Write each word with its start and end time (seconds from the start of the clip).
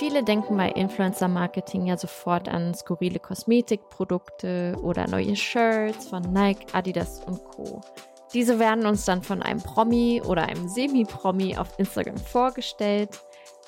Viele 0.00 0.24
denken 0.24 0.56
bei 0.56 0.70
Influencer-Marketing 0.70 1.84
ja 1.84 1.98
sofort 1.98 2.48
an 2.48 2.72
skurrile 2.72 3.18
Kosmetikprodukte 3.18 4.74
oder 4.82 5.06
neue 5.06 5.36
Shirts 5.36 6.08
von 6.08 6.22
Nike, 6.32 6.64
Adidas 6.72 7.22
und 7.26 7.44
Co. 7.44 7.82
Diese 8.32 8.58
werden 8.58 8.86
uns 8.86 9.04
dann 9.04 9.22
von 9.22 9.42
einem 9.42 9.60
Promi 9.60 10.22
oder 10.26 10.44
einem 10.46 10.70
Semi-Promi 10.70 11.58
auf 11.58 11.78
Instagram 11.78 12.16
vorgestellt. 12.16 13.10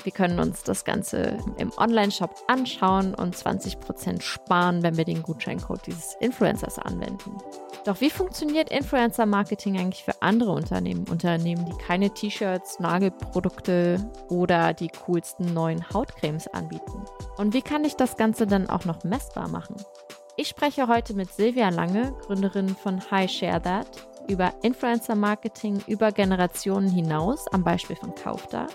Wir 0.05 0.13
können 0.13 0.41
uns 0.41 0.65
das 0.65 0.85
Ganze 0.85 1.39
im 1.59 1.73
Online-Shop 1.77 2.35
anschauen 2.49 3.15
und 3.15 3.37
20% 3.37 4.21
sparen, 4.21 4.83
wenn 4.83 4.97
wir 4.97 5.05
den 5.05 5.23
Gutscheincode 5.23 5.87
dieses 5.87 6.17
Influencers 6.21 6.79
anwenden. 6.79 7.37
Doch 7.85 8.01
wie 8.01 8.11
funktioniert 8.11 8.71
Influencer-Marketing 8.71 9.79
eigentlich 9.79 10.05
für 10.05 10.21
andere 10.21 10.53
Unternehmen? 10.53 11.07
Unternehmen, 11.09 11.67
die 11.67 11.85
keine 11.85 12.11
T-Shirts, 12.11 12.81
Nagelprodukte 12.81 14.11
oder 14.29 14.73
die 14.73 14.89
coolsten 14.89 15.53
neuen 15.53 15.89
Hautcremes 15.93 16.49
anbieten? 16.49 17.05
Und 17.37 17.55
wie 17.55 17.63
kann 17.63 17.85
ich 17.85 17.95
das 17.95 18.17
Ganze 18.17 18.47
dann 18.47 18.69
auch 18.69 18.85
noch 18.85 19.05
messbar 19.05 19.49
machen? 19.49 19.77
Ich 20.37 20.49
spreche 20.49 20.89
heute 20.89 21.15
mit 21.15 21.33
Silvia 21.33 21.69
Lange, 21.69 22.15
Gründerin 22.27 22.75
von 22.75 23.03
Hi 23.11 23.29
Share 23.29 23.61
That, 23.61 23.87
über 24.29 24.53
Influencer-Marketing 24.63 25.83
über 25.87 26.13
Generationen 26.13 26.89
hinaus 26.89 27.47
am 27.49 27.65
Beispiel 27.65 27.97
von 27.97 28.15
Kaufda, 28.15 28.67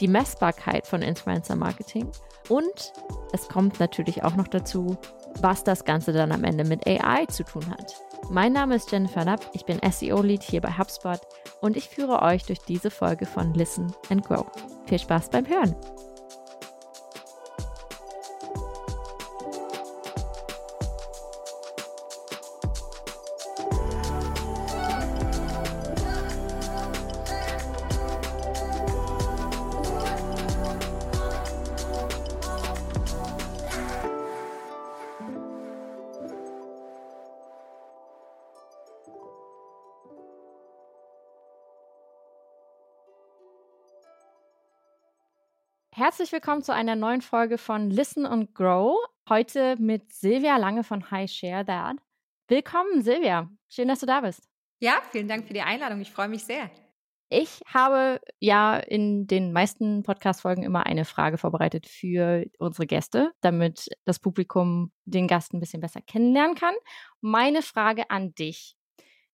die 0.00 0.08
Messbarkeit 0.08 0.86
von 0.86 1.02
Influencer-Marketing 1.02 2.10
und 2.48 2.92
es 3.32 3.48
kommt 3.48 3.80
natürlich 3.80 4.24
auch 4.24 4.36
noch 4.36 4.48
dazu, 4.48 4.96
was 5.40 5.64
das 5.64 5.84
Ganze 5.84 6.12
dann 6.12 6.32
am 6.32 6.44
Ende 6.44 6.64
mit 6.64 6.86
AI 6.86 7.26
zu 7.26 7.44
tun 7.44 7.68
hat. 7.70 7.94
Mein 8.30 8.52
Name 8.52 8.76
ist 8.76 8.90
Jennifer 8.90 9.24
Lapp, 9.24 9.50
ich 9.52 9.64
bin 9.64 9.78
SEO-Lead 9.78 10.42
hier 10.42 10.60
bei 10.60 10.70
HubSpot 10.70 11.20
und 11.60 11.76
ich 11.76 11.88
führe 11.88 12.22
euch 12.22 12.44
durch 12.44 12.60
diese 12.60 12.90
Folge 12.90 13.26
von 13.26 13.54
Listen 13.54 13.92
and 14.10 14.24
Grow. 14.24 14.46
Viel 14.86 14.98
Spaß 14.98 15.30
beim 15.30 15.46
Hören! 15.46 15.76
Herzlich 45.98 46.30
willkommen 46.30 46.62
zu 46.62 46.74
einer 46.74 46.94
neuen 46.94 47.22
Folge 47.22 47.56
von 47.56 47.88
Listen 47.88 48.26
and 48.26 48.54
Grow. 48.54 48.98
Heute 49.30 49.76
mit 49.78 50.12
Silvia 50.12 50.58
Lange 50.58 50.84
von 50.84 51.10
High 51.10 51.30
Share 51.30 51.64
That. 51.64 51.96
Willkommen, 52.48 53.00
Silvia. 53.00 53.48
Schön, 53.70 53.88
dass 53.88 54.00
du 54.00 54.06
da 54.06 54.20
bist. 54.20 54.46
Ja, 54.78 55.00
vielen 55.10 55.26
Dank 55.26 55.46
für 55.46 55.54
die 55.54 55.62
Einladung. 55.62 56.02
Ich 56.02 56.10
freue 56.10 56.28
mich 56.28 56.44
sehr. 56.44 56.70
Ich 57.30 57.62
habe 57.66 58.20
ja 58.40 58.76
in 58.76 59.26
den 59.26 59.54
meisten 59.54 60.02
Podcast-Folgen 60.02 60.64
immer 60.64 60.84
eine 60.84 61.06
Frage 61.06 61.38
vorbereitet 61.38 61.86
für 61.86 62.44
unsere 62.58 62.86
Gäste, 62.86 63.32
damit 63.40 63.88
das 64.04 64.18
Publikum 64.18 64.92
den 65.06 65.26
Gast 65.26 65.54
ein 65.54 65.60
bisschen 65.60 65.80
besser 65.80 66.02
kennenlernen 66.02 66.56
kann. 66.56 66.74
Meine 67.22 67.62
Frage 67.62 68.10
an 68.10 68.34
dich. 68.34 68.76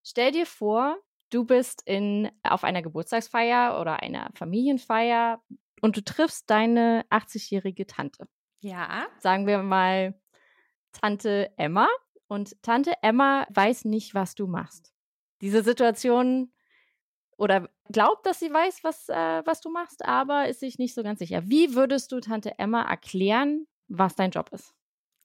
Stell 0.04 0.30
dir 0.30 0.46
vor, 0.46 0.96
du 1.30 1.44
bist 1.44 1.82
in, 1.86 2.30
auf 2.44 2.62
einer 2.62 2.82
Geburtstagsfeier 2.82 3.80
oder 3.80 4.00
einer 4.00 4.30
Familienfeier 4.36 5.42
und 5.82 5.96
du 5.96 6.02
triffst 6.02 6.48
deine 6.48 7.04
80-jährige 7.10 7.86
Tante. 7.86 8.26
Ja. 8.60 9.06
Sagen 9.18 9.46
wir 9.46 9.58
mal 9.58 10.14
Tante 10.92 11.52
Emma. 11.58 11.88
Und 12.28 12.62
Tante 12.62 12.94
Emma 13.02 13.46
weiß 13.50 13.84
nicht, 13.84 14.14
was 14.14 14.34
du 14.34 14.46
machst. 14.46 14.94
Diese 15.42 15.62
Situation 15.62 16.52
oder 17.36 17.68
glaubt, 17.90 18.24
dass 18.24 18.38
sie 18.38 18.52
weiß, 18.52 18.84
was, 18.84 19.08
äh, 19.08 19.42
was 19.44 19.60
du 19.60 19.70
machst, 19.70 20.04
aber 20.04 20.48
ist 20.48 20.60
sich 20.60 20.78
nicht 20.78 20.94
so 20.94 21.02
ganz 21.02 21.18
sicher. 21.18 21.42
Wie 21.46 21.74
würdest 21.74 22.12
du 22.12 22.20
Tante 22.20 22.58
Emma 22.58 22.82
erklären, 22.82 23.66
was 23.88 24.14
dein 24.14 24.30
Job 24.30 24.50
ist? 24.52 24.74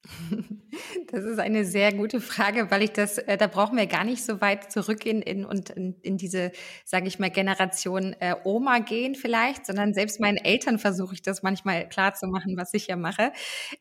Das 1.11 1.23
ist 1.23 1.39
eine 1.39 1.65
sehr 1.65 1.93
gute 1.93 2.21
Frage, 2.21 2.69
weil 2.69 2.83
ich 2.83 2.91
das, 2.91 3.17
äh, 3.17 3.37
da 3.37 3.47
brauchen 3.47 3.77
wir 3.77 3.87
gar 3.87 4.03
nicht 4.03 4.23
so 4.23 4.41
weit 4.41 4.71
zurückgehen 4.71 5.21
in 5.21 5.45
und 5.45 5.69
in, 5.69 5.95
in 6.01 6.17
diese, 6.17 6.51
sage 6.85 7.07
ich 7.07 7.17
mal, 7.17 7.29
Generation 7.29 8.13
äh, 8.19 8.35
Oma 8.43 8.79
gehen 8.79 9.15
vielleicht, 9.15 9.65
sondern 9.65 9.93
selbst 9.93 10.19
meinen 10.19 10.37
Eltern 10.37 10.79
versuche 10.79 11.13
ich 11.13 11.21
das 11.21 11.43
manchmal 11.43 11.87
klar 11.87 12.13
zu 12.13 12.27
machen, 12.27 12.57
was 12.57 12.73
ich 12.73 12.87
ja 12.87 12.95
mache. 12.95 13.31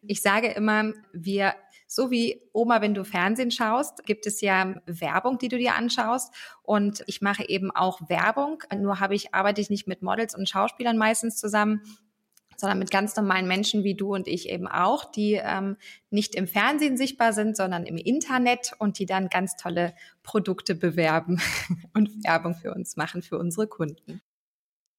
Ich 0.03 0.23
sage 0.23 0.49
immer, 0.49 0.93
wir 1.13 1.55
so 1.87 2.11
wie 2.11 2.43
Oma, 2.53 2.81
wenn 2.81 2.95
du 2.95 3.05
Fernsehen 3.05 3.51
schaust, 3.51 4.05
gibt 4.05 4.27
es 4.27 4.41
ja 4.41 4.75
Werbung, 4.87 5.39
die 5.39 5.49
du 5.49 5.57
dir 5.57 5.77
anschaust. 5.77 6.35
Und 6.63 7.05
ich 7.07 7.21
mache 7.21 7.49
eben 7.49 7.71
auch 7.71 8.09
Werbung. 8.09 8.63
Nur 8.77 8.99
habe 8.99 9.15
ich, 9.15 9.35
arbeite 9.35 9.61
ich 9.61 9.71
nicht 9.71 9.87
mit 9.87 10.03
Models 10.03 10.35
und 10.35 10.49
Schauspielern 10.49 10.99
meistens 10.99 11.37
zusammen, 11.37 11.83
sondern 12.61 12.79
mit 12.79 12.91
ganz 12.91 13.17
normalen 13.17 13.47
Menschen 13.47 13.85
wie 13.85 13.95
du 13.95 14.15
und 14.15 14.29
ich 14.29 14.49
eben 14.49 14.67
auch, 14.67 15.05
die 15.05 15.41
ähm, 15.43 15.77
nicht 16.11 16.35
im 16.35 16.47
Fernsehen 16.47 16.97
sichtbar 16.97 17.33
sind, 17.33 17.57
sondern 17.57 17.85
im 17.85 17.97
Internet 17.97 18.73
und 18.79 18.99
die 18.99 19.07
dann 19.07 19.29
ganz 19.29 19.57
tolle 19.57 19.95
Produkte 20.23 20.75
bewerben 20.75 21.41
und 21.95 22.25
Werbung 22.25 22.55
für 22.55 22.73
uns 22.75 22.97
machen, 22.97 23.23
für 23.23 23.39
unsere 23.39 23.67
Kunden. 23.67 24.21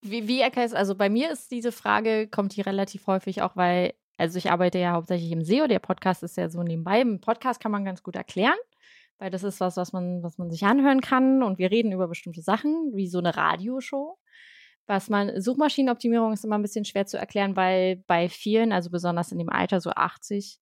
Wie, 0.02 0.28
wie 0.28 0.42
erkennst 0.42 0.76
also 0.76 0.96
bei 0.96 1.10
mir 1.10 1.32
ist 1.32 1.52
diese 1.52 1.72
Frage, 1.72 2.28
kommt 2.28 2.56
die 2.56 2.62
relativ 2.62 3.08
häufig 3.08 3.42
auch, 3.42 3.56
weil, 3.56 3.94
also 4.18 4.38
ich 4.38 4.52
arbeite 4.52 4.78
ja 4.78 4.94
hauptsächlich 4.94 5.32
im 5.32 5.44
SEO, 5.44 5.68
der 5.68 5.80
Podcast 5.80 6.24
ist 6.24 6.38
ja 6.38 6.50
so 6.50 6.64
nebenbei. 6.64 7.02
Im 7.02 7.20
Podcast 7.20 7.60
kann 7.60 7.72
man 7.72 7.84
ganz 7.84 8.04
gut 8.04 8.16
erklären, 8.16 8.58
weil 9.18 9.32
das 9.32 9.44
ist 9.44 9.60
was, 9.60 9.76
was 9.76 9.94
man, 9.94 10.22
was 10.22 10.38
man 10.38 10.52
sich 10.52 10.64
anhören 10.66 11.02
kann 11.02 11.42
und 11.42 11.58
wir 11.58 11.72
reden 11.72 11.92
über 11.92 12.08
bestimmte 12.08 12.42
Sachen, 12.42 12.92
wie 12.94 13.08
so 13.08 13.18
eine 13.18 13.36
Radioshow. 13.36 14.18
Was 14.88 15.10
man, 15.10 15.40
Suchmaschinenoptimierung 15.42 16.34
ist 16.34 16.46
immer 16.46 16.58
ein 16.58 16.62
bisschen 16.62 16.86
schwer 16.86 17.06
zu 17.06 17.18
erklären, 17.18 17.56
weil 17.56 17.98
bei 18.08 18.30
vielen, 18.30 18.72
also 18.72 18.90
besonders 18.90 19.32
in 19.32 19.38
dem 19.38 19.50
Alter 19.50 19.82
so 19.82 19.92
80, 19.92 20.60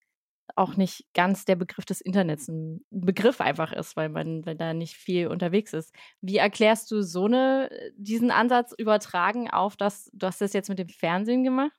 auch 0.56 0.78
nicht 0.78 1.06
ganz 1.14 1.46
der 1.46 1.56
Begriff 1.56 1.86
des 1.86 2.02
Internets 2.02 2.48
ein 2.48 2.86
Begriff 2.92 3.42
einfach 3.42 3.72
ist, 3.74 3.96
weil 3.96 4.10
man, 4.10 4.46
wenn 4.46 4.58
da 4.58 4.74
nicht 4.74 4.96
viel 4.96 5.28
unterwegs 5.28 5.74
ist. 5.74 5.94
Wie 6.22 6.38
erklärst 6.38 6.92
du 6.92 7.02
so 7.02 7.26
eine, 7.26 7.70
diesen 7.98 8.32
Ansatz 8.32 8.74
übertragen 8.78 9.50
auf 9.50 9.76
das, 9.76 10.10
du 10.14 10.28
hast 10.28 10.42
das 10.42 10.54
jetzt 10.54 10.70
mit 10.70 10.80
dem 10.80 10.90
Fernsehen 10.90 11.44
gemacht? 11.44 11.72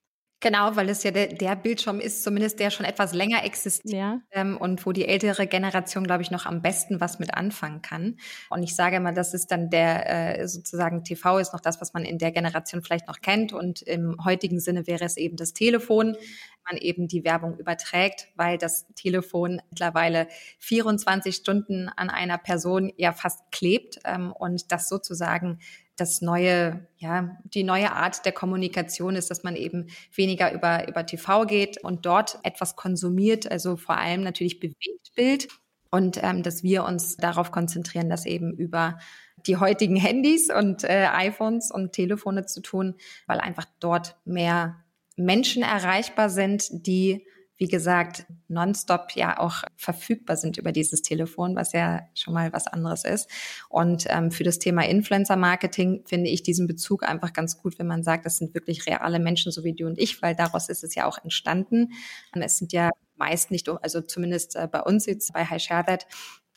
Genau, 0.47 0.77
weil 0.77 0.89
es 0.91 1.03
ja 1.03 1.11
der, 1.11 1.27
der 1.27 1.57
Bildschirm 1.57 1.99
ist, 1.99 2.23
zumindest 2.23 2.61
der 2.61 2.71
schon 2.71 2.87
etwas 2.87 3.13
länger 3.13 3.43
existiert 3.45 3.97
ja. 3.97 4.21
ähm, 4.31 4.57
und 4.57 4.87
wo 4.87 4.93
die 4.93 5.05
ältere 5.09 5.49
Generation, 5.49 6.05
glaube 6.05 6.23
ich, 6.23 6.31
noch 6.31 6.47
am 6.47 6.63
besten 6.63 7.01
was 7.01 7.19
mit 7.19 7.35
anfangen 7.35 7.83
kann. 7.83 8.17
Und 8.49 8.63
ich 8.63 8.77
sage 8.77 8.95
immer, 8.95 9.13
das 9.13 9.35
ist 9.35 9.51
dann 9.51 9.71
der 9.71 10.39
äh, 10.39 10.47
sozusagen 10.47 11.03
TV 11.03 11.39
ist 11.41 11.53
noch 11.53 11.59
das, 11.59 11.81
was 11.81 11.95
man 11.95 12.05
in 12.05 12.19
der 12.19 12.31
Generation 12.31 12.81
vielleicht 12.81 13.09
noch 13.09 13.23
kennt 13.23 13.53
und 13.53 13.83
im 13.83 14.25
heutigen 14.25 14.61
Sinne 14.61 14.87
wäre 14.87 15.05
es 15.05 15.17
eben 15.17 15.35
das 15.35 15.53
Telefon, 15.53 16.17
man 16.65 16.77
eben 16.77 17.09
die 17.09 17.25
Werbung 17.25 17.59
überträgt, 17.59 18.29
weil 18.37 18.57
das 18.57 18.87
Telefon 18.95 19.61
mittlerweile 19.71 20.29
24 20.61 21.35
Stunden 21.35 21.89
an 21.89 22.09
einer 22.09 22.39
Person 22.39 22.93
ja 22.97 23.13
fast 23.13 23.51
klebt 23.51 23.99
ähm, 24.05 24.31
und 24.31 24.71
das 24.71 24.89
sozusagen 24.89 25.59
das 25.97 26.21
neue, 26.21 26.87
ja, 26.99 27.39
die 27.45 27.65
neue 27.65 27.93
Art 27.93 28.25
der 28.25 28.33
Kommunikation 28.33 29.17
ist, 29.17 29.31
dass 29.31 29.43
man 29.43 29.57
eben 29.57 29.87
weniger 30.15 30.53
über, 30.53 30.87
über 30.89 31.07
TV 31.07 31.47
geht 31.47 31.83
und 31.83 32.07
dort 32.07 32.39
etwas 32.43 32.77
konsumiert, 32.77 33.51
also 33.51 33.77
vor 33.77 33.97
allem 33.97 34.23
natürlich 34.23 34.61
bewegt 34.61 35.13
Bild 35.17 35.49
und 35.91 36.23
ähm, 36.23 36.43
dass 36.43 36.63
wir 36.63 36.85
uns 36.85 37.17
darauf 37.17 37.51
konzentrieren, 37.51 38.09
das 38.09 38.27
eben 38.27 38.53
über 38.53 38.99
die 39.47 39.57
heutigen 39.57 39.97
Handys 39.97 40.51
und 40.51 40.85
äh, 40.85 41.09
iPhones 41.13 41.71
und 41.71 41.93
Telefone 41.93 42.47
zu 42.47 42.61
tun, 42.61 42.95
weil 43.27 43.41
einfach 43.41 43.67
dort 43.81 44.17
mehr 44.25 44.85
Menschen 45.17 45.63
erreichbar 45.63 46.29
sind, 46.29 46.69
die 46.87 47.27
wie 47.59 47.69
gesagt, 47.69 48.27
nonstop 48.49 49.13
ja 49.15 49.39
auch 49.39 49.63
verfügbar 49.77 50.37
sind 50.37 50.59
über 50.59 50.73
dieses 50.73 51.03
Telefon, 51.03 51.57
was 51.57 51.73
ja 51.73 52.03
schon 52.15 52.35
mal 52.35 52.53
was 52.53 52.67
anderes 52.67 53.05
ist. 53.05 53.31
Und 53.69 54.05
ähm, 54.09 54.31
für 54.31 54.45
das 54.45 54.59
Thema 54.59 54.87
Influencer-Marketing 54.87 56.05
finde 56.07 56.29
ich 56.31 56.43
diesen 56.43 56.67
Bezug 56.67 57.03
einfach 57.03 57.33
ganz 57.33 57.59
gut, 57.59 57.79
wenn 57.79 57.87
man 57.87 58.03
sagt, 58.03 58.27
das 58.27 58.37
sind 58.37 58.55
wirklich 58.55 58.87
reale 58.87 59.19
Menschen, 59.19 59.53
so 59.53 59.65
wie 59.65 59.73
du 59.73 59.87
und 59.87 59.99
ich, 59.99 60.21
weil 60.21 60.35
daraus 60.35 60.69
ist 60.69 60.85
es 60.85 60.95
ja 60.95 61.07
auch 61.07 61.19
entstanden. 61.23 61.93
Und 62.35 62.43
es 62.43 62.59
sind 62.59 62.73
ja 62.73 62.91
meist 63.17 63.51
nicht, 63.51 63.69
also 63.69 64.03
zumindest 64.03 64.57
äh, 64.57 64.69
bei 64.71 64.83
uns 64.83 65.07
jetzt 65.07 65.33
bei 65.33 65.45
High 65.45 65.63
Share 65.63 65.85
That, 65.85 66.07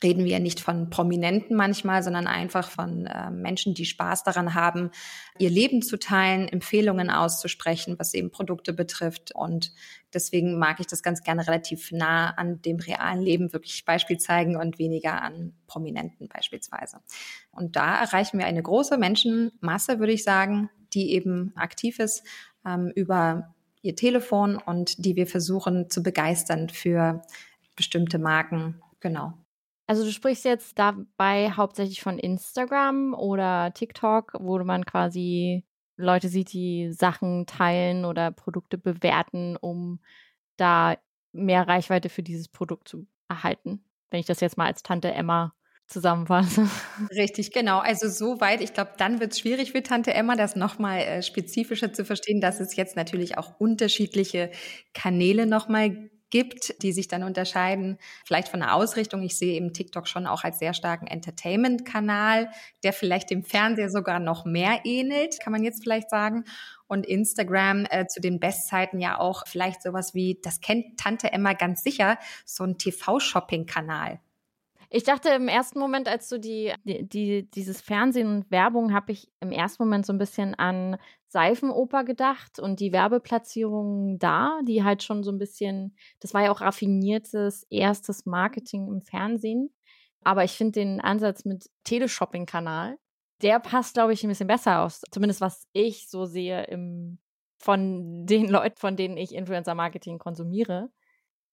reden 0.01 0.23
wir 0.23 0.39
nicht 0.39 0.59
von 0.59 0.89
Prominenten 0.89 1.55
manchmal, 1.55 2.03
sondern 2.03 2.27
einfach 2.27 2.69
von 2.69 3.05
äh, 3.05 3.31
Menschen, 3.31 3.73
die 3.73 3.85
Spaß 3.85 4.23
daran 4.23 4.53
haben, 4.53 4.91
ihr 5.37 5.49
Leben 5.49 5.81
zu 5.81 5.97
teilen, 5.97 6.47
Empfehlungen 6.47 7.09
auszusprechen, 7.09 7.95
was 7.99 8.13
eben 8.13 8.31
Produkte 8.31 8.71
betrifft. 8.73 9.33
Und 9.35 9.73
deswegen 10.13 10.57
mag 10.57 10.79
ich 10.79 10.87
das 10.87 11.03
ganz 11.03 11.21
gerne 11.21 11.45
relativ 11.47 11.91
nah 11.91 12.29
an 12.31 12.61
dem 12.61 12.77
realen 12.77 13.21
Leben 13.21 13.51
wirklich 13.51 13.83
Beispiel 13.83 14.17
zeigen 14.17 14.55
und 14.55 14.79
weniger 14.79 15.21
an 15.21 15.53
Prominenten 15.67 16.29
beispielsweise. 16.29 16.99
Und 17.51 17.75
da 17.75 17.99
erreichen 17.99 18.39
wir 18.39 18.45
eine 18.45 18.63
große 18.63 18.97
Menschenmasse, 18.97 19.99
würde 19.99 20.13
ich 20.13 20.23
sagen, 20.23 20.69
die 20.93 21.11
eben 21.11 21.51
aktiv 21.55 21.99
ist 21.99 22.23
ähm, 22.65 22.91
über 22.95 23.53
ihr 23.81 23.95
Telefon 23.95 24.57
und 24.57 25.05
die 25.05 25.15
wir 25.15 25.27
versuchen 25.27 25.89
zu 25.89 26.03
begeistern 26.03 26.69
für 26.69 27.21
bestimmte 27.75 28.19
Marken. 28.19 28.81
Genau. 28.99 29.33
Also 29.89 30.03
du 30.05 30.11
sprichst 30.11 30.45
jetzt 30.45 30.77
dabei 30.77 31.49
hauptsächlich 31.49 32.03
von 32.03 32.19
Instagram 32.19 33.15
oder 33.15 33.73
TikTok, 33.73 34.33
wo 34.39 34.59
man 34.63 34.85
quasi 34.85 35.65
Leute 35.97 36.29
sieht, 36.29 36.53
die 36.53 36.91
Sachen 36.93 37.47
teilen 37.47 38.05
oder 38.05 38.29
Produkte 38.29 38.77
bewerten, 38.77 39.57
um 39.57 39.99
da 40.57 40.95
mehr 41.31 41.67
Reichweite 41.67 42.09
für 42.09 42.21
dieses 42.21 42.49
Produkt 42.49 42.87
zu 42.87 43.07
erhalten. 43.29 43.83
Wenn 44.11 44.19
ich 44.19 44.27
das 44.27 44.41
jetzt 44.41 44.57
mal 44.59 44.67
als 44.67 44.83
Tante 44.83 45.11
Emma 45.11 45.55
zusammenfasse. 45.87 46.69
Richtig, 47.09 47.51
genau. 47.51 47.79
Also 47.79 48.09
soweit, 48.09 48.61
ich 48.61 48.73
glaube, 48.75 48.91
dann 48.97 49.19
wird 49.19 49.31
es 49.31 49.39
schwierig 49.39 49.71
für 49.71 49.81
Tante 49.81 50.13
Emma, 50.13 50.35
das 50.35 50.55
nochmal 50.55 50.99
äh, 50.99 51.23
spezifischer 51.23 51.93
zu 51.93 52.05
verstehen, 52.05 52.41
dass 52.41 52.59
es 52.59 52.75
jetzt 52.75 52.95
natürlich 52.95 53.39
auch 53.39 53.59
unterschiedliche 53.59 54.51
Kanäle 54.93 55.47
nochmal 55.47 56.11
gibt, 56.29 56.81
die 56.81 56.91
sich 56.91 57.07
dann 57.07 57.23
unterscheiden, 57.23 57.97
vielleicht 58.25 58.49
von 58.49 58.59
der 58.59 58.75
Ausrichtung. 58.75 59.21
Ich 59.21 59.37
sehe 59.37 59.55
eben 59.55 59.73
TikTok 59.73 60.07
schon 60.07 60.27
auch 60.27 60.43
als 60.43 60.59
sehr 60.59 60.73
starken 60.73 61.07
Entertainment-Kanal, 61.07 62.49
der 62.83 62.93
vielleicht 62.93 63.29
dem 63.29 63.43
Fernseher 63.43 63.89
sogar 63.89 64.19
noch 64.19 64.45
mehr 64.45 64.81
ähnelt, 64.83 65.39
kann 65.39 65.53
man 65.53 65.63
jetzt 65.63 65.83
vielleicht 65.83 66.09
sagen. 66.09 66.43
Und 66.87 67.05
Instagram 67.05 67.85
äh, 67.89 68.07
zu 68.07 68.19
den 68.19 68.39
Bestzeiten 68.39 68.99
ja 68.99 69.19
auch 69.19 69.45
vielleicht 69.47 69.83
sowas 69.83 70.13
wie, 70.13 70.39
das 70.41 70.59
kennt 70.61 70.97
Tante 70.97 71.31
Emma 71.31 71.53
ganz 71.53 71.83
sicher, 71.83 72.17
so 72.45 72.63
ein 72.63 72.77
TV-Shopping-Kanal. 72.77 74.19
Ich 74.91 75.03
dachte 75.03 75.29
im 75.29 75.47
ersten 75.47 75.77
Moment, 75.77 76.07
als 76.07 76.29
du 76.29 76.39
die, 76.39 76.73
die, 76.83 77.07
die 77.07 77.49
dieses 77.51 77.79
Fernsehen 77.79 78.27
und 78.27 78.51
Werbung, 78.51 78.91
habe 78.91 79.11
ich 79.11 79.31
im 79.39 79.51
ersten 79.51 79.83
Moment 79.83 80.05
so 80.05 80.13
ein 80.13 80.17
bisschen 80.17 80.55
an 80.55 80.97
Seifenoper 81.27 82.03
gedacht 82.03 82.57
und 82.57 82.79
die 82.79 82.91
Werbeplatzierungen 82.91 84.17
da, 84.17 84.59
die 84.67 84.83
halt 84.83 85.03
schon 85.03 85.23
so 85.23 85.31
ein 85.31 85.37
bisschen, 85.37 85.95
das 86.19 86.33
war 86.33 86.43
ja 86.43 86.51
auch 86.51 86.61
raffiniertes 86.61 87.67
erstes 87.69 88.25
Marketing 88.25 88.87
im 88.87 89.01
Fernsehen. 89.01 89.69
Aber 90.23 90.43
ich 90.43 90.53
finde 90.53 90.79
den 90.79 90.99
Ansatz 91.01 91.45
mit 91.45 91.69
Teleshopping-Kanal, 91.83 92.97
der 93.43 93.59
passt, 93.59 93.93
glaube 93.93 94.13
ich, 94.13 94.23
ein 94.23 94.29
bisschen 94.29 94.47
besser 94.47 94.81
aus. 94.81 95.03
Zumindest 95.11 95.39
was 95.39 95.67
ich 95.71 96.09
so 96.09 96.25
sehe 96.25 96.63
im, 96.63 97.19
von 97.59 98.25
den 98.25 98.47
Leuten, 98.49 98.77
von 98.77 98.95
denen 98.95 99.17
ich 99.17 99.35
Influencer-Marketing 99.35 100.17
konsumiere, 100.17 100.89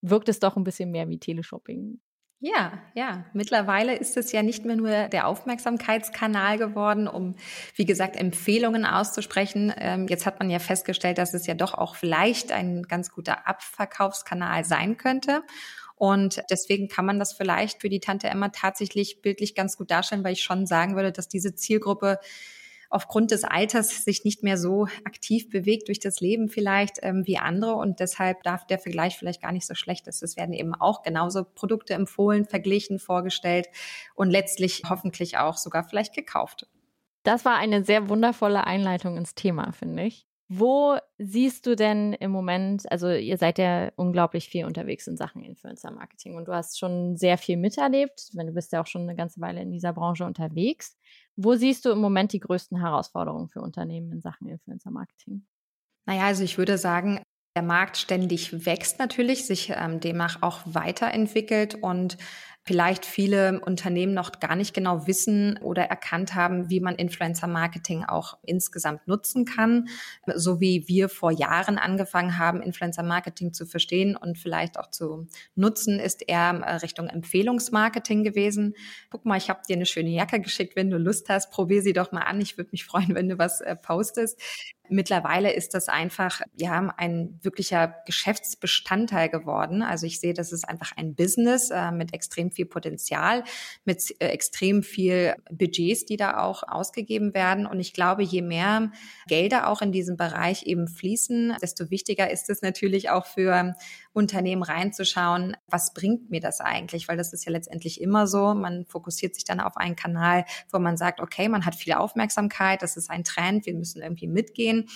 wirkt 0.01 0.27
es 0.27 0.39
doch 0.39 0.57
ein 0.57 0.63
bisschen 0.63 0.89
mehr 0.89 1.07
wie 1.07 1.19
Teleshopping. 1.19 1.99
Ja, 2.39 2.73
ja. 2.93 3.25
Mittlerweile 3.33 3.95
ist 3.95 4.15
es 4.15 4.31
ja 4.31 4.43
nicht 4.43 4.63
mehr 4.63 4.75
nur 4.75 5.07
der 5.07 5.27
Aufmerksamkeitskanal 5.27 6.59
geworden, 6.59 7.07
um, 7.07 7.35
wie 7.75 7.85
gesagt, 7.85 8.15
Empfehlungen 8.15 8.85
auszusprechen. 8.85 9.73
Ähm, 9.75 10.07
jetzt 10.07 10.27
hat 10.27 10.37
man 10.39 10.51
ja 10.51 10.59
festgestellt, 10.59 11.17
dass 11.17 11.33
es 11.33 11.47
ja 11.47 11.55
doch 11.55 11.73
auch 11.73 11.95
vielleicht 11.95 12.51
ein 12.51 12.83
ganz 12.83 13.11
guter 13.11 13.47
Abverkaufskanal 13.47 14.65
sein 14.65 14.97
könnte. 14.97 15.41
Und 15.95 16.43
deswegen 16.51 16.89
kann 16.89 17.07
man 17.07 17.17
das 17.17 17.33
vielleicht 17.33 17.81
für 17.81 17.89
die 17.89 17.99
Tante 17.99 18.27
Emma 18.27 18.49
tatsächlich 18.49 19.23
bildlich 19.23 19.55
ganz 19.55 19.75
gut 19.75 19.89
darstellen, 19.89 20.23
weil 20.23 20.33
ich 20.33 20.43
schon 20.43 20.67
sagen 20.67 20.95
würde, 20.95 21.11
dass 21.11 21.27
diese 21.27 21.55
Zielgruppe 21.55 22.19
aufgrund 22.89 23.31
des 23.31 23.43
Alters 23.43 24.03
sich 24.03 24.23
nicht 24.23 24.43
mehr 24.43 24.57
so 24.57 24.87
aktiv 25.03 25.49
bewegt 25.49 25.87
durch 25.87 25.99
das 25.99 26.19
Leben 26.19 26.49
vielleicht 26.49 26.99
ähm, 27.01 27.25
wie 27.25 27.37
andere 27.37 27.75
und 27.75 27.99
deshalb 27.99 28.43
darf 28.43 28.65
der 28.67 28.79
Vergleich 28.79 29.17
vielleicht 29.17 29.41
gar 29.41 29.51
nicht 29.51 29.65
so 29.65 29.75
schlecht 29.75 30.07
ist. 30.07 30.23
Es 30.23 30.37
werden 30.37 30.53
eben 30.53 30.75
auch 30.75 31.03
genauso 31.03 31.43
Produkte 31.43 31.93
empfohlen, 31.93 32.45
verglichen, 32.45 32.99
vorgestellt 32.99 33.67
und 34.15 34.29
letztlich 34.29 34.83
hoffentlich 34.89 35.37
auch 35.37 35.57
sogar 35.57 35.83
vielleicht 35.83 36.13
gekauft. 36.13 36.67
Das 37.23 37.43
war 37.43 37.57
eine 37.57 37.83
sehr 37.83 38.09
wundervolle 38.09 38.65
Einleitung 38.65 39.17
ins 39.17 39.35
Thema, 39.35 39.73
finde 39.73 40.03
ich. 40.03 40.25
Wo 40.49 40.97
siehst 41.17 41.65
du 41.65 41.75
denn 41.75 42.13
im 42.13 42.31
Moment, 42.31 42.89
also 42.89 43.09
ihr 43.09 43.37
seid 43.37 43.57
ja 43.57 43.91
unglaublich 43.97 44.47
viel 44.47 44.65
unterwegs 44.65 45.05
in 45.05 45.17
Sachen 45.17 45.43
Influencer 45.43 45.91
Marketing 45.91 46.37
und 46.37 46.47
du 46.47 46.53
hast 46.53 46.79
schon 46.79 47.17
sehr 47.17 47.37
viel 47.37 47.57
miterlebt, 47.57 48.29
wenn 48.33 48.47
du 48.47 48.53
bist 48.53 48.71
ja 48.71 48.81
auch 48.81 48.87
schon 48.87 49.01
eine 49.01 49.15
ganze 49.15 49.41
Weile 49.41 49.61
in 49.61 49.71
dieser 49.71 49.91
Branche 49.91 50.23
unterwegs. 50.23 50.97
Wo 51.35 51.55
siehst 51.55 51.83
du 51.83 51.91
im 51.91 51.99
Moment 51.99 52.31
die 52.31 52.39
größten 52.39 52.79
Herausforderungen 52.79 53.49
für 53.49 53.61
Unternehmen 53.61 54.11
in 54.13 54.21
Sachen 54.21 54.47
Influencer 54.47 54.89
Marketing? 54.89 55.45
Naja, 56.05 56.27
also 56.27 56.43
ich 56.43 56.57
würde 56.57 56.77
sagen, 56.77 57.21
der 57.57 57.63
Markt 57.63 57.97
ständig 57.97 58.65
wächst 58.65 58.99
natürlich, 58.99 59.45
sich 59.45 59.73
ähm, 59.75 59.99
demnach 59.99 60.41
auch 60.41 60.61
weiterentwickelt 60.65 61.75
und 61.75 62.17
vielleicht 62.67 63.05
viele 63.05 63.61
Unternehmen 63.61 64.13
noch 64.13 64.41
gar 64.41 64.57
nicht 64.57 64.73
genau 64.73 65.07
wissen 65.07 65.57
oder 65.63 65.83
erkannt 65.83 66.35
haben, 66.35 66.69
wie 66.69 66.81
man 66.81 66.95
Influencer-Marketing 66.95 68.03
auch 68.03 68.37
insgesamt 68.43 69.07
nutzen 69.07 69.45
kann, 69.45 69.87
so 70.35 70.59
wie 70.59 70.83
wir 70.87 71.07
vor 71.07 71.31
Jahren 71.31 71.77
angefangen 71.77 72.37
haben, 72.37 72.61
Influencer-Marketing 72.61 73.53
zu 73.53 73.65
verstehen 73.65 74.17
und 74.17 74.37
vielleicht 74.37 74.77
auch 74.77 74.91
zu 74.91 75.27
nutzen, 75.55 75.97
ist 75.97 76.27
eher 76.27 76.61
äh, 76.65 76.75
Richtung 76.75 77.07
Empfehlungsmarketing 77.07 78.25
gewesen. 78.25 78.75
Guck 79.09 79.23
mal, 79.23 79.37
ich 79.37 79.49
habe 79.49 79.61
dir 79.67 79.77
eine 79.77 79.85
schöne 79.85 80.09
Jacke 80.09 80.41
geschickt, 80.41 80.75
wenn 80.75 80.89
du 80.89 80.97
Lust 80.97 81.29
hast, 81.29 81.51
probier 81.51 81.81
sie 81.81 81.93
doch 81.93 82.11
mal 82.11 82.23
an. 82.23 82.41
Ich 82.41 82.57
würde 82.57 82.71
mich 82.73 82.83
freuen, 82.83 83.15
wenn 83.15 83.29
du 83.29 83.37
was 83.37 83.61
äh, 83.61 83.77
postest. 83.77 84.41
Mittlerweile 84.89 85.51
ist 85.51 85.73
das 85.73 85.89
einfach 85.89 86.41
ja 86.55 86.93
ein 86.97 87.39
wirklicher 87.41 87.95
Geschäftsbestandteil 88.05 89.29
geworden. 89.29 89.81
Also 89.81 90.05
ich 90.05 90.19
sehe, 90.19 90.33
das 90.33 90.53
ist 90.53 90.67
einfach 90.67 90.93
ein 90.95 91.15
Business 91.15 91.69
äh, 91.71 91.91
mit 91.91 92.13
extrem 92.13 92.51
viel 92.57 92.65
Potenzial, 92.65 93.43
mit 93.85 94.15
äh, 94.19 94.27
extrem 94.27 94.83
viel 94.83 95.35
Budgets, 95.51 96.05
die 96.05 96.17
da 96.17 96.43
auch 96.43 96.63
ausgegeben 96.63 97.33
werden. 97.33 97.67
Und 97.67 97.79
ich 97.79 97.93
glaube, 97.93 98.23
je 98.23 98.41
mehr 98.41 98.91
Gelder 99.27 99.69
auch 99.69 99.81
in 99.81 99.91
diesem 99.91 100.17
Bereich 100.17 100.63
eben 100.63 100.87
fließen, 100.87 101.55
desto 101.61 101.91
wichtiger 101.91 102.29
ist 102.29 102.49
es 102.49 102.61
natürlich 102.61 103.09
auch 103.11 103.27
für 103.27 103.75
Unternehmen 104.13 104.63
reinzuschauen, 104.63 105.55
was 105.67 105.93
bringt 105.93 106.31
mir 106.31 106.41
das 106.41 106.59
eigentlich? 106.59 107.07
Weil 107.07 107.17
das 107.17 107.33
ist 107.33 107.45
ja 107.45 107.51
letztendlich 107.51 108.01
immer 108.01 108.25
so. 108.25 108.55
Man 108.55 108.85
fokussiert 108.85 109.35
sich 109.35 109.43
dann 109.43 109.59
auf 109.59 109.77
einen 109.77 109.95
Kanal, 109.95 110.45
wo 110.71 110.79
man 110.79 110.97
sagt, 110.97 111.21
okay, 111.21 111.47
man 111.47 111.65
hat 111.65 111.75
viel 111.75 111.93
Aufmerksamkeit, 111.93 112.81
das 112.81 112.97
ist 112.97 113.11
ein 113.11 113.23
Trend, 113.23 113.67
wir 113.67 113.75
müssen 113.75 114.01
irgendwie 114.01 114.27
mitgehen 114.27 114.89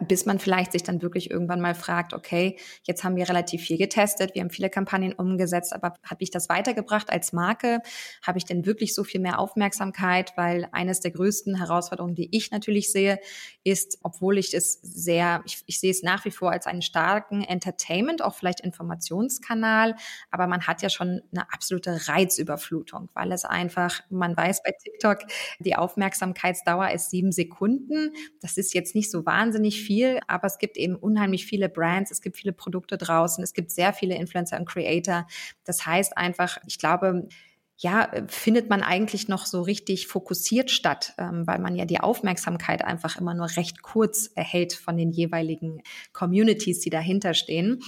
bis 0.00 0.26
man 0.26 0.38
vielleicht 0.38 0.72
sich 0.72 0.82
dann 0.82 1.00
wirklich 1.00 1.30
irgendwann 1.30 1.60
mal 1.60 1.74
fragt, 1.74 2.12
okay, 2.12 2.58
jetzt 2.82 3.02
haben 3.02 3.16
wir 3.16 3.28
relativ 3.28 3.62
viel 3.62 3.78
getestet, 3.78 4.34
wir 4.34 4.42
haben 4.42 4.50
viele 4.50 4.68
Kampagnen 4.68 5.14
umgesetzt, 5.14 5.72
aber 5.72 5.94
habe 6.04 6.22
ich 6.22 6.30
das 6.30 6.50
weitergebracht 6.50 7.10
als 7.10 7.32
Marke? 7.32 7.80
Habe 8.22 8.36
ich 8.36 8.44
denn 8.44 8.66
wirklich 8.66 8.94
so 8.94 9.04
viel 9.04 9.20
mehr 9.20 9.38
Aufmerksamkeit? 9.38 10.32
Weil 10.36 10.68
eines 10.72 11.00
der 11.00 11.12
größten 11.12 11.56
Herausforderungen, 11.56 12.14
die 12.14 12.28
ich 12.36 12.50
natürlich 12.50 12.92
sehe, 12.92 13.18
ist, 13.64 13.98
obwohl 14.02 14.36
ich 14.36 14.52
es 14.52 14.74
sehr, 14.82 15.42
ich, 15.46 15.62
ich 15.66 15.80
sehe 15.80 15.90
es 15.90 16.02
nach 16.02 16.26
wie 16.26 16.30
vor 16.30 16.50
als 16.50 16.66
einen 16.66 16.82
starken 16.82 17.42
Entertainment, 17.42 18.20
auch 18.20 18.34
vielleicht 18.34 18.60
Informationskanal, 18.60 19.96
aber 20.30 20.46
man 20.46 20.66
hat 20.66 20.82
ja 20.82 20.90
schon 20.90 21.22
eine 21.32 21.50
absolute 21.52 22.06
Reizüberflutung, 22.06 23.08
weil 23.14 23.32
es 23.32 23.46
einfach, 23.46 24.02
man 24.10 24.36
weiß 24.36 24.62
bei 24.62 24.72
TikTok, 24.72 25.20
die 25.58 25.74
Aufmerksamkeitsdauer 25.74 26.90
ist 26.90 27.08
sieben 27.08 27.32
Sekunden. 27.32 28.12
Das 28.42 28.58
ist 28.58 28.74
jetzt 28.74 28.94
nicht 28.94 29.10
so 29.10 29.24
wahnsinnig 29.24 29.85
viel, 29.86 30.20
aber 30.26 30.46
es 30.46 30.58
gibt 30.58 30.76
eben 30.76 30.96
unheimlich 30.96 31.46
viele 31.46 31.68
Brands, 31.68 32.10
es 32.10 32.20
gibt 32.20 32.36
viele 32.36 32.52
Produkte 32.52 32.98
draußen, 32.98 33.42
es 33.42 33.54
gibt 33.54 33.70
sehr 33.70 33.92
viele 33.92 34.16
Influencer 34.16 34.58
und 34.58 34.68
Creator. 34.68 35.26
Das 35.64 35.86
heißt 35.86 36.18
einfach, 36.18 36.58
ich 36.66 36.78
glaube, 36.78 37.28
ja, 37.78 38.10
findet 38.28 38.70
man 38.70 38.82
eigentlich 38.82 39.28
noch 39.28 39.44
so 39.44 39.60
richtig 39.60 40.06
fokussiert 40.06 40.70
statt, 40.70 41.12
ähm, 41.18 41.46
weil 41.46 41.58
man 41.58 41.76
ja 41.76 41.84
die 41.84 42.00
Aufmerksamkeit 42.00 42.82
einfach 42.82 43.16
immer 43.16 43.34
nur 43.34 43.48
recht 43.56 43.82
kurz 43.82 44.30
erhält 44.34 44.72
von 44.72 44.96
den 44.96 45.10
jeweiligen 45.10 45.82
Communities, 46.12 46.80
die 46.80 46.90
dahinter 46.90 47.34
stehen. 47.34 47.82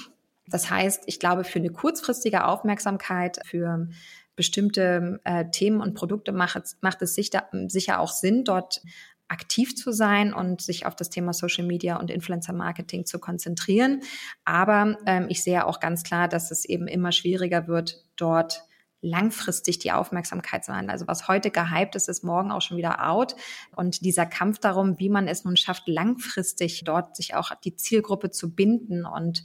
Das 0.46 0.70
heißt, 0.70 1.04
ich 1.06 1.18
glaube, 1.18 1.44
für 1.44 1.58
eine 1.58 1.70
kurzfristige 1.70 2.44
Aufmerksamkeit, 2.44 3.38
für 3.44 3.88
bestimmte 4.36 5.20
äh, 5.24 5.46
Themen 5.50 5.80
und 5.80 5.94
Produkte 5.94 6.32
macht, 6.32 6.62
macht 6.80 7.02
es 7.02 7.14
sicher, 7.14 7.48
sicher 7.66 7.98
auch 7.98 8.12
Sinn, 8.12 8.44
dort 8.44 8.82
aktiv 9.28 9.76
zu 9.76 9.92
sein 9.92 10.32
und 10.32 10.60
sich 10.60 10.86
auf 10.86 10.96
das 10.96 11.10
Thema 11.10 11.32
Social 11.32 11.64
Media 11.64 11.96
und 11.96 12.10
Influencer 12.10 12.52
Marketing 12.52 13.06
zu 13.06 13.18
konzentrieren. 13.18 14.00
Aber 14.44 14.96
ähm, 15.06 15.26
ich 15.28 15.42
sehe 15.42 15.66
auch 15.66 15.80
ganz 15.80 16.02
klar, 16.02 16.28
dass 16.28 16.50
es 16.50 16.64
eben 16.64 16.88
immer 16.88 17.12
schwieriger 17.12 17.68
wird, 17.68 18.04
dort 18.16 18.62
langfristig 19.00 19.78
die 19.78 19.92
Aufmerksamkeit 19.92 20.64
zu 20.64 20.74
haben. 20.74 20.90
Also 20.90 21.06
was 21.06 21.28
heute 21.28 21.50
gehypt 21.50 21.94
ist, 21.94 22.08
ist 22.08 22.24
morgen 22.24 22.50
auch 22.50 22.62
schon 22.62 22.76
wieder 22.76 23.08
out. 23.08 23.36
Und 23.76 24.04
dieser 24.04 24.26
Kampf 24.26 24.58
darum, 24.58 24.98
wie 24.98 25.08
man 25.08 25.28
es 25.28 25.44
nun 25.44 25.56
schafft, 25.56 25.86
langfristig 25.86 26.82
dort 26.84 27.16
sich 27.16 27.34
auch 27.34 27.52
die 27.64 27.76
Zielgruppe 27.76 28.30
zu 28.30 28.54
binden 28.54 29.04
und 29.04 29.44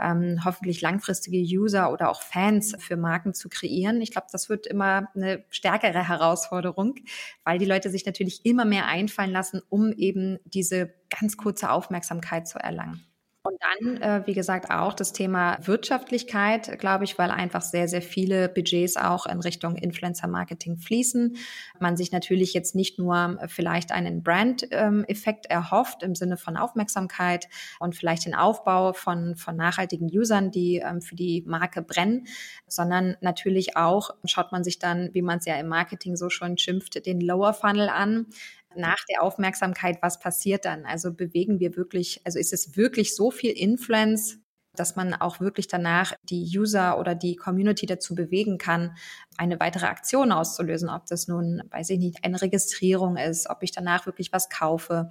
ähm, 0.00 0.40
hoffentlich 0.44 0.80
langfristige 0.80 1.38
User 1.38 1.92
oder 1.92 2.10
auch 2.10 2.22
Fans 2.22 2.74
für 2.78 2.96
Marken 2.96 3.34
zu 3.34 3.48
kreieren. 3.48 4.00
Ich 4.00 4.10
glaube, 4.10 4.28
das 4.32 4.48
wird 4.48 4.66
immer 4.66 5.08
eine 5.14 5.44
stärkere 5.50 6.08
Herausforderung, 6.08 6.96
weil 7.44 7.58
die 7.58 7.66
Leute 7.66 7.90
sich 7.90 8.06
natürlich 8.06 8.44
immer 8.46 8.64
mehr 8.64 8.86
einfallen 8.86 9.30
lassen, 9.30 9.60
um 9.68 9.92
eben 9.92 10.38
diese 10.44 10.94
ganz 11.10 11.36
kurze 11.36 11.70
Aufmerksamkeit 11.70 12.48
zu 12.48 12.58
erlangen. 12.58 13.06
Und 13.46 13.58
dann, 13.60 14.00
äh, 14.00 14.26
wie 14.26 14.32
gesagt, 14.32 14.70
auch 14.70 14.94
das 14.94 15.12
Thema 15.12 15.58
Wirtschaftlichkeit, 15.60 16.78
glaube 16.78 17.04
ich, 17.04 17.18
weil 17.18 17.30
einfach 17.30 17.60
sehr, 17.60 17.88
sehr 17.88 18.00
viele 18.00 18.48
Budgets 18.48 18.96
auch 18.96 19.26
in 19.26 19.38
Richtung 19.40 19.76
Influencer-Marketing 19.76 20.78
fließen. 20.78 21.36
Man 21.78 21.98
sich 21.98 22.10
natürlich 22.10 22.54
jetzt 22.54 22.74
nicht 22.74 22.98
nur 22.98 23.38
vielleicht 23.48 23.92
einen 23.92 24.22
Brand-Effekt 24.22 25.44
erhofft 25.44 26.02
im 26.02 26.14
Sinne 26.14 26.38
von 26.38 26.56
Aufmerksamkeit 26.56 27.46
und 27.80 27.94
vielleicht 27.94 28.24
den 28.24 28.34
Aufbau 28.34 28.94
von, 28.94 29.36
von 29.36 29.56
nachhaltigen 29.56 30.08
Usern, 30.10 30.50
die 30.50 30.76
ähm, 30.76 31.02
für 31.02 31.14
die 31.14 31.44
Marke 31.46 31.82
brennen, 31.82 32.26
sondern 32.66 33.18
natürlich 33.20 33.76
auch 33.76 34.08
schaut 34.24 34.52
man 34.52 34.64
sich 34.64 34.78
dann, 34.78 35.10
wie 35.12 35.20
man 35.20 35.40
es 35.40 35.44
ja 35.44 35.56
im 35.56 35.68
Marketing 35.68 36.16
so 36.16 36.30
schon 36.30 36.56
schimpft, 36.56 37.04
den 37.04 37.20
Lower 37.20 37.52
Funnel 37.52 37.90
an 37.90 38.26
nach 38.76 39.04
der 39.08 39.22
Aufmerksamkeit, 39.22 39.98
was 40.02 40.18
passiert 40.18 40.64
dann? 40.64 40.84
Also 40.84 41.12
bewegen 41.12 41.60
wir 41.60 41.76
wirklich, 41.76 42.20
also 42.24 42.38
ist 42.38 42.52
es 42.52 42.76
wirklich 42.76 43.14
so 43.14 43.30
viel 43.30 43.52
Influence, 43.52 44.38
dass 44.76 44.96
man 44.96 45.14
auch 45.14 45.40
wirklich 45.40 45.68
danach 45.68 46.14
die 46.24 46.50
User 46.56 46.98
oder 46.98 47.14
die 47.14 47.36
Community 47.36 47.86
dazu 47.86 48.14
bewegen 48.14 48.58
kann, 48.58 48.96
eine 49.36 49.60
weitere 49.60 49.86
Aktion 49.86 50.32
auszulösen, 50.32 50.88
ob 50.88 51.06
das 51.06 51.28
nun, 51.28 51.62
weiß 51.70 51.90
ich 51.90 51.98
nicht, 51.98 52.24
eine 52.24 52.40
Registrierung 52.40 53.16
ist, 53.16 53.48
ob 53.48 53.62
ich 53.62 53.72
danach 53.72 54.06
wirklich 54.06 54.32
was 54.32 54.48
kaufe 54.48 55.08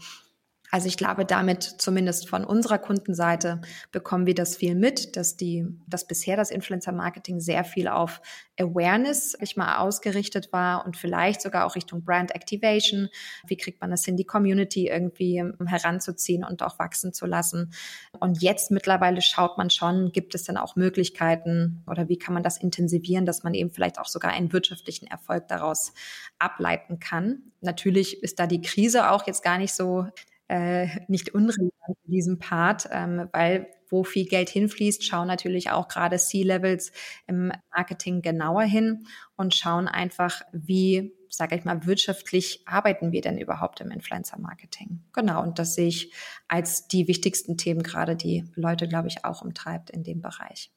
also 0.74 0.88
ich 0.88 0.98
glaube, 0.98 1.24
damit 1.24 1.62
zumindest 1.62 2.28
von 2.28 2.44
unserer 2.44 2.80
Kundenseite 2.80 3.62
bekommen 3.92 4.26
wir 4.26 4.34
das 4.34 4.58
viel 4.58 4.74
mit, 4.74 5.16
dass 5.16 5.38
die, 5.38 5.68
dass 5.86 6.08
bisher 6.08 6.36
das 6.36 6.50
Influencer-Marketing 6.50 7.40
sehr 7.40 7.64
viel 7.64 7.88
auf 7.88 8.22
Awareness 8.60 9.38
ich 9.40 9.56
mal 9.56 9.78
ausgerichtet 9.78 10.52
war 10.52 10.84
und 10.84 10.98
vielleicht 10.98 11.44
sogar 11.44 11.68
auch 11.68 11.76
Richtung 11.76 12.04
Brand 12.04 12.34
Activation. 12.34 13.10
Wie 13.46 13.56
kriegt 13.56 13.82
man 13.82 13.92
das 13.92 14.04
hin, 14.04 14.18
die 14.18 14.26
Community 14.26 14.88
irgendwie 14.88 15.44
heranzuziehen 15.64 16.44
und 16.44 16.64
auch 16.64 16.80
wachsen 16.80 17.14
zu 17.14 17.28
lassen? 17.28 17.72
Und 18.20 18.42
jetzt 18.42 18.72
mittlerweile 18.72 19.22
schaut 19.22 19.60
man 19.60 19.70
schon, 19.70 20.12
gibt 20.12 20.34
es 20.34 20.44
denn 20.44 20.58
auch 20.58 20.76
Möglichkeiten 20.76 21.84
oder 21.86 22.10
wie 22.10 22.18
kann 22.18 22.34
man 22.34 22.42
das 22.42 22.58
intensivieren, 22.58 23.28
dass 23.28 23.44
man 23.44 23.54
eben 23.54 23.70
vielleicht 23.70 24.00
auch 24.00 24.08
sogar 24.08 24.32
einen 24.32 24.52
wirtschaftlichen 24.52 25.06
Erfolg 25.06 25.48
daraus 25.50 25.94
ableiten 26.40 27.00
kann. 27.00 27.44
Natürlich 27.62 28.24
ist 28.24 28.40
da 28.40 28.48
die 28.48 28.62
Krise 28.62 29.12
auch 29.12 29.28
jetzt 29.28 29.44
gar 29.44 29.60
nicht 29.60 29.76
so 29.76 30.08
äh, 30.48 30.88
nicht 31.08 31.34
unrelevant 31.34 31.98
in 32.06 32.12
diesem 32.12 32.40
Part, 32.40 32.88
ähm, 32.92 33.30
weil 33.32 33.68
wo 33.90 34.04
viel 34.04 34.26
Geld 34.26 34.50
hinfließt, 34.50 35.06
schauen 35.06 35.28
natürlich 35.28 35.70
auch 35.70 35.88
gerade 35.88 36.18
C-Levels 36.18 36.92
im 37.28 37.52
Marketing 37.74 38.22
genauer 38.24 38.64
hin 38.64 39.06
und 39.36 39.54
schauen 39.54 39.88
einfach, 39.88 40.42
wie, 40.52 41.14
sage 41.30 41.56
ich 41.56 41.64
mal, 41.64 41.86
wirtschaftlich 41.86 42.64
arbeiten 42.66 43.12
wir 43.12 43.22
denn 43.22 43.38
überhaupt 43.38 43.82
im 43.82 43.92
Influencer-Marketing. 43.92 45.04
Genau, 45.14 45.44
und 45.44 45.60
das 45.60 45.76
sehe 45.76 45.90
ich 45.90 46.12
als 46.48 46.88
die 46.88 47.08
wichtigsten 47.08 47.56
Themen 47.56 47.84
gerade, 47.84 48.16
die 48.16 48.46
Leute, 48.56 48.88
glaube 48.88 49.10
ich, 49.10 49.24
auch 49.26 49.44
umtreibt 49.44 49.92
in 49.92 50.04
dem 50.04 50.22
Bereich. 50.22 50.72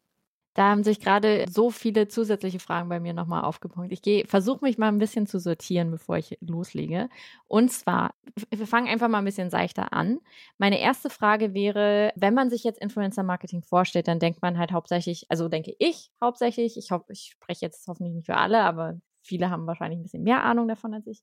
Da 0.57 0.71
haben 0.71 0.85
sich 0.85 1.01
gerade 1.01 1.45
so 1.51 1.71
viele 1.71 2.09
zusätzliche 2.09 2.59
Fragen 2.61 2.89
bei 2.89 2.99
mir 2.99 3.13
nochmal 3.13 3.45
aufgepunkt. 3.45 3.93
Ich 3.93 4.27
versuche 4.27 4.65
mich 4.65 4.79
mal 4.79 4.89
ein 4.89 4.97
bisschen 4.99 5.27
zu 5.27 5.39
sortieren, 5.39 5.91
bevor 5.91 6.17
ich 6.17 6.39
loslege. 6.41 7.11
Und 7.47 7.71
zwar, 7.71 8.15
wir 8.51 8.67
fangen 8.67 8.89
einfach 8.89 9.09
mal 9.09 9.19
ein 9.19 9.27
bisschen 9.27 9.51
seichter 9.51 9.93
an. 9.93 10.19
Meine 10.57 10.81
erste 10.81 11.11
Frage 11.11 11.53
wäre, 11.53 12.11
wenn 12.17 12.33
man 12.33 12.49
sich 12.49 12.65
jetzt 12.65 12.81
Influencer 12.81 13.23
Marketing 13.23 13.63
vorstellt, 13.63 14.09
dann 14.09 14.19
denkt 14.19 14.41
man 14.41 14.57
halt 14.57 14.73
hauptsächlich, 14.73 15.27
also 15.29 15.51
denke 15.51 15.75
ich 15.79 16.11
hauptsächlich, 16.23 16.79
ich 16.79 16.91
hoffe, 16.91 17.13
ich 17.13 17.33
spreche 17.33 17.67
jetzt 17.67 17.87
hoffentlich 17.87 18.15
nicht 18.15 18.27
für 18.27 18.39
alle, 18.39 18.63
aber 18.63 18.99
viele 19.23 19.51
haben 19.51 19.67
wahrscheinlich 19.67 19.99
ein 20.01 20.05
bisschen 20.05 20.23
mehr 20.23 20.43
Ahnung 20.43 20.69
davon 20.69 20.95
als 20.95 21.07
ich. 21.07 21.23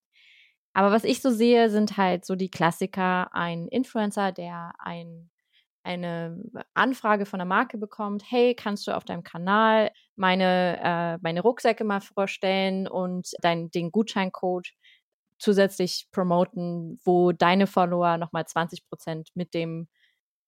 Aber 0.76 0.92
was 0.92 1.04
ich 1.06 1.22
so 1.24 1.32
sehe, 1.32 1.72
sind 1.72 1.98
halt 1.98 2.24
so 2.26 2.36
die 2.36 2.52
Klassiker, 2.52 3.34
ein 3.34 3.68
Influencer, 3.68 4.32
der 4.32 4.74
ein 4.78 5.32
eine 5.84 6.42
Anfrage 6.74 7.26
von 7.26 7.40
der 7.40 7.46
Marke 7.46 7.78
bekommt, 7.78 8.24
hey, 8.30 8.56
kannst 8.56 8.88
du 8.88 8.96
auf 8.96 9.04
deinem 9.04 9.24
Kanal 9.24 9.92
meine, 10.16 10.80
äh, 10.82 11.18
meine 11.22 11.42
Rucksäcke 11.42 11.84
mal 11.84 12.02
vorstellen 12.02 12.88
und 12.88 13.32
dein, 13.42 13.70
den 13.72 13.92
Gutscheincode 13.92 14.70
zusätzlich 15.38 16.08
promoten, 16.12 17.00
wo 17.04 17.34
deine 17.34 17.68
Follower 17.68 18.18
nochmal 18.18 18.46
20 18.46 18.88
Prozent 18.88 19.30
mit 19.36 19.54
dem, 19.54 19.90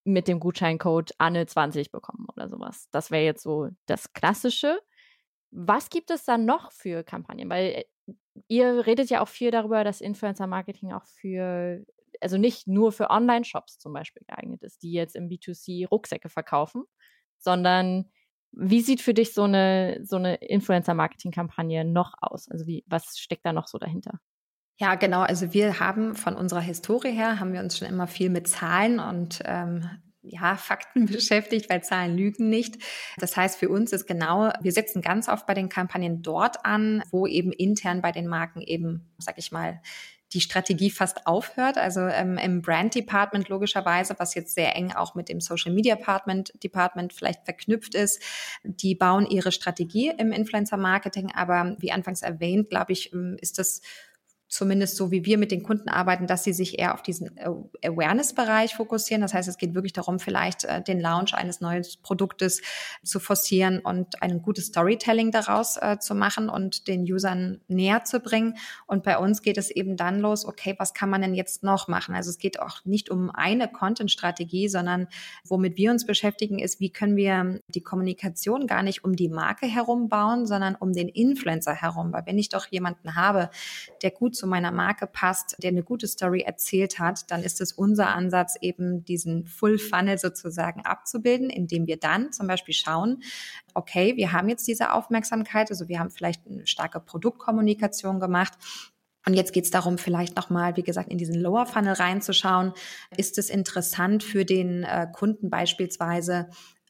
mit 0.06 0.28
dem 0.28 0.40
Gutscheincode 0.40 1.14
Anne20 1.20 1.92
bekommen 1.92 2.28
oder 2.34 2.50
sowas. 2.50 2.88
Das 2.92 3.12
wäre 3.12 3.26
jetzt 3.26 3.44
so 3.44 3.70
das 3.88 4.14
Klassische. 4.14 4.80
Was 5.52 5.90
gibt 5.90 6.12
es 6.12 6.24
dann 6.24 6.46
noch 6.46 6.72
für 6.72 7.04
Kampagnen? 7.04 7.50
Weil 7.50 7.66
äh, 7.66 8.14
ihr 8.48 8.86
redet 8.86 9.10
ja 9.10 9.22
auch 9.22 9.28
viel 9.28 9.52
darüber, 9.52 9.84
dass 9.84 10.02
Influencer 10.02 10.48
Marketing 10.48 10.94
auch 10.94 11.06
für 11.06 11.86
also 12.26 12.40
nicht 12.40 12.66
nur 12.68 12.92
für 12.92 13.12
Online-Shops 13.12 13.78
zum 13.78 13.94
Beispiel 13.94 14.24
geeignet 14.28 14.64
ist, 14.64 14.82
die 14.82 14.92
jetzt 14.92 15.16
im 15.16 15.30
B2C 15.30 15.88
Rucksäcke 15.88 16.28
verkaufen, 16.28 16.86
sondern 17.38 18.10
wie 18.52 18.82
sieht 18.82 19.00
für 19.02 19.14
dich 19.14 19.36
so 19.36 19.44
eine, 19.44 20.00
so 20.04 20.16
eine 20.16 20.36
Influencer-Marketing-Kampagne 20.38 21.86
noch 21.86 22.16
aus? 22.20 22.50
Also 22.50 22.66
wie, 22.66 22.84
was 22.88 23.20
steckt 23.20 23.46
da 23.46 23.54
noch 23.54 23.68
so 23.68 23.78
dahinter? 23.78 24.20
Ja, 24.78 24.96
genau. 24.96 25.22
Also 25.22 25.54
wir 25.54 25.80
haben 25.80 26.16
von 26.16 26.36
unserer 26.36 26.62
Historie 26.62 27.12
her, 27.12 27.40
haben 27.40 27.54
wir 27.54 27.60
uns 27.60 27.78
schon 27.78 27.88
immer 27.88 28.08
viel 28.08 28.32
mit 28.32 28.48
Zahlen 28.48 29.00
und 29.00 29.40
ähm, 29.46 29.88
ja, 30.24 30.56
Fakten 30.56 31.06
beschäftigt, 31.06 31.70
weil 31.70 31.84
Zahlen 31.84 32.18
lügen 32.18 32.50
nicht. 32.50 32.78
Das 33.18 33.38
heißt, 33.38 33.60
für 33.60 33.70
uns 33.70 33.94
ist 33.94 34.08
genau, 34.08 34.52
wir 34.62 34.72
setzen 34.72 35.04
ganz 35.04 35.30
oft 35.30 35.46
bei 35.46 35.54
den 35.54 35.70
Kampagnen 35.70 36.24
dort 36.24 36.66
an, 36.66 37.04
wo 37.12 37.28
eben 37.28 37.52
intern 37.52 38.02
bei 38.02 38.12
den 38.12 38.28
Marken 38.28 38.62
eben, 38.62 39.14
sag 39.20 39.38
ich 39.38 39.52
mal, 39.52 39.82
die 40.34 40.42
Strategie 40.42 40.92
fast 40.92 41.28
aufhört. 41.28 41.78
Also 41.78 42.02
ähm, 42.02 42.38
im 42.38 42.62
Brand 42.62 42.96
Department 42.96 43.50
logischerweise, 43.50 44.16
was 44.18 44.36
jetzt 44.36 44.56
sehr 44.56 44.76
eng 44.76 44.92
auch 44.92 45.16
mit 45.16 45.30
dem 45.30 45.40
Social 45.40 45.72
Media 45.72 45.96
Department, 45.96 46.52
Department 46.64 47.14
vielleicht 47.14 47.46
verknüpft 47.46 47.96
ist. 47.96 48.22
Die 48.64 48.96
bauen 48.96 49.26
ihre 49.26 49.52
Strategie 49.52 50.12
im 50.18 50.32
Influencer 50.32 50.78
Marketing, 50.78 51.32
aber 51.34 51.76
wie 51.80 51.92
anfangs 51.92 52.22
erwähnt, 52.22 52.70
glaube 52.70 52.94
ich, 52.94 53.14
ähm, 53.14 53.38
ist 53.40 53.60
das 53.60 53.82
zumindest 54.56 54.96
so 54.96 55.12
wie 55.12 55.26
wir 55.26 55.38
mit 55.38 55.52
den 55.52 55.64
Kunden 55.64 55.90
arbeiten, 55.90 56.28
dass 56.28 56.46
sie 56.46 56.54
sich 56.54 56.80
eher 56.80 56.94
auf 56.94 57.02
diesen 57.02 57.38
Awareness-Bereich 57.84 58.74
fokussieren. 58.74 59.22
Das 59.22 59.34
heißt, 59.34 59.50
es 59.50 59.58
geht 59.58 59.76
wirklich 59.76 59.92
darum, 59.92 60.18
vielleicht 60.18 60.64
äh, 60.64 60.82
den 60.82 61.02
Launch 61.02 61.34
eines 61.34 61.60
neuen 61.60 61.86
Produktes 62.04 62.62
zu 63.04 63.20
forcieren 63.20 63.80
und 63.80 64.22
ein 64.22 64.42
gutes 64.42 64.68
Storytelling 64.68 65.32
daraus 65.32 65.76
äh, 65.76 66.00
zu 66.00 66.16
machen 66.16 66.48
und 66.48 66.88
den 66.88 67.02
Usern 67.02 67.60
näher 67.68 68.06
zu 68.06 68.22
bringen. 68.22 68.56
Und 68.88 69.04
bei 69.04 69.18
uns 69.18 69.42
geht 69.42 69.58
es 69.58 69.72
eben 69.72 69.98
dann 69.98 70.22
los, 70.22 70.46
okay, 70.46 70.74
was 70.78 70.94
kann 70.94 71.10
man 71.10 71.22
denn 71.22 71.36
jetzt 71.36 71.64
noch 71.64 71.90
machen? 71.90 72.16
Also 72.16 72.30
es 72.30 72.38
geht 72.38 72.62
auch 72.62 72.86
nicht 72.86 73.10
um 73.10 73.30
eine 73.32 73.68
Content-Strategie, 73.68 74.70
sondern 74.70 75.08
womit 75.44 75.76
wir 75.76 75.92
uns 75.92 76.06
beschäftigen, 76.06 76.60
ist, 76.60 76.80
wie 76.80 76.92
können 76.92 77.18
wir 77.18 77.60
die 77.68 77.82
Kommunikation 77.82 78.68
gar 78.68 78.84
nicht 78.84 79.04
um 79.04 79.18
die 79.18 79.28
Marke 79.28 79.66
herum 79.66 80.08
bauen, 80.08 80.46
sondern 80.48 80.76
um 80.76 80.94
den 80.94 81.10
Influencer 81.10 81.74
herum. 81.74 82.14
Weil 82.14 82.26
wenn 82.26 82.38
ich 82.38 82.48
doch 82.48 82.68
jemanden 82.68 83.16
habe, 83.16 83.50
der 84.02 84.12
gut 84.12 84.34
zu 84.34 84.45
meiner 84.46 84.72
Marke 84.72 85.08
passt, 85.08 85.56
der 85.62 85.70
eine 85.70 85.84
gute 85.84 86.08
Story 86.08 86.42
erzählt 86.42 87.00
hat, 87.00 87.30
dann 87.32 87.44
ist 87.44 87.62
es 87.62 87.72
unser 87.72 88.10
Ansatz, 88.10 88.56
eben 88.62 89.04
diesen 89.06 89.46
Full 89.46 89.78
Funnel 89.78 90.18
sozusagen 90.18 90.82
abzubilden, 90.82 91.50
indem 91.50 91.88
wir 91.88 91.98
dann 91.98 92.32
zum 92.32 92.48
Beispiel 92.48 92.74
schauen, 92.74 93.24
okay, 93.74 94.16
wir 94.16 94.32
haben 94.32 94.50
jetzt 94.50 94.68
diese 94.68 94.94
Aufmerksamkeit, 94.94 95.70
also 95.70 95.88
wir 95.88 96.00
haben 96.00 96.12
vielleicht 96.12 96.46
eine 96.48 96.66
starke 96.68 97.00
Produktkommunikation 97.00 98.20
gemacht. 98.20 98.54
Und 99.28 99.34
jetzt 99.34 99.54
geht 99.54 99.66
es 99.66 99.72
darum, 99.72 99.98
vielleicht 99.98 100.36
nochmal, 100.36 100.78
wie 100.78 100.84
gesagt, 100.84 101.10
in 101.10 101.18
diesen 101.18 101.36
Lower 101.36 101.66
Funnel 101.66 101.94
reinzuschauen. 101.94 102.74
Ist 103.18 103.40
es 103.40 103.50
interessant 103.50 104.24
für 104.24 104.46
den 104.46 104.84
äh, 104.84 105.08
Kunden 105.12 105.50
beispielsweise, 105.50 106.48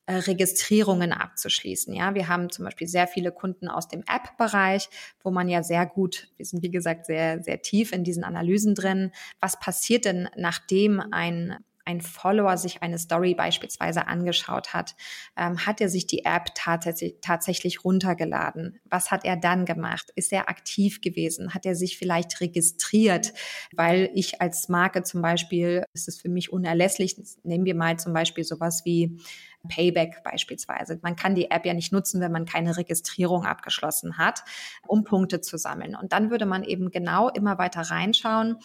äh, 0.07 0.15
Registrierungen 0.15 1.12
abzuschließen. 1.12 1.93
Ja, 1.93 2.13
wir 2.13 2.27
haben 2.27 2.50
zum 2.50 2.65
Beispiel 2.65 2.88
sehr 2.88 3.07
viele 3.07 3.31
Kunden 3.31 3.67
aus 3.67 3.88
dem 3.88 4.01
App-Bereich, 4.01 4.89
wo 5.24 5.31
man 5.31 5.50
ja 5.50 5.63
sehr 5.63 5.85
gut, 5.85 6.27
wir 6.38 6.45
sind 6.45 6.63
wie 6.63 6.71
gesagt 6.71 7.07
sehr, 7.07 7.41
sehr 7.41 7.62
tief 7.62 7.91
in 7.91 8.03
diesen 8.03 8.24
Analysen 8.24 8.75
drin. 8.75 9.12
Was 9.39 9.59
passiert 9.59 10.05
denn, 10.05 10.29
nachdem 10.35 11.00
ein 11.00 11.57
ein 11.85 12.01
Follower 12.01 12.57
sich 12.57 12.81
eine 12.81 12.97
Story 12.97 13.35
beispielsweise 13.35 14.07
angeschaut 14.07 14.74
hat, 14.74 14.95
ähm, 15.38 15.65
hat 15.65 15.79
er 15.79 15.89
sich 15.89 16.07
die 16.07 16.25
App 16.25 16.47
tatsächlich, 16.55 17.15
tatsächlich 17.21 17.85
runtergeladen? 17.85 18.79
Was 18.85 19.12
hat 19.12 19.24
er 19.24 19.38
dann 19.38 19.65
gemacht? 19.65 20.12
Ist 20.15 20.33
er 20.33 20.50
aktiv 20.50 21.01
gewesen? 21.01 21.53
Hat 21.53 21.65
er 21.65 21.75
sich 21.75 21.97
vielleicht 21.97 22.41
registriert? 22.41 23.33
Weil 23.75 24.09
ich 24.15 24.41
als 24.41 24.67
Marke 24.67 25.03
zum 25.03 25.21
Beispiel, 25.21 25.85
ist 25.93 26.07
es 26.07 26.19
für 26.19 26.29
mich 26.29 26.51
unerlässlich, 26.51 27.17
nehmen 27.43 27.65
wir 27.65 27.75
mal 27.75 27.97
zum 27.97 28.13
Beispiel 28.13 28.43
sowas 28.43 28.81
wie 28.83 29.19
Payback 29.67 30.24
beispielsweise. 30.24 31.00
Man 31.01 31.15
kann 31.15 31.36
die 31.36 31.51
App 31.51 31.65
ja 31.65 31.74
nicht 31.74 31.91
nutzen, 31.91 32.22
wenn 32.22 32.31
man 32.31 32.45
keine 32.45 32.77
Registrierung 32.77 33.45
abgeschlossen 33.45 34.17
hat, 34.17 34.43
um 34.88 35.03
Punkte 35.03 35.41
zu 35.41 35.57
sammeln. 35.57 35.95
Und 35.95 36.13
dann 36.13 36.31
würde 36.31 36.45
man 36.45 36.63
eben 36.63 36.91
genau 36.91 37.29
immer 37.29 37.57
weiter 37.57 37.81
reinschauen, 37.81 38.57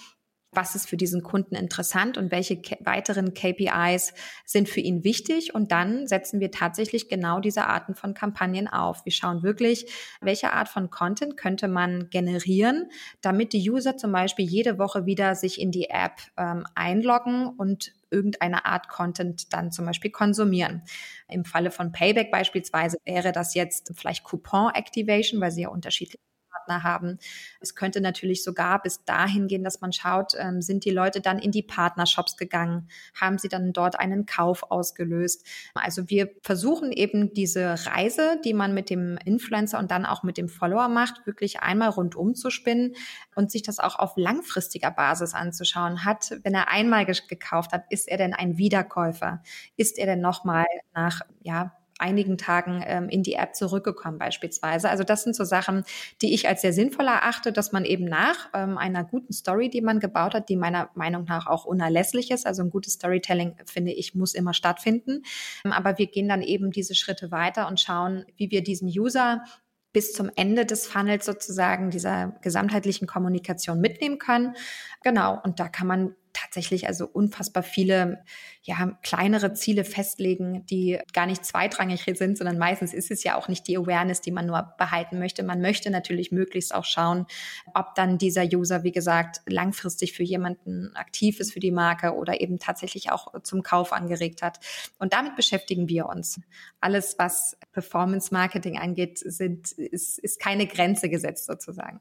was 0.53 0.75
ist 0.75 0.89
für 0.89 0.97
diesen 0.97 1.23
Kunden 1.23 1.55
interessant 1.55 2.19
und 2.19 2.33
welche 2.33 2.61
weiteren 2.81 3.35
KPIs 3.35 4.13
sind 4.45 4.69
für 4.69 4.81
ihn 4.81 5.05
wichtig. 5.05 5.55
Und 5.55 5.71
dann 5.71 6.07
setzen 6.07 6.41
wir 6.41 6.51
tatsächlich 6.51 7.09
genau 7.09 7.41
diese 7.41 7.67
Arten 7.67 7.95
von 7.95 8.15
Kampagnen 8.15 8.67
auf. 8.67 9.05
Wir 9.05 9.13
schauen 9.13 9.43
wirklich, 9.43 9.87
welche 10.21 10.53
Art 10.53 10.69
von 10.69 10.91
Content 10.91 11.37
könnte 11.37 11.69
man 11.69 12.11
generieren, 12.11 12.91
damit 13.21 13.53
die 13.53 13.71
User 13.71 13.97
zum 13.97 14.13
Beispiel 14.13 14.45
jede 14.45 14.79
Woche 14.79 15.07
wieder 15.07 15.35
sich 15.35 15.61
in 15.61 15.71
die 15.71 15.89
App 15.89 16.15
ähm, 16.37 16.67
einloggen 16.75 17.47
und 17.47 17.93
irgendeine 18.11 18.65
Art 18.65 18.89
Content 18.89 19.53
dann 19.53 19.73
zum 19.73 19.87
Beispiel 19.87 20.11
konsumieren. 20.11 20.83
Im 21.29 21.45
Falle 21.45 21.71
von 21.71 21.93
Payback 21.93 22.31
beispielsweise 22.31 22.99
wäre 23.05 23.33
das 23.33 23.55
jetzt 23.55 23.93
vielleicht 23.97 24.25
Coupon 24.25 24.73
Activation, 24.75 25.41
weil 25.41 25.51
sie 25.53 25.63
ja 25.63 25.69
unterschiedliche 25.69 26.30
Partner 26.71 26.83
haben. 26.83 27.19
Es 27.61 27.75
könnte 27.75 28.01
natürlich 28.01 28.45
sogar 28.45 28.81
bis 28.83 29.05
dahin 29.05 29.49
gehen, 29.49 29.65
dass 29.65 29.81
man 29.81 29.93
schaut, 29.93 30.33
ähm, 30.39 30.63
sind 30.63 30.85
die 30.85 30.91
Leute 30.91 31.21
dann 31.21 31.39
in 31.39 31.51
die 31.51 31.63
Partnershops 31.63 32.37
gegangen? 32.37 32.89
Haben 33.21 33.39
sie 33.39 33.49
dann 33.49 33.73
dort 33.73 33.99
einen 33.99 34.27
Kauf 34.27 34.71
ausgelöst? 34.71 35.47
Also 35.75 36.09
wir 36.09 36.31
versuchen 36.43 36.93
eben 36.93 37.35
diese 37.35 37.75
Reise, 37.87 38.41
die 38.45 38.55
man 38.55 38.75
mit 38.75 38.91
dem 38.91 39.19
Influencer 39.25 39.79
und 39.79 39.91
dann 39.91 40.07
auch 40.07 40.23
mit 40.23 40.37
dem 40.37 40.49
Follower 40.49 40.89
macht, 40.89 41.27
wirklich 41.27 41.61
einmal 41.61 41.91
rundum 41.91 42.35
zu 42.35 42.51
spinnen 42.51 42.95
und 43.35 43.51
sich 43.51 43.63
das 43.63 43.79
auch 43.79 43.99
auf 43.99 44.13
langfristiger 44.17 44.91
Basis 44.91 45.35
anzuschauen. 45.35 46.05
Hat, 46.05 46.39
wenn 46.43 46.55
er 46.55 46.69
einmal 46.69 47.05
gekauft 47.05 47.73
hat, 47.73 47.85
ist 47.91 48.09
er 48.09 48.19
denn 48.19 48.35
ein 48.35 48.57
Wiederkäufer? 48.57 49.43
Ist 49.77 49.99
er 49.99 50.07
denn 50.07 50.21
nochmal 50.21 50.67
nach, 50.95 51.23
ja, 51.43 51.80
einigen 52.01 52.39
Tagen 52.39 52.83
ähm, 52.87 53.09
in 53.09 53.23
die 53.23 53.35
App 53.35 53.55
zurückgekommen 53.55 54.19
beispielsweise. 54.19 54.91
Also 54.91 55.05
das 55.05 55.23
sind 55.23 55.37
so 55.37 55.45
Sachen, 55.45 55.85
die 56.23 56.35
ich 56.35 56.49
als 56.49 56.63
sehr 56.63 56.73
sinnvoll 56.73 57.07
erachte, 57.07 57.53
dass 57.53 57.73
man 57.73 57.85
eben 57.85 58.05
nach 58.05 58.49
ähm, 58.55 58.79
einer 58.79 59.05
guten 59.05 59.33
Story, 59.33 59.69
die 59.71 59.81
man 59.81 60.01
gebaut 60.01 60.35
hat, 60.35 60.49
die 60.49 60.57
meiner 60.57 60.91
Meinung 60.95 61.25
nach 61.25 61.47
auch 61.47 61.65
unerlässlich 61.65 62.31
ist, 62.31 62.47
also 62.47 62.63
ein 62.63 62.71
gutes 62.71 62.95
Storytelling, 62.95 63.57
finde 63.67 63.93
ich, 63.93 64.15
muss 64.15 64.35
immer 64.35 64.55
stattfinden. 64.55 65.23
Ähm, 65.65 65.73
aber 65.73 65.99
wir 65.99 66.07
gehen 66.07 66.29
dann 66.29 66.43
eben 66.43 66.71
diese 66.71 66.95
Schritte 66.95 67.31
weiter 67.31 67.69
und 67.69 67.81
schauen, 67.81 68.25
wie 68.37 68.51
wir 68.51 68.63
diesen 68.63 68.89
User 68.89 69.45
bis 69.93 70.13
zum 70.13 70.31
Ende 70.37 70.67
des 70.67 70.87
Funnels 70.87 71.27
sozusagen 71.27 71.91
dieser 71.91 72.39
gesamtheitlichen 72.43 73.09
Kommunikation 73.09 73.81
mitnehmen 73.81 74.19
können. 74.19 74.55
Genau. 75.03 75.41
Und 75.43 75.59
da 75.59 75.69
kann 75.69 75.87
man 75.87 76.15
tatsächlich 76.33 76.87
also 76.87 77.07
unfassbar 77.07 77.63
viele, 77.63 78.23
ja, 78.63 78.99
kleinere 79.03 79.53
Ziele 79.55 79.85
festlegen, 79.85 80.65
die 80.67 80.99
gar 81.13 81.27
nicht 81.27 81.45
zweitrangig 81.45 82.05
sind, 82.15 82.39
sondern 82.39 82.59
meistens 82.59 82.93
ist 82.93 83.11
es 83.11 83.25
ja 83.25 83.37
auch 83.37 83.49
nicht 83.49 83.67
die 83.67 83.77
Awareness, 83.77 84.21
die 84.21 84.31
man 84.31 84.47
nur 84.47 84.75
behalten 84.79 85.19
möchte. 85.19 85.43
Man 85.43 85.61
möchte 85.61 85.91
natürlich 85.91 86.33
möglichst 86.33 86.75
auch 86.75 86.85
schauen, 86.85 87.27
ob 87.75 87.95
dann 87.95 88.19
dieser 88.19 88.45
User, 88.45 88.83
wie 88.83 88.93
gesagt, 88.93 89.41
langfristig 89.47 90.13
für 90.13 90.23
jemanden 90.23 90.95
aktiv 90.95 91.41
ist 91.41 91.53
für 91.53 91.61
die 91.61 91.73
Marke 91.73 92.15
oder 92.15 92.41
eben 92.41 92.59
tatsächlich 92.59 93.11
auch 93.11 93.41
zum 93.43 93.63
Kauf 93.63 93.93
angeregt 93.93 94.43
hat. 94.43 94.61
Und 94.99 95.13
damit 95.13 95.37
beschäftigen 95.37 95.89
wir 95.89 96.07
uns. 96.07 96.41
Alles, 96.81 97.17
was 97.19 97.57
Performance 97.73 98.33
Marketing 98.33 98.79
angeht, 98.79 99.19
sind, 99.19 99.73
ist, 99.73 100.19
ist 100.19 100.41
keine 100.41 100.67
Grenze 100.67 101.09
gesetzt 101.09 101.47
sozusagen. 101.47 102.01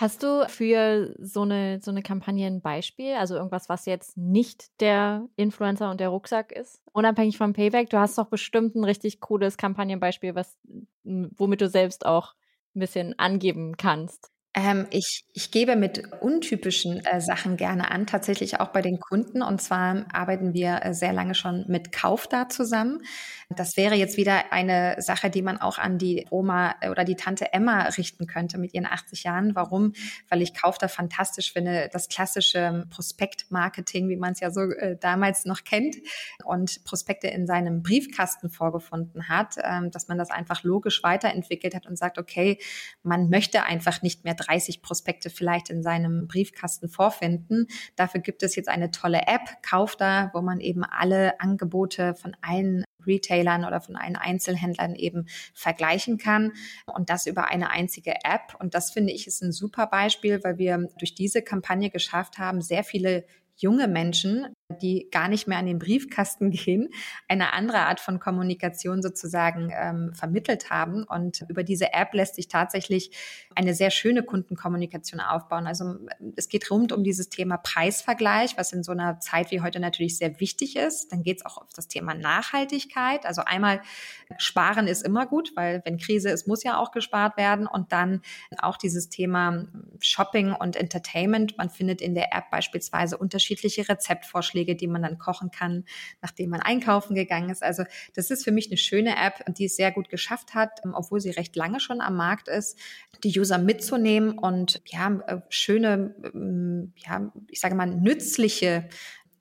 Hast 0.00 0.22
du 0.22 0.46
für 0.48 1.12
so 1.18 1.42
eine, 1.42 1.80
so 1.82 1.90
eine 1.90 2.04
Kampagne 2.04 2.46
ein 2.46 2.60
Beispiel? 2.60 3.14
Also 3.14 3.34
irgendwas, 3.34 3.68
was 3.68 3.84
jetzt 3.84 4.16
nicht 4.16 4.80
der 4.80 5.28
Influencer 5.34 5.90
und 5.90 5.98
der 5.98 6.10
Rucksack 6.10 6.52
ist? 6.52 6.80
Unabhängig 6.92 7.36
vom 7.36 7.52
Payback, 7.52 7.90
du 7.90 7.98
hast 7.98 8.16
doch 8.16 8.28
bestimmt 8.28 8.76
ein 8.76 8.84
richtig 8.84 9.18
cooles 9.18 9.56
Kampagnenbeispiel, 9.56 10.36
was, 10.36 10.56
womit 11.02 11.62
du 11.62 11.68
selbst 11.68 12.06
auch 12.06 12.34
ein 12.76 12.78
bisschen 12.78 13.18
angeben 13.18 13.76
kannst. 13.76 14.30
Ähm, 14.54 14.86
ich, 14.90 15.24
ich 15.34 15.50
gebe 15.50 15.76
mit 15.76 16.02
untypischen 16.20 17.04
äh, 17.04 17.20
Sachen 17.20 17.56
gerne 17.56 17.90
an, 17.90 18.06
tatsächlich 18.06 18.60
auch 18.60 18.68
bei 18.68 18.80
den 18.80 18.98
Kunden. 18.98 19.42
Und 19.42 19.60
zwar 19.60 20.06
arbeiten 20.12 20.54
wir 20.54 20.84
äh, 20.84 20.94
sehr 20.94 21.12
lange 21.12 21.34
schon 21.34 21.64
mit 21.68 21.92
Kaufda 21.92 22.48
zusammen. 22.48 23.02
Das 23.50 23.76
wäre 23.76 23.94
jetzt 23.94 24.16
wieder 24.16 24.52
eine 24.52 24.96
Sache, 25.00 25.30
die 25.30 25.42
man 25.42 25.58
auch 25.58 25.78
an 25.78 25.98
die 25.98 26.26
Oma 26.30 26.74
äh, 26.80 26.88
oder 26.88 27.04
die 27.04 27.14
Tante 27.14 27.52
Emma 27.52 27.82
richten 27.82 28.26
könnte 28.26 28.56
mit 28.56 28.72
ihren 28.72 28.86
80 28.86 29.24
Jahren. 29.24 29.54
Warum? 29.54 29.92
Weil 30.30 30.40
ich 30.40 30.54
Kaufda 30.54 30.88
fantastisch 30.88 31.52
finde. 31.52 31.90
Das 31.92 32.08
klassische 32.08 32.86
Prospektmarketing, 32.90 34.08
wie 34.08 34.16
man 34.16 34.32
es 34.32 34.40
ja 34.40 34.50
so 34.50 34.62
äh, 34.62 34.96
damals 34.98 35.44
noch 35.44 35.64
kennt 35.64 35.96
und 36.44 36.84
Prospekte 36.84 37.28
in 37.28 37.46
seinem 37.46 37.82
Briefkasten 37.82 38.48
vorgefunden 38.48 39.28
hat, 39.28 39.56
ähm, 39.62 39.90
dass 39.90 40.08
man 40.08 40.16
das 40.16 40.30
einfach 40.30 40.62
logisch 40.62 41.02
weiterentwickelt 41.02 41.74
hat 41.74 41.86
und 41.86 41.96
sagt, 41.96 42.18
okay, 42.18 42.58
man 43.02 43.28
möchte 43.28 43.64
einfach 43.64 44.02
nicht 44.02 44.24
mehr 44.24 44.34
30 44.48 44.82
Prospekte 44.82 45.30
vielleicht 45.30 45.70
in 45.70 45.82
seinem 45.82 46.26
Briefkasten 46.26 46.88
vorfinden. 46.88 47.66
Dafür 47.96 48.20
gibt 48.20 48.42
es 48.42 48.56
jetzt 48.56 48.68
eine 48.68 48.90
tolle 48.90 49.22
App, 49.26 49.62
Kauf 49.62 49.96
da, 49.96 50.30
wo 50.34 50.40
man 50.40 50.60
eben 50.60 50.84
alle 50.84 51.40
Angebote 51.40 52.14
von 52.14 52.36
allen 52.40 52.84
Retailern 53.06 53.64
oder 53.64 53.80
von 53.80 53.96
allen 53.96 54.16
Einzelhändlern 54.16 54.94
eben 54.94 55.26
vergleichen 55.54 56.18
kann 56.18 56.52
und 56.86 57.10
das 57.10 57.26
über 57.26 57.48
eine 57.48 57.70
einzige 57.70 58.14
App. 58.24 58.56
Und 58.58 58.74
das 58.74 58.90
finde 58.90 59.12
ich 59.12 59.26
ist 59.26 59.42
ein 59.42 59.52
super 59.52 59.86
Beispiel, 59.86 60.42
weil 60.42 60.58
wir 60.58 60.88
durch 60.98 61.14
diese 61.14 61.42
Kampagne 61.42 61.90
geschafft 61.90 62.38
haben, 62.38 62.60
sehr 62.60 62.84
viele 62.84 63.24
junge 63.56 63.88
Menschen, 63.88 64.54
die 64.68 65.08
gar 65.10 65.28
nicht 65.28 65.48
mehr 65.48 65.58
an 65.58 65.66
den 65.66 65.78
Briefkasten 65.78 66.50
gehen, 66.50 66.90
eine 67.26 67.52
andere 67.52 67.80
Art 67.80 68.00
von 68.00 68.18
Kommunikation 68.18 69.02
sozusagen 69.02 69.72
ähm, 69.74 70.12
vermittelt 70.14 70.70
haben. 70.70 71.04
Und 71.04 71.44
über 71.48 71.62
diese 71.62 71.92
App 71.94 72.12
lässt 72.12 72.34
sich 72.34 72.48
tatsächlich 72.48 73.10
eine 73.54 73.74
sehr 73.74 73.90
schöne 73.90 74.22
Kundenkommunikation 74.22 75.20
aufbauen. 75.20 75.66
Also 75.66 75.96
es 76.36 76.48
geht 76.48 76.70
rund 76.70 76.92
um 76.92 77.02
dieses 77.02 77.28
Thema 77.30 77.56
Preisvergleich, 77.56 78.56
was 78.56 78.72
in 78.72 78.82
so 78.82 78.92
einer 78.92 79.20
Zeit 79.20 79.50
wie 79.50 79.62
heute 79.62 79.80
natürlich 79.80 80.18
sehr 80.18 80.38
wichtig 80.38 80.76
ist. 80.76 81.12
Dann 81.12 81.22
geht 81.22 81.38
es 81.38 81.46
auch 81.46 81.58
auf 81.58 81.72
das 81.74 81.88
Thema 81.88 82.14
Nachhaltigkeit. 82.14 83.24
Also 83.24 83.42
einmal 83.44 83.80
sparen 84.36 84.86
ist 84.86 85.04
immer 85.04 85.26
gut, 85.26 85.52
weil 85.56 85.82
wenn 85.84 85.96
Krise 85.96 86.28
ist, 86.28 86.46
muss 86.46 86.62
ja 86.62 86.78
auch 86.78 86.92
gespart 86.92 87.36
werden. 87.36 87.66
Und 87.66 87.92
dann 87.92 88.20
auch 88.58 88.76
dieses 88.76 89.08
Thema 89.08 89.66
Shopping 90.00 90.52
und 90.52 90.76
Entertainment. 90.76 91.56
Man 91.56 91.70
findet 91.70 92.00
in 92.02 92.14
der 92.14 92.34
App 92.34 92.50
beispielsweise 92.50 93.16
unterschiedliche 93.16 93.88
Rezeptvorschläge, 93.88 94.57
die 94.64 94.86
man 94.86 95.02
dann 95.02 95.18
kochen 95.18 95.50
kann, 95.50 95.84
nachdem 96.22 96.50
man 96.50 96.60
einkaufen 96.60 97.14
gegangen 97.14 97.50
ist. 97.50 97.62
Also 97.62 97.84
das 98.14 98.30
ist 98.30 98.44
für 98.44 98.52
mich 98.52 98.68
eine 98.68 98.76
schöne 98.76 99.16
App, 99.16 99.44
die 99.54 99.66
es 99.66 99.76
sehr 99.76 99.92
gut 99.92 100.08
geschafft 100.08 100.54
hat, 100.54 100.80
obwohl 100.92 101.20
sie 101.20 101.30
recht 101.30 101.56
lange 101.56 101.80
schon 101.80 102.00
am 102.00 102.16
Markt 102.16 102.48
ist, 102.48 102.78
die 103.24 103.38
User 103.38 103.58
mitzunehmen 103.58 104.38
und 104.38 104.82
ja, 104.86 105.20
äh, 105.26 105.40
schöne, 105.48 106.14
ähm, 106.34 106.92
ja, 106.96 107.32
ich 107.48 107.60
sage 107.60 107.74
mal, 107.74 107.86
nützliche 107.86 108.88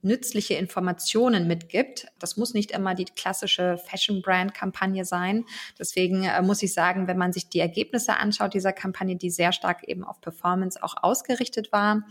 nützliche 0.01 0.55
Informationen 0.55 1.47
mitgibt. 1.47 2.07
Das 2.19 2.37
muss 2.37 2.53
nicht 2.53 2.71
immer 2.71 2.95
die 2.95 3.05
klassische 3.05 3.77
Fashion-Brand-Kampagne 3.77 5.05
sein. 5.05 5.45
Deswegen 5.77 6.23
äh, 6.23 6.41
muss 6.41 6.63
ich 6.63 6.73
sagen, 6.73 7.07
wenn 7.07 7.17
man 7.17 7.33
sich 7.33 7.49
die 7.49 7.59
Ergebnisse 7.59 8.17
anschaut 8.17 8.53
dieser 8.53 8.73
Kampagne, 8.73 9.15
die 9.15 9.29
sehr 9.29 9.51
stark 9.51 9.87
eben 9.87 10.03
auf 10.03 10.21
Performance 10.21 10.81
auch 10.81 10.95
ausgerichtet 11.01 11.71
war, 11.71 12.03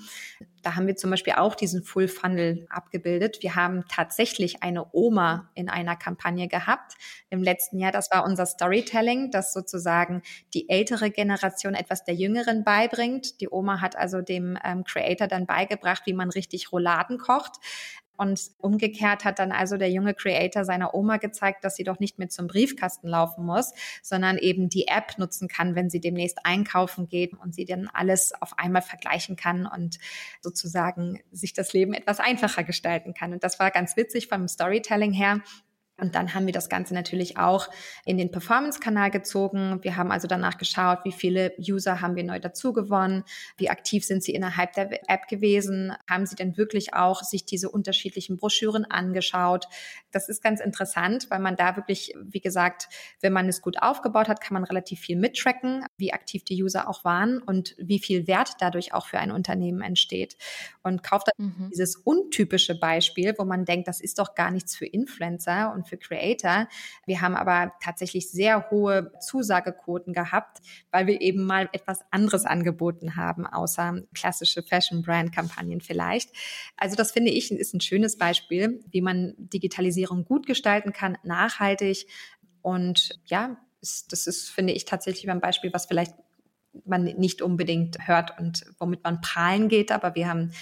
da 0.67 0.75
haben 0.75 0.89
wir 0.89 0.97
zum 0.97 1.13
Beispiel 1.13 1.35
auch 1.35 1.55
diesen 1.55 1.85
Full 1.85 2.09
Funnel 2.09 2.67
abgebildet. 2.71 3.39
Wir 3.41 3.55
haben 3.55 3.85
tatsächlich 3.89 4.65
eine 4.65 4.93
Oma 4.93 5.49
in 5.55 5.69
einer 5.69 5.95
Kampagne 5.95 6.49
gehabt 6.49 6.95
im 7.31 7.41
letzten 7.41 7.79
Jahr. 7.79 7.93
Das 7.93 8.11
war 8.11 8.25
unser 8.25 8.47
Storytelling, 8.47 9.31
das 9.31 9.53
sozusagen 9.53 10.23
die 10.55 10.69
ältere 10.69 11.13
Generation 11.13 11.75
etwas 11.75 12.03
der 12.03 12.17
Jüngeren 12.17 12.65
beibringt. 12.65 13.41
Die 13.41 13.49
Oma 13.49 13.81
hat 13.81 13.95
also 13.95 14.23
dem 14.23 14.59
ähm, 14.65 14.83
Creator 14.83 15.29
dann 15.29 15.47
beigebracht, 15.47 16.03
wie 16.07 16.15
man 16.15 16.31
richtig 16.31 16.73
Rouladen 16.73 17.19
kocht. 17.19 17.61
Und 18.17 18.41
umgekehrt 18.59 19.25
hat 19.25 19.39
dann 19.39 19.53
also 19.53 19.77
der 19.77 19.91
junge 19.91 20.15
Creator 20.15 20.65
seiner 20.65 20.95
Oma 20.95 21.17
gezeigt, 21.19 21.65
dass 21.65 21.77
sie 21.77 21.85
doch 21.85 21.99
nicht 21.99 22.19
mehr 22.19 22.29
zum 22.29 22.47
Briefkasten 22.47 23.09
laufen 23.09 23.45
muss, 23.45 23.73
sondern 24.03 24.39
eben 24.39 24.69
die 24.69 24.89
App 24.89 25.19
nutzen 25.19 25.49
kann, 25.49 25.75
wenn 25.75 25.91
sie 25.91 26.01
demnächst 26.01 26.45
einkaufen 26.45 27.09
geht 27.09 27.35
und 27.35 27.55
sie 27.55 27.65
dann 27.65 27.89
alles 27.93 28.33
auf 28.41 28.59
einmal 28.59 28.83
vergleichen 28.83 29.37
kann 29.37 29.67
und 29.67 29.99
sozusagen 30.41 31.21
sich 31.33 31.53
das 31.53 31.73
Leben 31.73 31.93
etwas 31.93 32.21
einfacher 32.21 32.65
gestalten 32.65 33.15
kann. 33.15 33.33
Und 33.33 33.45
das 33.45 33.59
war 33.59 33.71
ganz 33.71 33.97
witzig 33.97 34.29
vom 34.29 34.49
Storytelling 34.49 35.13
her. 35.13 35.41
Und 35.99 36.15
dann 36.15 36.35
haben 36.35 36.45
wir 36.45 36.53
das 36.53 36.69
Ganze 36.69 36.93
natürlich 36.93 37.39
auch 37.39 37.69
in 38.05 38.19
den 38.19 38.31
Performance-Kanal 38.31 39.11
gezogen. 39.11 39.79
Wir 39.83 39.97
haben 39.97 40.13
also 40.13 40.29
danach 40.29 40.59
geschaut, 40.59 40.99
wie 41.05 41.13
viele 41.13 41.55
User 41.59 42.03
haben 42.03 42.17
wir 42.17 42.25
neu 42.25 42.39
dazu 42.39 42.75
gewonnen, 42.75 43.25
wie 43.57 43.71
aktiv 43.71 44.05
sind 44.05 44.23
sie 44.23 44.33
innerhalb 44.33 44.75
der 44.75 44.91
App 45.09 45.27
gewesen, 45.29 45.95
haben 46.09 46.27
sie 46.27 46.37
denn 46.37 46.59
wirklich 46.59 46.93
auch 46.93 47.23
sich 47.23 47.47
diese 47.47 47.71
unterschiedlichen 47.71 48.37
Broschüren 48.37 48.85
angeschaut. 48.85 49.67
Das 50.13 50.29
ist 50.29 50.43
ganz 50.43 50.61
interessant, 50.61 51.31
weil 51.31 51.41
man 51.41 51.57
da 51.57 51.77
wirklich, 51.77 52.15
wie 52.23 52.41
gesagt, 52.41 52.89
wenn 53.21 53.33
man 53.33 53.49
es 53.49 53.63
gut 53.63 53.83
aufgebaut 53.83 54.29
hat, 54.29 54.43
kann 54.43 54.55
man 54.55 54.65
relativ 54.65 55.01
viel 55.01 55.17
mittracken, 55.17 55.85
wie 55.97 56.13
aktiv 56.13 56.45
die 56.45 56.63
User 56.63 56.91
auch 56.91 57.05
waren 57.05 57.39
und 57.39 57.75
wie 57.79 57.99
viel 57.99 58.27
Wert 58.27 58.57
dadurch 58.61 58.93
auch 58.93 59.07
für 59.07 59.19
ein 59.19 59.31
Unternehmen 59.31 59.81
entsteht. 59.81 60.37
Und 60.83 61.03
kauft 61.03 61.29
dann 61.29 61.47
mhm. 61.47 61.71
dieses 61.71 61.97
untypische 61.97 62.79
Beispiel, 62.79 63.35
wo 63.39 63.45
man 63.45 63.65
denkt, 63.65 63.89
das 63.89 64.01
ist 64.01 64.19
doch 64.19 64.35
gar 64.35 64.51
nichts 64.51 64.77
für 64.77 64.87
Influencer 64.87 65.73
und 65.73 65.86
für 65.87 65.97
Creator. 65.97 66.69
Wir 67.07 67.21
haben 67.21 67.35
aber 67.35 67.73
tatsächlich 67.83 68.31
sehr 68.31 68.71
hohe 68.71 69.13
Zusagequoten 69.21 70.13
gehabt, 70.13 70.59
weil 70.91 71.07
wir 71.07 71.21
eben 71.21 71.45
mal 71.45 71.69
etwas 71.73 72.01
anderes 72.11 72.45
angeboten 72.45 73.17
haben, 73.17 73.47
außer 73.47 74.03
klassische 74.15 74.63
Fashion-Brand-Kampagnen 74.63 75.81
vielleicht. 75.81 76.31
Also 76.77 76.97
das 76.97 77.13
finde 77.13 77.31
ich 77.31 77.51
ist 77.51 77.75
ein 77.75 77.81
schönes 77.81 78.19
Beispiel, 78.19 78.85
wie 78.91 79.01
man 79.01 79.35
Digitalisierung 79.39 80.25
gut 80.25 80.47
gestalten 80.47 80.93
kann, 80.93 81.17
nachhaltig. 81.23 82.07
Und 82.63 83.21
ja, 83.27 83.57
das 83.81 84.27
ist, 84.27 84.51
finde 84.51 84.73
ich, 84.73 84.85
tatsächlich 84.85 85.31
ein 85.31 85.41
Beispiel, 85.41 85.73
was 85.73 85.87
vielleicht 85.87 86.15
man 86.85 87.05
nicht 87.05 87.43
unbedingt 87.43 88.07
hört 88.07 88.39
und 88.39 88.65
womit 88.79 89.03
man 89.05 89.21
prahlen 89.21 89.69
geht, 89.69 89.93
aber 89.93 90.15
wir 90.15 90.29
haben 90.29 90.53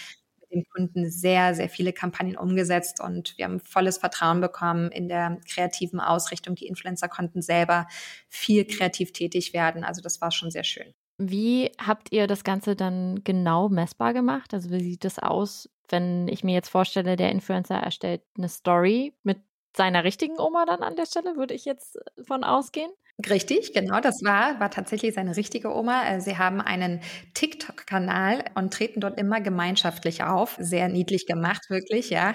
den 0.54 0.64
Kunden 0.68 1.10
sehr, 1.10 1.54
sehr 1.54 1.68
viele 1.68 1.92
Kampagnen 1.92 2.36
umgesetzt 2.36 3.00
und 3.00 3.36
wir 3.36 3.44
haben 3.44 3.60
volles 3.60 3.98
Vertrauen 3.98 4.40
bekommen 4.40 4.90
in 4.90 5.08
der 5.08 5.40
kreativen 5.52 6.00
Ausrichtung. 6.00 6.54
Die 6.54 6.66
Influencer 6.66 7.08
konnten 7.08 7.42
selber 7.42 7.86
viel 8.28 8.64
kreativ 8.64 9.12
tätig 9.12 9.52
werden. 9.52 9.84
Also 9.84 10.00
das 10.00 10.20
war 10.20 10.30
schon 10.30 10.50
sehr 10.50 10.64
schön. 10.64 10.94
Wie 11.18 11.70
habt 11.78 12.12
ihr 12.12 12.26
das 12.26 12.42
Ganze 12.42 12.74
dann 12.74 13.22
genau 13.22 13.68
messbar 13.68 14.12
gemacht? 14.12 14.52
Also 14.52 14.70
wie 14.70 14.80
sieht 14.80 15.04
das 15.04 15.18
aus, 15.18 15.70
wenn 15.88 16.26
ich 16.28 16.42
mir 16.42 16.54
jetzt 16.54 16.68
vorstelle, 16.68 17.16
der 17.16 17.30
Influencer 17.30 17.76
erstellt 17.76 18.22
eine 18.36 18.48
Story 18.48 19.14
mit 19.22 19.38
seiner 19.76 20.04
richtigen 20.04 20.38
Oma 20.38 20.64
dann 20.66 20.82
an 20.82 20.96
der 20.96 21.06
Stelle, 21.06 21.36
würde 21.36 21.54
ich 21.54 21.64
jetzt 21.64 21.98
von 22.26 22.42
ausgehen? 22.44 22.90
Richtig, 23.30 23.72
genau, 23.72 24.00
das 24.00 24.24
war, 24.24 24.58
war 24.58 24.70
tatsächlich 24.72 25.14
seine 25.14 25.36
richtige 25.36 25.72
Oma. 25.72 26.02
Äh, 26.08 26.20
sie 26.20 26.36
haben 26.36 26.60
einen 26.60 27.00
TikTok-Kanal 27.34 28.42
und 28.56 28.74
treten 28.74 28.98
dort 29.00 29.20
immer 29.20 29.40
gemeinschaftlich 29.40 30.24
auf. 30.24 30.56
Sehr 30.58 30.88
niedlich 30.88 31.24
gemacht, 31.26 31.62
wirklich, 31.70 32.10
ja. 32.10 32.34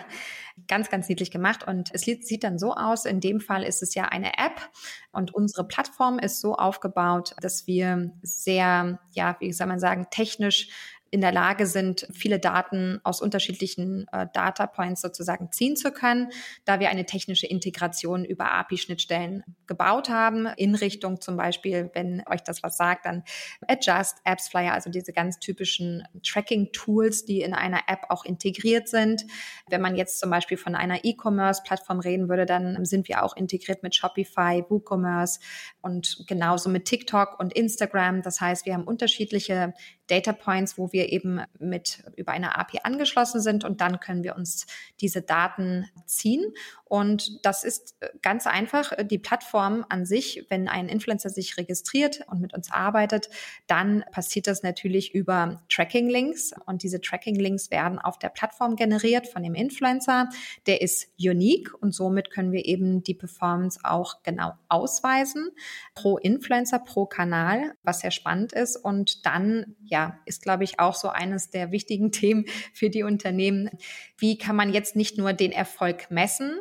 Ganz, 0.69 0.89
ganz 0.89 1.09
niedlich 1.09 1.31
gemacht. 1.31 1.67
Und 1.67 1.89
es 1.93 2.01
sieht 2.03 2.43
dann 2.45 2.57
so 2.57 2.73
aus, 2.75 3.03
in 3.03 3.19
dem 3.19 3.41
Fall 3.41 3.63
ist 3.63 3.83
es 3.83 3.93
ja 3.93 4.05
eine 4.05 4.37
App 4.37 4.69
und 5.11 5.33
unsere 5.33 5.67
Plattform 5.67 6.17
ist 6.17 6.39
so 6.39 6.55
aufgebaut, 6.55 7.35
dass 7.41 7.67
wir 7.67 8.11
sehr, 8.21 8.99
ja, 9.11 9.35
wie 9.41 9.51
soll 9.51 9.67
man 9.67 9.79
sagen, 9.81 10.07
technisch 10.11 10.69
in 11.11 11.21
der 11.21 11.31
Lage 11.31 11.65
sind, 11.65 12.07
viele 12.11 12.39
Daten 12.39 12.99
aus 13.03 13.21
unterschiedlichen 13.21 14.07
äh, 14.11 14.27
Data 14.33 14.67
Points 14.67 15.01
sozusagen 15.01 15.51
ziehen 15.51 15.75
zu 15.75 15.91
können, 15.91 16.29
da 16.65 16.79
wir 16.79 16.89
eine 16.89 17.05
technische 17.05 17.47
Integration 17.47 18.25
über 18.25 18.51
API-Schnittstellen 18.51 19.43
gebaut 19.67 20.09
haben, 20.09 20.47
in 20.57 20.75
Richtung 20.75 21.21
zum 21.21 21.37
Beispiel, 21.37 21.89
wenn 21.93 22.23
euch 22.27 22.43
das 22.43 22.63
was 22.63 22.77
sagt, 22.77 23.05
dann 23.05 23.23
Adjust, 23.67 24.17
Apps 24.23 24.49
Flyer, 24.49 24.73
also 24.73 24.89
diese 24.89 25.13
ganz 25.13 25.39
typischen 25.39 26.03
Tracking-Tools, 26.23 27.25
die 27.25 27.41
in 27.41 27.53
einer 27.53 27.81
App 27.87 28.05
auch 28.09 28.25
integriert 28.25 28.87
sind. 28.87 29.25
Wenn 29.69 29.81
man 29.81 29.95
jetzt 29.95 30.19
zum 30.19 30.29
Beispiel 30.29 30.57
von 30.57 30.75
einer 30.75 31.03
E-Commerce-Plattform 31.03 31.99
reden 31.99 32.29
würde, 32.29 32.45
dann 32.45 32.85
sind 32.85 33.07
wir 33.07 33.23
auch 33.23 33.35
integriert 33.35 33.83
mit 33.83 33.95
Shopify, 33.95 34.63
WooCommerce 34.67 35.39
und 35.81 36.23
genauso 36.27 36.69
mit 36.69 36.85
TikTok 36.85 37.39
und 37.39 37.53
Instagram. 37.53 38.21
Das 38.21 38.41
heißt, 38.41 38.65
wir 38.65 38.73
haben 38.73 38.83
unterschiedliche 38.83 39.73
Data 40.07 40.33
Points, 40.33 40.77
wo 40.77 40.91
wir 40.91 40.98
eben 41.05 41.41
mit 41.59 42.03
über 42.15 42.31
eine 42.31 42.57
API 42.57 42.79
angeschlossen 42.83 43.41
sind 43.41 43.63
und 43.63 43.81
dann 43.81 43.99
können 43.99 44.23
wir 44.23 44.35
uns 44.35 44.65
diese 44.99 45.21
Daten 45.21 45.89
ziehen. 46.05 46.43
Und 46.89 47.45
das 47.45 47.63
ist 47.63 47.95
äh, 47.99 48.09
ganz 48.23 48.47
einfach. 48.47 48.91
Die 49.05 49.19
Plattform 49.19 49.85
an 49.89 50.05
sich, 50.05 50.47
wenn 50.49 50.67
ein 50.67 50.89
Influencer 50.89 51.29
sich 51.29 51.55
registriert 51.55 52.21
und 52.27 52.41
mit 52.41 52.55
uns 52.55 52.71
arbeitet, 52.71 53.29
dann 53.67 54.03
passiert 54.11 54.47
das 54.47 54.63
natürlich 54.63 55.13
über 55.13 55.61
Tracking-Links. 55.69 56.53
Und 56.65 56.81
diese 56.81 56.99
Tracking-Links 56.99 57.69
werden 57.69 57.99
auf 57.99 58.17
der 58.17 58.29
Plattform 58.29 58.75
generiert 58.75 59.27
von 59.27 59.43
dem 59.43 59.53
Influencer. 59.53 60.29
Der 60.65 60.81
ist 60.81 61.07
unique 61.19 61.71
und 61.79 61.93
somit 61.93 62.31
können 62.31 62.51
wir 62.51 62.65
eben 62.65 63.03
die 63.03 63.13
Performance 63.13 63.79
auch 63.83 64.23
genau 64.23 64.53
ausweisen. 64.67 65.51
Pro 65.93 66.17
Influencer, 66.17 66.79
pro 66.79 67.05
Kanal, 67.05 67.75
was 67.83 67.99
sehr 67.99 68.11
spannend 68.11 68.51
ist. 68.51 68.75
Und 68.75 69.27
dann, 69.27 69.75
ja, 69.85 70.19
ist, 70.25 70.41
glaube 70.41 70.63
ich, 70.63 70.79
auch 70.79 70.95
so 70.95 71.09
eines 71.09 71.51
der 71.51 71.71
wichtigen 71.71 72.11
Themen 72.11 72.45
für 72.73 72.89
die 72.89 73.03
Unternehmen. 73.03 73.69
Wie 74.17 74.39
kann 74.39 74.55
man 74.55 74.73
jetzt 74.73 74.95
nicht 74.95 75.19
nur 75.19 75.33
den 75.33 75.51
Erfolg 75.51 76.09
messen, 76.09 76.59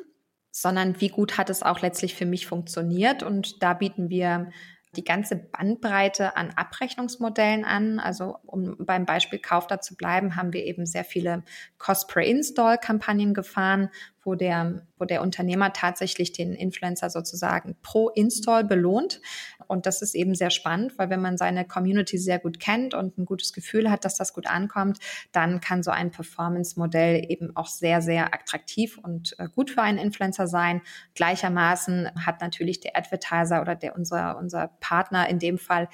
sondern 0.61 1.01
wie 1.01 1.09
gut 1.09 1.39
hat 1.39 1.51
es 1.51 1.63
auch 1.63 1.81
letztlich 1.81 2.15
für 2.15 2.27
mich 2.27 2.47
funktioniert. 2.47 3.23
Und 3.23 3.63
da 3.63 3.75
bieten 3.75 4.11
wir 4.11 4.51
die 4.97 5.05
ganze 5.05 5.37
Bandbreite 5.37 6.37
an 6.37 6.51
Abrechnungsmodellen 6.57 7.65
an. 7.65 8.01
Also 8.01 8.39
um 8.45 8.77
beim 8.79 9.05
Beispiel 9.05 9.39
Kaufda 9.39 9.81
zu 9.81 9.95
bleiben, 9.95 10.35
haben 10.35 10.53
wir 10.53 10.65
eben 10.65 10.87
sehr 10.87 11.05
viele 11.05 11.45
Cost 11.77 12.09
per 12.09 12.23
Install 12.23 12.79
Kampagnen 12.79 13.35
gefahren, 13.35 13.91
wo 14.25 14.35
der, 14.35 14.87
wo 14.99 15.05
der 15.05 15.23
Unternehmer 15.23 15.73
tatsächlich 15.73 16.33
den 16.33 16.55
Influencer 16.55 17.11
sozusagen 17.11 17.77
pro 17.83 18.09
Install 18.09 18.65
belohnt. 18.65 19.21
Und 19.69 19.87
das 19.87 20.03
ist 20.03 20.15
eben 20.15 20.35
sehr 20.35 20.51
spannend, 20.51 20.99
weil 20.99 21.11
wenn 21.11 21.21
man 21.21 21.37
seine 21.37 21.65
Community 21.65 22.19
sehr 22.19 22.39
gut 22.39 22.59
kennt 22.59 22.95
und 22.95 23.19
ein 23.19 23.27
gutes 23.27 23.53
Gefühl 23.53 23.91
hat, 23.91 24.05
dass 24.05 24.17
das 24.17 24.33
gut 24.33 24.47
ankommt, 24.47 24.99
dann 25.31 25.61
kann 25.61 25.83
so 25.83 25.91
ein 25.91 26.11
Performance-Modell 26.11 27.27
eben 27.29 27.55
auch 27.55 27.67
sehr, 27.67 28.03
sehr 28.03 28.35
attraktiv 28.35 28.99
und 28.99 29.37
äh, 29.39 29.49
gut 29.55 29.71
für 29.71 29.83
einen 29.83 29.99
Influencer 29.99 30.49
sein. 30.49 30.81
Gleichermaßen 31.15 32.11
hat 32.27 32.41
natürlich 32.41 32.81
der 32.81 32.97
Advertiser 32.97 33.61
oder 33.61 33.77
der 33.77 33.95
unser, 33.95 34.39
unser 34.39 34.69
Partner 34.81 35.29
in 35.29 35.39
dem 35.39 35.59
Fall 35.59 35.89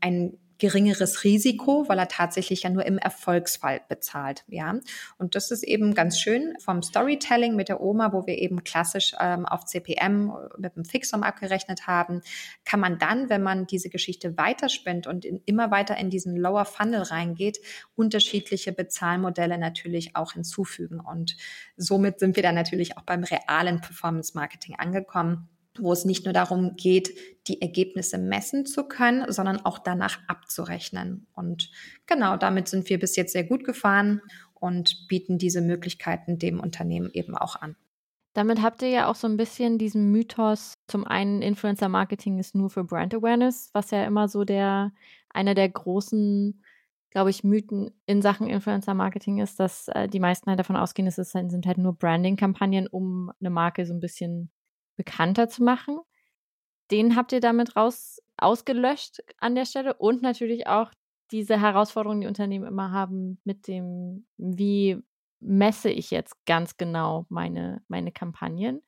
ein 0.00 0.38
geringeres 0.58 1.24
Risiko, 1.24 1.88
weil 1.88 1.98
er 1.98 2.08
tatsächlich 2.08 2.62
ja 2.62 2.70
nur 2.70 2.84
im 2.86 2.98
Erfolgsfall 2.98 3.80
bezahlt, 3.88 4.44
ja. 4.48 4.74
Und 5.18 5.34
das 5.34 5.50
ist 5.50 5.62
eben 5.62 5.94
ganz 5.94 6.18
schön 6.18 6.54
vom 6.60 6.82
Storytelling 6.82 7.56
mit 7.56 7.68
der 7.68 7.80
Oma, 7.80 8.12
wo 8.12 8.26
wir 8.26 8.38
eben 8.38 8.64
klassisch 8.64 9.14
ähm, 9.20 9.46
auf 9.46 9.64
CPM 9.64 10.32
mit 10.58 10.76
dem 10.76 10.84
Fixum 10.84 11.22
abgerechnet 11.22 11.86
haben, 11.86 12.22
kann 12.64 12.80
man 12.80 12.98
dann, 12.98 13.28
wenn 13.28 13.42
man 13.42 13.66
diese 13.66 13.90
Geschichte 13.90 14.36
weiterspinnt 14.36 15.06
und 15.06 15.24
in, 15.24 15.40
immer 15.46 15.70
weiter 15.70 15.96
in 15.96 16.10
diesen 16.10 16.36
Lower 16.36 16.64
Funnel 16.64 17.02
reingeht, 17.02 17.58
unterschiedliche 17.94 18.72
Bezahlmodelle 18.72 19.58
natürlich 19.58 20.16
auch 20.16 20.32
hinzufügen. 20.32 21.00
Und 21.00 21.36
somit 21.76 22.20
sind 22.20 22.36
wir 22.36 22.42
dann 22.42 22.54
natürlich 22.54 22.96
auch 22.96 23.02
beim 23.02 23.24
realen 23.24 23.80
Performance 23.80 24.32
Marketing 24.34 24.76
angekommen 24.78 25.48
wo 25.82 25.92
es 25.92 26.04
nicht 26.04 26.24
nur 26.24 26.32
darum 26.32 26.76
geht, 26.76 27.10
die 27.48 27.62
Ergebnisse 27.62 28.18
messen 28.18 28.66
zu 28.66 28.84
können, 28.84 29.30
sondern 29.32 29.64
auch 29.64 29.78
danach 29.78 30.18
abzurechnen. 30.28 31.26
Und 31.34 31.70
genau 32.06 32.36
damit 32.36 32.68
sind 32.68 32.88
wir 32.88 32.98
bis 32.98 33.16
jetzt 33.16 33.32
sehr 33.32 33.44
gut 33.44 33.64
gefahren 33.64 34.20
und 34.54 35.06
bieten 35.08 35.38
diese 35.38 35.60
Möglichkeiten 35.60 36.38
dem 36.38 36.60
Unternehmen 36.60 37.10
eben 37.12 37.36
auch 37.36 37.56
an. 37.56 37.76
Damit 38.36 38.60
habt 38.60 38.82
ihr 38.82 38.90
ja 38.90 39.08
auch 39.08 39.14
so 39.14 39.26
ein 39.26 39.38
bisschen 39.38 39.78
diesen 39.78 40.12
Mythos, 40.12 40.74
zum 40.88 41.06
einen 41.06 41.40
Influencer 41.40 41.88
Marketing 41.88 42.38
ist 42.38 42.54
nur 42.54 42.68
für 42.68 42.84
Brand 42.84 43.14
Awareness, 43.14 43.70
was 43.72 43.90
ja 43.90 44.04
immer 44.04 44.28
so 44.28 44.44
der, 44.44 44.92
einer 45.30 45.54
der 45.54 45.70
großen, 45.70 46.62
glaube 47.10 47.30
ich, 47.30 47.44
Mythen 47.44 47.92
in 48.04 48.20
Sachen 48.20 48.46
Influencer 48.46 48.92
Marketing 48.92 49.38
ist, 49.38 49.58
dass 49.58 49.88
äh, 49.88 50.06
die 50.06 50.20
meisten 50.20 50.50
halt 50.50 50.58
davon 50.58 50.76
ausgehen, 50.76 51.08
es 51.08 51.16
sind 51.16 51.66
halt 51.66 51.78
nur 51.78 51.94
Branding-Kampagnen, 51.94 52.88
um 52.88 53.32
eine 53.40 53.48
Marke 53.48 53.86
so 53.86 53.94
ein 53.94 54.00
bisschen 54.00 54.50
bekannter 54.96 55.48
zu 55.48 55.62
machen. 55.62 56.00
Den 56.90 57.16
habt 57.16 57.32
ihr 57.32 57.40
damit 57.40 57.76
raus 57.76 58.22
ausgelöscht 58.36 59.22
an 59.38 59.54
der 59.54 59.64
Stelle 59.64 59.94
und 59.94 60.22
natürlich 60.22 60.66
auch 60.66 60.90
diese 61.32 61.60
Herausforderungen, 61.60 62.20
die 62.20 62.26
Unternehmen 62.26 62.66
immer 62.66 62.92
haben 62.92 63.40
mit 63.44 63.66
dem, 63.66 64.26
wie 64.36 65.02
messe 65.40 65.90
ich 65.90 66.10
jetzt 66.10 66.34
ganz 66.46 66.76
genau 66.76 67.26
meine, 67.28 67.82
meine 67.88 68.12
Kampagnen. 68.12 68.82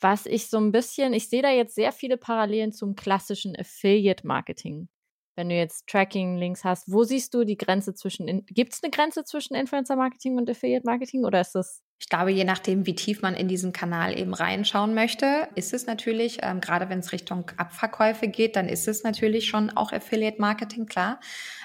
Was 0.00 0.26
ich 0.26 0.48
so 0.48 0.58
ein 0.58 0.72
bisschen, 0.72 1.12
ich 1.12 1.28
sehe 1.28 1.42
da 1.42 1.50
jetzt 1.50 1.74
sehr 1.74 1.92
viele 1.92 2.16
Parallelen 2.16 2.72
zum 2.72 2.94
klassischen 2.94 3.56
Affiliate-Marketing. 3.56 4.88
Wenn 5.36 5.48
du 5.48 5.54
jetzt 5.54 5.86
Tracking-Links 5.88 6.64
hast, 6.64 6.90
wo 6.90 7.04
siehst 7.04 7.34
du 7.34 7.44
die 7.44 7.56
Grenze 7.56 7.94
zwischen, 7.94 8.44
gibt 8.46 8.74
es 8.74 8.82
eine 8.82 8.90
Grenze 8.90 9.24
zwischen 9.24 9.54
Influencer-Marketing 9.54 10.36
und 10.36 10.50
Affiliate-Marketing 10.50 11.24
oder 11.24 11.40
ist 11.40 11.54
das 11.54 11.82
ich 12.00 12.08
glaube, 12.08 12.30
je 12.30 12.44
nachdem, 12.44 12.86
wie 12.86 12.94
tief 12.94 13.20
man 13.20 13.34
in 13.34 13.46
diesen 13.46 13.74
Kanal 13.74 14.18
eben 14.18 14.32
reinschauen 14.32 14.94
möchte, 14.94 15.48
ist 15.54 15.74
es 15.74 15.84
natürlich, 15.84 16.38
ähm, 16.40 16.62
gerade 16.62 16.88
wenn 16.88 17.00
es 17.00 17.12
Richtung 17.12 17.50
Abverkäufe 17.58 18.26
geht, 18.26 18.56
dann 18.56 18.70
ist 18.70 18.88
es 18.88 19.04
natürlich 19.04 19.46
schon 19.48 19.68
auch 19.68 19.92
Affiliate 19.92 20.40
Marketing, 20.40 20.86
klar. 20.86 21.20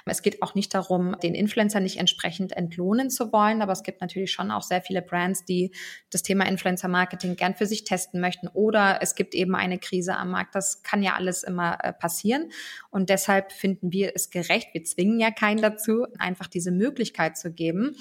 Es 0.06 0.22
geht 0.22 0.44
auch 0.44 0.54
nicht 0.54 0.74
darum, 0.74 1.16
den 1.24 1.36
Influencer 1.36 1.80
nicht 1.80 1.98
entsprechend 1.98 2.52
entlohnen 2.52 3.10
zu 3.10 3.32
wollen, 3.32 3.62
aber 3.62 3.72
es 3.72 3.82
gibt 3.82 4.02
natürlich 4.02 4.34
schon 4.34 4.52
auch 4.52 4.62
sehr 4.62 4.82
viele 4.82 5.02
Brands, 5.02 5.46
die 5.46 5.72
das 6.12 6.22
Thema 6.22 6.46
Influencer 6.46 6.90
Marketing 6.90 7.38
gern 7.38 7.56
für 7.56 7.66
sich 7.66 7.86
testen 7.86 8.20
möchten 8.20 8.50
oder 8.50 9.00
es 9.02 9.16
gibt 9.16 9.36
eben 9.36 9.56
eine 9.56 9.80
Krise 9.80 10.18
am 10.18 10.32
Markt. 10.32 10.54
Das 10.54 10.84
kann 10.84 11.02
ja 11.02 11.16
alles 11.16 11.44
immer 11.44 11.78
äh, 11.82 11.94
passieren 11.94 12.52
und 12.92 13.10
deshalb 13.10 13.54
finden 13.54 13.94
wir 13.94 14.12
es 14.16 14.30
gerecht. 14.32 14.68
Wir 14.74 14.84
zwingen 14.84 15.18
ja 15.18 15.32
keinen 15.32 15.62
dazu, 15.62 16.06
einfach 16.20 16.48
diese 16.48 16.72
Möglichkeit 16.72 17.38
zu 17.38 17.54
geben, 17.54 17.96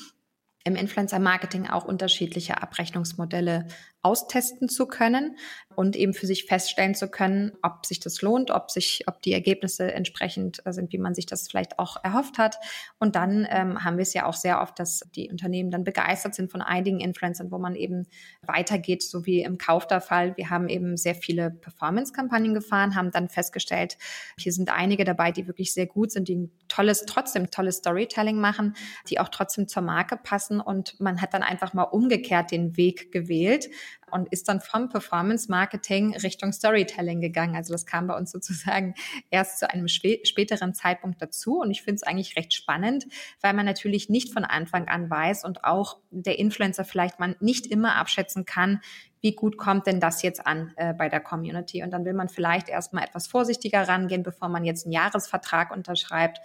im 0.65 0.77
Influencer-Marketing 0.77 1.69
auch 1.69 1.85
unterschiedliche 1.85 2.61
Abrechnungsmodelle 2.63 3.67
austesten 4.05 4.69
zu 4.69 4.87
können 4.87 5.37
und 5.75 5.97
eben 5.97 6.15
für 6.15 6.27
sich 6.27 6.45
feststellen 6.45 6.95
zu 6.95 7.09
können, 7.09 7.53
ob 7.63 7.87
sich 7.87 8.01
das 8.01 8.23
lohnt, 8.23 8.51
ob 8.51 8.71
sich, 8.71 9.05
ob 9.07 9.23
die 9.23 9.33
Ergebnisse 9.33 9.93
entsprechend 9.93 10.63
sind, 10.67 10.93
wie 10.93 10.99
man 10.99 11.15
sich 11.15 11.27
das 11.27 11.49
vielleicht 11.49 11.79
auch 11.79 11.97
erhofft 12.05 12.39
hat. 12.39 12.59
Und 12.99 13.17
dann 13.17 13.47
ähm, 13.51 13.83
haben 13.83 13.97
wir 13.97 14.03
es 14.03 14.15
ja 14.15 14.27
auch 14.27 14.35
sehr 14.35 14.61
oft, 14.61 14.79
dass 14.79 15.01
die 15.17 15.31
Unternehmen 15.31 15.71
dann 15.71 15.85
begeistert 15.85 16.35
sind 16.35 16.53
von 16.53 16.61
einigen 16.61 17.01
Influencern, 17.01 17.51
wo 17.51 17.59
man 17.59 17.75
eben 17.75 18.07
weitergeht, 18.43 19.03
so 19.03 19.27
wie 19.27 19.41
im 19.41 19.59
Kauf 19.59 19.87
der 19.87 20.01
Fall. 20.01 20.37
Wir 20.37 20.51
haben 20.51 20.69
eben 20.69 20.97
sehr 20.97 21.15
viele 21.15 21.51
Performance-Kampagnen 21.51 22.55
gefahren, 22.55 22.95
haben 22.95 23.11
dann 23.11 23.29
festgestellt, 23.29 23.97
hier 24.39 24.53
sind 24.53 24.71
einige 24.71 25.05
dabei, 25.05 25.33
die 25.33 25.47
wirklich 25.47 25.73
sehr 25.73 25.87
gut 25.87 26.13
sind, 26.13 26.29
die 26.29 26.37
ein 26.37 26.53
tolles, 26.69 27.05
trotzdem 27.07 27.51
tolles 27.51 27.77
Storytelling 27.77 28.39
machen, 28.39 28.75
die 29.09 29.19
auch 29.19 29.29
trotzdem 29.31 29.67
zur 29.67 29.83
Marke 29.83 30.17
passen 30.17 30.61
und 30.61 31.01
man 31.01 31.21
hat 31.21 31.35
dann 31.35 31.43
einfach 31.43 31.73
mal 31.73 31.85
umgekehrt 31.85 32.51
den 32.51 32.77
Weg 32.77 33.11
gewählt 33.11 33.71
und 34.11 34.29
ist 34.31 34.49
dann 34.49 34.61
vom 34.61 34.89
Performance 34.89 35.51
Marketing 35.51 36.17
Richtung 36.17 36.53
Storytelling 36.53 37.21
gegangen. 37.21 37.57
Also 37.57 37.73
das 37.73 37.87
kam 37.87 38.07
bei 38.07 38.17
uns 38.17 38.31
sozusagen 38.31 38.95
erst 39.31 39.59
zu 39.59 39.71
einem 39.71 39.89
späteren 39.89 40.75
Zeitpunkt 40.75 41.21
dazu. 41.21 41.61
Und 41.61 41.71
ich 41.71 41.83
finde 41.83 41.97
es 41.97 42.03
eigentlich 42.03 42.37
recht 42.37 42.55
spannend, 42.55 43.07
weil 43.41 43.55
man 43.55 43.67
natürlich 43.67 44.09
nicht 44.09 44.33
von 44.33 44.45
Anfang 44.45 44.89
an 44.89 45.11
weiß 45.11 45.45
und 45.45 45.65
auch 45.65 45.99
der 46.11 46.39
Influencer 46.39 46.85
vielleicht 46.85 47.21
man 47.21 47.37
nicht 47.41 47.67
immer 47.67 47.97
abschätzen 47.97 48.45
kann, 48.45 48.81
wie 49.21 49.35
gut 49.35 49.57
kommt 49.57 49.87
denn 49.87 50.01
das 50.01 50.21
jetzt 50.21 50.47
an 50.47 50.75
äh, 50.77 50.93
bei 50.93 51.09
der 51.09 51.21
Community? 51.21 51.83
Und 51.83 51.93
dann 51.93 52.05
will 52.05 52.13
man 52.13 52.29
vielleicht 52.29 52.69
erstmal 52.69 53.05
etwas 53.05 53.27
vorsichtiger 53.27 53.89
rangehen, 53.89 54.23
bevor 54.23 54.51
man 54.51 54.67
jetzt 54.67 54.85
einen 54.85 54.93
Jahresvertrag 54.93 55.75
unterschreibt 55.75 56.41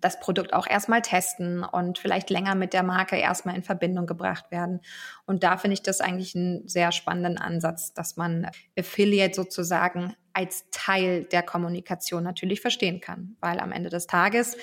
das 0.00 0.20
Produkt 0.20 0.52
auch 0.52 0.66
erstmal 0.66 1.02
testen 1.02 1.64
und 1.64 1.98
vielleicht 1.98 2.30
länger 2.30 2.54
mit 2.54 2.72
der 2.72 2.82
Marke 2.82 3.16
erstmal 3.16 3.56
in 3.56 3.62
Verbindung 3.62 4.06
gebracht 4.06 4.50
werden. 4.50 4.80
Und 5.26 5.42
da 5.42 5.56
finde 5.56 5.74
ich 5.74 5.82
das 5.82 6.00
eigentlich 6.00 6.34
einen 6.34 6.66
sehr 6.68 6.92
spannenden 6.92 7.38
Ansatz, 7.38 7.94
dass 7.94 8.16
man 8.16 8.50
Affiliate 8.78 9.34
sozusagen 9.34 10.14
als 10.32 10.66
Teil 10.70 11.24
der 11.24 11.42
Kommunikation 11.42 12.22
natürlich 12.22 12.60
verstehen 12.60 13.00
kann, 13.00 13.36
weil 13.40 13.58
am 13.58 13.72
Ende 13.72 13.90
des 13.90 14.06
Tages 14.06 14.56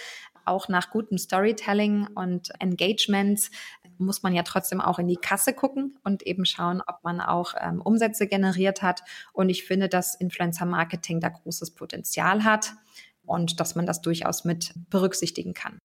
auch 0.45 0.69
nach 0.69 0.91
gutem 0.91 1.17
Storytelling 1.17 2.07
und 2.15 2.51
Engagements 2.59 3.51
muss 3.97 4.23
man 4.23 4.33
ja 4.33 4.43
trotzdem 4.43 4.81
auch 4.81 4.99
in 4.99 5.07
die 5.07 5.15
Kasse 5.15 5.53
gucken 5.53 5.97
und 6.03 6.23
eben 6.23 6.45
schauen, 6.45 6.81
ob 6.85 7.03
man 7.03 7.21
auch 7.21 7.53
ähm, 7.59 7.81
Umsätze 7.81 8.27
generiert 8.27 8.81
hat. 8.81 9.01
Und 9.31 9.49
ich 9.49 9.63
finde, 9.63 9.89
dass 9.89 10.15
Influencer 10.15 10.65
Marketing 10.65 11.19
da 11.19 11.29
großes 11.29 11.71
Potenzial 11.71 12.43
hat 12.43 12.73
und 13.25 13.59
dass 13.59 13.75
man 13.75 13.85
das 13.85 14.01
durchaus 14.01 14.45
mit 14.45 14.73
berücksichtigen 14.89 15.53
kann. 15.53 15.79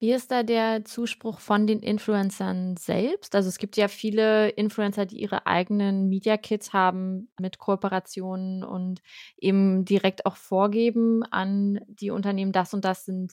Wie 0.00 0.12
ist 0.12 0.30
da 0.30 0.42
der 0.42 0.84
Zuspruch 0.84 1.40
von 1.40 1.66
den 1.66 1.80
Influencern 1.80 2.76
selbst? 2.76 3.34
Also 3.34 3.48
es 3.48 3.58
gibt 3.58 3.76
ja 3.76 3.88
viele 3.88 4.50
Influencer, 4.50 5.06
die 5.06 5.20
ihre 5.20 5.46
eigenen 5.46 6.08
Media 6.08 6.36
Kits 6.36 6.72
haben 6.72 7.30
mit 7.40 7.58
Kooperationen 7.58 8.64
und 8.64 9.00
eben 9.38 9.84
direkt 9.84 10.26
auch 10.26 10.36
vorgeben 10.36 11.22
an 11.22 11.80
die 11.88 12.10
Unternehmen, 12.10 12.52
das 12.52 12.74
und 12.74 12.84
das 12.84 13.04
sind 13.04 13.32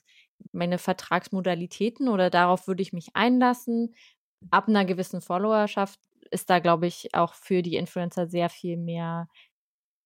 meine 0.53 0.77
Vertragsmodalitäten 0.77 2.07
oder 2.07 2.29
darauf 2.29 2.67
würde 2.67 2.83
ich 2.83 2.93
mich 2.93 3.09
einlassen. 3.15 3.93
Ab 4.49 4.67
einer 4.69 4.85
gewissen 4.85 5.21
Followerschaft 5.21 5.99
ist 6.29 6.49
da, 6.49 6.59
glaube 6.59 6.87
ich, 6.87 7.13
auch 7.13 7.33
für 7.33 7.63
die 7.63 7.75
Influencer 7.75 8.27
sehr 8.27 8.49
viel 8.49 8.77
mehr 8.77 9.27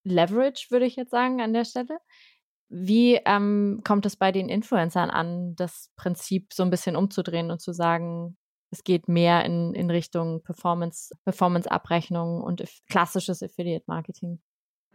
Leverage, 0.03 0.67
würde 0.69 0.85
ich 0.85 0.95
jetzt 0.95 1.11
sagen, 1.11 1.41
an 1.41 1.53
der 1.53 1.65
Stelle. 1.65 1.99
Wie 2.69 3.15
ähm, 3.25 3.81
kommt 3.83 4.05
es 4.05 4.15
bei 4.15 4.31
den 4.31 4.49
Influencern 4.49 5.09
an, 5.09 5.55
das 5.55 5.91
Prinzip 5.95 6.53
so 6.53 6.63
ein 6.63 6.69
bisschen 6.69 6.95
umzudrehen 6.95 7.51
und 7.51 7.61
zu 7.61 7.73
sagen, 7.73 8.37
es 8.71 8.83
geht 8.83 9.07
mehr 9.07 9.45
in, 9.45 9.73
in 9.73 9.89
Richtung 9.89 10.41
Performance, 10.43 11.15
Performance-Abrechnung 11.23 12.41
und 12.41 12.63
klassisches 12.89 13.43
Affiliate-Marketing? 13.43 14.41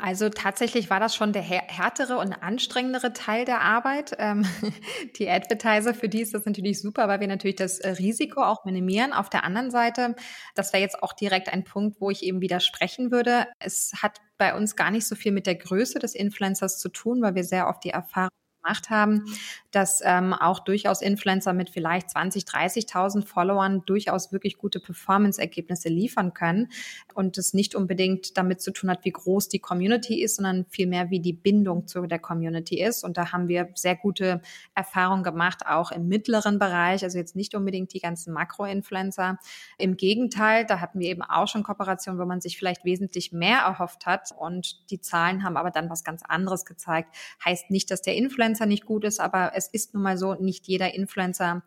Also 0.00 0.28
tatsächlich 0.30 0.88
war 0.88 0.98
das 0.98 1.14
schon 1.14 1.32
der 1.32 1.42
härtere 1.42 2.16
und 2.18 2.32
anstrengendere 2.32 3.12
Teil 3.12 3.44
der 3.44 3.60
Arbeit. 3.60 4.16
Ähm, 4.18 4.44
die 5.18 5.28
Advertiser, 5.28 5.94
für 5.94 6.08
die 6.08 6.22
ist 6.22 6.34
das 6.34 6.46
natürlich 6.46 6.80
super, 6.80 7.06
weil 7.08 7.20
wir 7.20 7.28
natürlich 7.28 7.56
das 7.56 7.78
äh, 7.80 7.90
Risiko 7.90 8.42
auch 8.42 8.64
minimieren. 8.64 9.12
Auf 9.12 9.28
der 9.28 9.44
anderen 9.44 9.70
Seite, 9.70 10.16
das 10.54 10.72
wäre 10.72 10.82
jetzt 10.82 11.02
auch 11.02 11.12
direkt 11.12 11.52
ein 11.52 11.64
Punkt, 11.64 12.00
wo 12.00 12.10
ich 12.10 12.22
eben 12.22 12.40
widersprechen 12.40 13.10
würde. 13.10 13.46
Es 13.58 13.92
hat 14.02 14.20
bei 14.38 14.54
uns 14.56 14.74
gar 14.74 14.90
nicht 14.90 15.06
so 15.06 15.14
viel 15.14 15.32
mit 15.32 15.46
der 15.46 15.56
Größe 15.56 15.98
des 15.98 16.14
Influencers 16.14 16.78
zu 16.78 16.88
tun, 16.88 17.20
weil 17.20 17.34
wir 17.34 17.44
sehr 17.44 17.68
oft 17.68 17.84
die 17.84 17.90
Erfahrung 17.90 18.30
gemacht 18.62 18.90
haben, 18.90 19.24
dass 19.70 20.02
ähm, 20.04 20.32
auch 20.32 20.60
durchaus 20.60 21.00
Influencer 21.02 21.52
mit 21.52 21.70
vielleicht 21.70 22.10
20, 22.10 22.44
30.000 22.44 23.24
Followern 23.24 23.82
durchaus 23.86 24.32
wirklich 24.32 24.58
gute 24.58 24.80
Performance-Ergebnisse 24.80 25.88
liefern 25.88 26.34
können 26.34 26.68
und 27.14 27.38
es 27.38 27.54
nicht 27.54 27.74
unbedingt 27.74 28.36
damit 28.36 28.60
zu 28.60 28.72
tun 28.72 28.90
hat, 28.90 29.04
wie 29.04 29.12
groß 29.12 29.48
die 29.48 29.60
Community 29.60 30.22
ist, 30.22 30.36
sondern 30.36 30.66
vielmehr, 30.70 31.10
wie 31.10 31.20
die 31.20 31.32
Bindung 31.32 31.86
zu 31.86 32.06
der 32.06 32.18
Community 32.18 32.80
ist. 32.80 33.04
Und 33.04 33.16
da 33.16 33.32
haben 33.32 33.48
wir 33.48 33.68
sehr 33.74 33.96
gute 33.96 34.40
Erfahrungen 34.74 35.22
gemacht, 35.22 35.66
auch 35.66 35.92
im 35.92 36.08
mittleren 36.08 36.58
Bereich, 36.58 37.04
also 37.04 37.18
jetzt 37.18 37.36
nicht 37.36 37.54
unbedingt 37.54 37.92
die 37.94 38.00
ganzen 38.00 38.32
Makro-Influencer. 38.32 39.38
Im 39.78 39.96
Gegenteil, 39.96 40.66
da 40.66 40.80
hatten 40.80 40.98
wir 40.98 41.08
eben 41.08 41.22
auch 41.22 41.48
schon 41.48 41.62
Kooperationen, 41.62 42.20
wo 42.20 42.24
man 42.26 42.40
sich 42.40 42.58
vielleicht 42.58 42.84
wesentlich 42.84 43.32
mehr 43.32 43.58
erhofft 43.58 44.06
hat 44.06 44.30
und 44.36 44.90
die 44.90 45.00
Zahlen 45.00 45.44
haben 45.44 45.56
aber 45.56 45.70
dann 45.70 45.90
was 45.90 46.04
ganz 46.04 46.22
anderes 46.22 46.64
gezeigt. 46.64 47.14
Heißt 47.44 47.70
nicht, 47.70 47.90
dass 47.90 48.02
der 48.02 48.16
Influencer 48.16 48.66
nicht 48.66 48.84
gut 48.84 49.04
ist, 49.04 49.20
aber 49.20 49.54
es 49.60 49.68
ist 49.68 49.94
nun 49.94 50.02
mal 50.02 50.18
so, 50.18 50.34
nicht 50.34 50.66
jeder 50.66 50.94
Influencer 50.94 51.62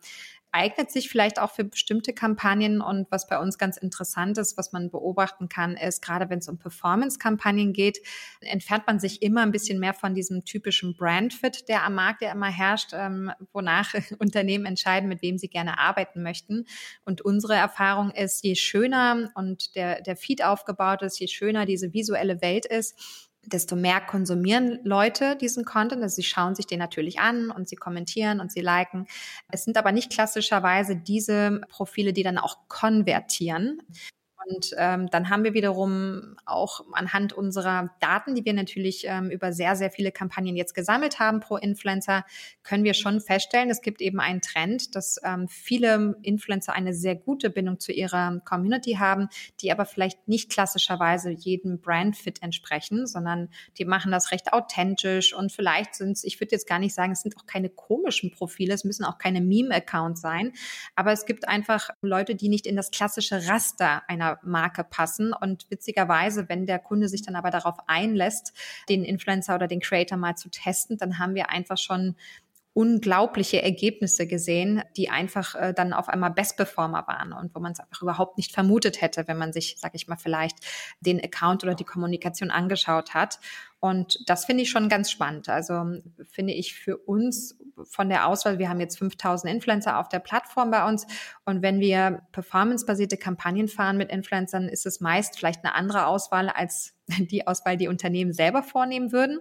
eignet 0.54 0.92
sich 0.92 1.08
vielleicht 1.10 1.40
auch 1.40 1.50
für 1.50 1.64
bestimmte 1.64 2.12
Kampagnen. 2.12 2.80
Und 2.80 3.10
was 3.10 3.26
bei 3.26 3.40
uns 3.40 3.58
ganz 3.58 3.76
interessant 3.76 4.38
ist, 4.38 4.56
was 4.56 4.72
man 4.72 4.88
beobachten 4.88 5.48
kann, 5.48 5.76
ist, 5.76 6.00
gerade 6.00 6.30
wenn 6.30 6.38
es 6.38 6.48
um 6.48 6.58
Performance-Kampagnen 6.58 7.72
geht, 7.72 7.98
entfernt 8.40 8.84
man 8.86 9.00
sich 9.00 9.20
immer 9.20 9.42
ein 9.42 9.50
bisschen 9.50 9.80
mehr 9.80 9.94
von 9.94 10.14
diesem 10.14 10.44
typischen 10.44 10.94
Brand-Fit, 10.96 11.68
der 11.68 11.82
am 11.82 11.96
Markt 11.96 12.22
ja 12.22 12.30
immer 12.30 12.50
herrscht, 12.50 12.92
ähm, 12.94 13.32
wonach 13.52 13.94
Unternehmen 14.20 14.64
entscheiden, 14.64 15.08
mit 15.08 15.22
wem 15.22 15.38
sie 15.38 15.48
gerne 15.48 15.80
arbeiten 15.80 16.22
möchten. 16.22 16.66
Und 17.04 17.20
unsere 17.20 17.54
Erfahrung 17.54 18.12
ist, 18.12 18.44
je 18.44 18.54
schöner 18.54 19.32
und 19.34 19.74
der, 19.74 20.02
der 20.02 20.16
Feed 20.16 20.44
aufgebaut 20.44 21.02
ist, 21.02 21.18
je 21.18 21.26
schöner 21.26 21.66
diese 21.66 21.92
visuelle 21.92 22.40
Welt 22.40 22.64
ist, 22.64 22.94
desto 23.46 23.76
mehr 23.76 24.00
konsumieren 24.00 24.80
Leute 24.84 25.36
diesen 25.36 25.64
Content. 25.64 26.02
Also 26.02 26.16
sie 26.16 26.22
schauen 26.22 26.54
sich 26.54 26.66
den 26.66 26.78
natürlich 26.78 27.20
an 27.20 27.50
und 27.50 27.68
sie 27.68 27.76
kommentieren 27.76 28.40
und 28.40 28.52
sie 28.52 28.60
liken. 28.60 29.06
Es 29.50 29.64
sind 29.64 29.76
aber 29.76 29.92
nicht 29.92 30.10
klassischerweise 30.10 30.96
diese 30.96 31.60
Profile, 31.68 32.12
die 32.12 32.22
dann 32.22 32.38
auch 32.38 32.68
konvertieren. 32.68 33.82
Und 34.46 34.74
ähm, 34.76 35.08
dann 35.10 35.30
haben 35.30 35.44
wir 35.44 35.54
wiederum 35.54 36.36
auch 36.44 36.84
anhand 36.92 37.32
unserer 37.32 37.90
Daten, 38.00 38.34
die 38.34 38.44
wir 38.44 38.52
natürlich 38.52 39.06
ähm, 39.06 39.30
über 39.30 39.52
sehr, 39.52 39.76
sehr 39.76 39.90
viele 39.90 40.12
Kampagnen 40.12 40.56
jetzt 40.56 40.74
gesammelt 40.74 41.18
haben 41.18 41.40
pro 41.40 41.56
Influencer, 41.56 42.24
können 42.62 42.84
wir 42.84 42.94
schon 42.94 43.20
feststellen, 43.20 43.70
es 43.70 43.80
gibt 43.80 44.00
eben 44.00 44.20
einen 44.20 44.40
Trend, 44.40 44.94
dass 44.94 45.18
ähm, 45.24 45.48
viele 45.48 46.16
Influencer 46.22 46.74
eine 46.74 46.92
sehr 46.94 47.14
gute 47.14 47.50
Bindung 47.50 47.80
zu 47.80 47.92
ihrer 47.92 48.40
Community 48.44 48.94
haben, 48.94 49.28
die 49.60 49.72
aber 49.72 49.86
vielleicht 49.86 50.28
nicht 50.28 50.50
klassischerweise 50.50 51.30
jedem 51.30 51.80
Brandfit 51.80 52.42
entsprechen, 52.42 53.06
sondern 53.06 53.48
die 53.78 53.84
machen 53.84 54.12
das 54.12 54.32
recht 54.32 54.52
authentisch 54.52 55.34
und 55.34 55.52
vielleicht 55.52 55.94
sind 55.94 56.12
es, 56.12 56.24
ich 56.24 56.40
würde 56.40 56.52
jetzt 56.52 56.68
gar 56.68 56.78
nicht 56.78 56.94
sagen, 56.94 57.12
es 57.12 57.22
sind 57.22 57.36
auch 57.36 57.46
keine 57.46 57.68
komischen 57.68 58.30
Profile, 58.30 58.74
es 58.74 58.84
müssen 58.84 59.04
auch 59.04 59.18
keine 59.18 59.40
Meme-Accounts 59.40 60.20
sein, 60.20 60.52
aber 60.94 61.12
es 61.12 61.26
gibt 61.26 61.48
einfach 61.48 61.90
Leute, 62.02 62.34
die 62.34 62.48
nicht 62.48 62.66
in 62.66 62.76
das 62.76 62.90
klassische 62.90 63.48
Raster 63.48 64.02
einer 64.08 64.33
Marke 64.42 64.84
passen. 64.84 65.32
Und 65.32 65.66
witzigerweise, 65.70 66.48
wenn 66.48 66.66
der 66.66 66.78
Kunde 66.78 67.08
sich 67.08 67.22
dann 67.22 67.36
aber 67.36 67.50
darauf 67.50 67.76
einlässt, 67.86 68.52
den 68.88 69.04
Influencer 69.04 69.54
oder 69.54 69.68
den 69.68 69.80
Creator 69.80 70.18
mal 70.18 70.36
zu 70.36 70.48
testen, 70.48 70.98
dann 70.98 71.18
haben 71.18 71.34
wir 71.34 71.50
einfach 71.50 71.78
schon 71.78 72.16
unglaubliche 72.74 73.62
Ergebnisse 73.62 74.26
gesehen, 74.26 74.82
die 74.96 75.08
einfach 75.08 75.54
äh, 75.54 75.72
dann 75.72 75.92
auf 75.92 76.08
einmal 76.08 76.32
Best 76.32 76.56
Performer 76.56 77.06
waren 77.06 77.32
und 77.32 77.54
wo 77.54 77.60
man 77.60 77.72
es 77.72 77.80
einfach 77.80 78.02
überhaupt 78.02 78.36
nicht 78.36 78.52
vermutet 78.52 79.00
hätte, 79.00 79.28
wenn 79.28 79.38
man 79.38 79.52
sich, 79.52 79.76
sag 79.78 79.94
ich 79.94 80.08
mal, 80.08 80.16
vielleicht 80.16 80.58
den 81.00 81.22
Account 81.22 81.62
oder 81.62 81.76
die 81.76 81.84
Kommunikation 81.84 82.50
angeschaut 82.50 83.14
hat. 83.14 83.38
Und 83.78 84.28
das 84.28 84.44
finde 84.44 84.64
ich 84.64 84.70
schon 84.70 84.88
ganz 84.88 85.10
spannend. 85.10 85.48
Also 85.48 85.84
finde 86.30 86.52
ich 86.52 86.74
für 86.74 86.96
uns 86.96 87.56
von 87.84 88.08
der 88.08 88.26
Auswahl, 88.26 88.58
wir 88.58 88.68
haben 88.68 88.80
jetzt 88.80 88.98
5000 88.98 89.52
Influencer 89.52 90.00
auf 90.00 90.08
der 90.08 90.18
Plattform 90.18 90.72
bei 90.72 90.88
uns. 90.88 91.06
Und 91.44 91.62
wenn 91.62 91.78
wir 91.78 92.22
performancebasierte 92.32 93.18
Kampagnen 93.18 93.68
fahren 93.68 93.96
mit 93.96 94.10
Influencern, 94.10 94.68
ist 94.68 94.84
es 94.84 95.00
meist 95.00 95.38
vielleicht 95.38 95.64
eine 95.64 95.74
andere 95.74 96.06
Auswahl 96.06 96.48
als 96.48 96.94
die 97.18 97.46
Auswahl, 97.46 97.76
die 97.76 97.88
Unternehmen 97.88 98.32
selber 98.32 98.64
vornehmen 98.64 99.12
würden. 99.12 99.38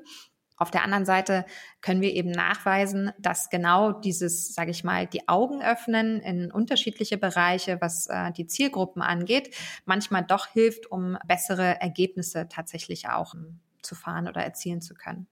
Auf 0.64 0.72
der 0.72 0.86
anderen 0.86 1.04
Seite 1.04 1.46
können 1.82 2.00
wir 2.00 2.14
eben 2.14 2.32
nachweisen, 2.32 3.12
dass 3.20 3.50
genau 3.50 3.92
dieses, 3.92 4.56
sage 4.56 4.72
ich 4.72 4.86
mal, 4.86 5.06
die 5.06 5.28
Augen 5.28 5.62
öffnen 5.62 6.22
in 6.22 6.54
unterschiedliche 6.54 7.18
Bereiche, 7.18 7.82
was 7.82 8.08
äh, 8.08 8.32
die 8.32 8.48
Zielgruppen 8.48 9.02
angeht, 9.02 9.54
manchmal 9.84 10.24
doch 10.24 10.48
hilft, 10.48 10.90
um 10.90 11.18
bessere 11.28 11.82
Ergebnisse 11.82 12.48
tatsächlich 12.48 13.10
auch 13.10 13.34
um, 13.34 13.60
zu 13.82 13.94
fahren 13.94 14.30
oder 14.30 14.42
erzielen 14.42 14.80
zu 14.80 14.94
können. 14.94 15.28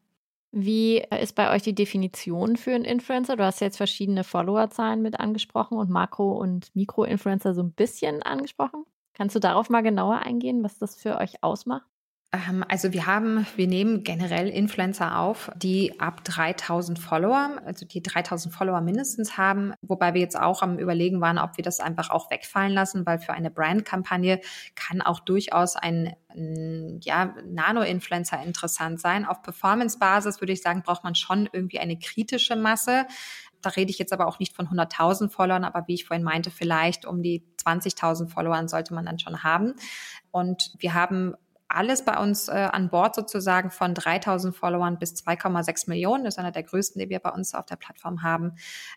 Wie 0.51 0.97
ist 0.97 1.35
bei 1.35 1.55
euch 1.55 1.61
die 1.61 1.75
Definition 1.75 2.57
für 2.57 2.75
einen 2.75 2.83
Influencer? 2.83 3.37
Du 3.37 3.45
hast 3.45 3.61
jetzt 3.61 3.77
verschiedene 3.77 4.25
Followerzahlen 4.25 5.01
mit 5.01 5.17
angesprochen 5.17 5.77
und 5.77 5.89
Makro- 5.89 6.37
und 6.37 6.75
Mikro-Influencer 6.75 7.53
so 7.53 7.63
ein 7.63 7.71
bisschen 7.71 8.21
angesprochen. 8.21 8.83
Kannst 9.13 9.33
du 9.33 9.39
darauf 9.39 9.69
mal 9.69 9.79
genauer 9.79 10.17
eingehen, 10.17 10.61
was 10.61 10.77
das 10.77 10.97
für 10.97 11.15
euch 11.19 11.41
ausmacht? 11.41 11.90
Ähm, 12.33 12.63
also 12.69 12.93
wir 12.93 13.05
haben, 13.07 13.45
wir 13.57 13.67
nehmen 13.67 14.03
generell 14.03 14.47
Influencer 14.47 15.19
auf, 15.19 15.51
die 15.57 15.99
ab 15.99 16.23
3000 16.23 16.97
Follower, 16.97 17.61
also 17.65 17.85
die 17.85 18.01
3000 18.01 18.53
Follower 18.53 18.79
mindestens 18.79 19.37
haben, 19.37 19.73
wobei 19.81 20.13
wir 20.13 20.21
jetzt 20.21 20.39
auch 20.39 20.61
am 20.61 20.79
überlegen 20.79 21.19
waren, 21.19 21.37
ob 21.37 21.57
wir 21.57 21.63
das 21.63 21.81
einfach 21.81 22.09
auch 22.09 22.31
wegfallen 22.31 22.71
lassen, 22.71 23.05
weil 23.05 23.19
für 23.19 23.33
eine 23.33 23.51
Brandkampagne 23.51 24.39
kann 24.75 25.01
auch 25.01 25.19
durchaus 25.19 25.75
ein, 25.75 26.15
ja, 27.01 27.35
Nano-Influencer 27.45 28.41
interessant 28.41 29.01
sein. 29.01 29.25
Auf 29.25 29.41
Performance-Basis 29.41 30.39
würde 30.39 30.53
ich 30.53 30.61
sagen, 30.61 30.83
braucht 30.83 31.03
man 31.03 31.15
schon 31.15 31.49
irgendwie 31.51 31.79
eine 31.79 31.99
kritische 31.99 32.55
Masse 32.55 33.05
Da 33.61 33.71
rede 33.71 33.91
ich 33.91 33.99
jetzt 33.99 34.13
aber 34.13 34.27
auch 34.27 34.39
nicht 34.39 34.55
von 34.55 34.67
100.000 34.69 35.29
Followern, 35.29 35.65
aber 35.65 35.87
wie 35.87 35.95
ich 35.95 36.05
vorhin 36.05 36.23
meinte, 36.23 36.49
vielleicht 36.49 37.05
um 37.05 37.21
die 37.21 37.43
20.000 37.63 38.29
Followern 38.29 38.69
sollte 38.69 38.93
man 38.93 39.05
dann 39.05 39.19
schon 39.19 39.43
haben. 39.43 39.73
Und 40.31 40.73
wir 40.79 40.93
haben 40.93 41.35
alles 41.75 42.05
bei 42.05 42.17
uns 42.17 42.47
äh, 42.47 42.51
an 42.51 42.89
Bord 42.89 43.15
sozusagen 43.15 43.71
von 43.71 43.93
3000 43.93 44.55
Followern 44.55 44.99
bis 44.99 45.13
2,6 45.13 45.89
Millionen. 45.89 46.23
Das 46.23 46.35
ist 46.35 46.39
einer 46.39 46.51
der 46.51 46.63
größten, 46.63 46.99
die 46.99 47.09
wir 47.09 47.19
bei 47.19 47.31
uns 47.31 47.53
auf 47.53 47.65
der 47.65 47.75
Plattform 47.75 48.23
haben. 48.23 48.53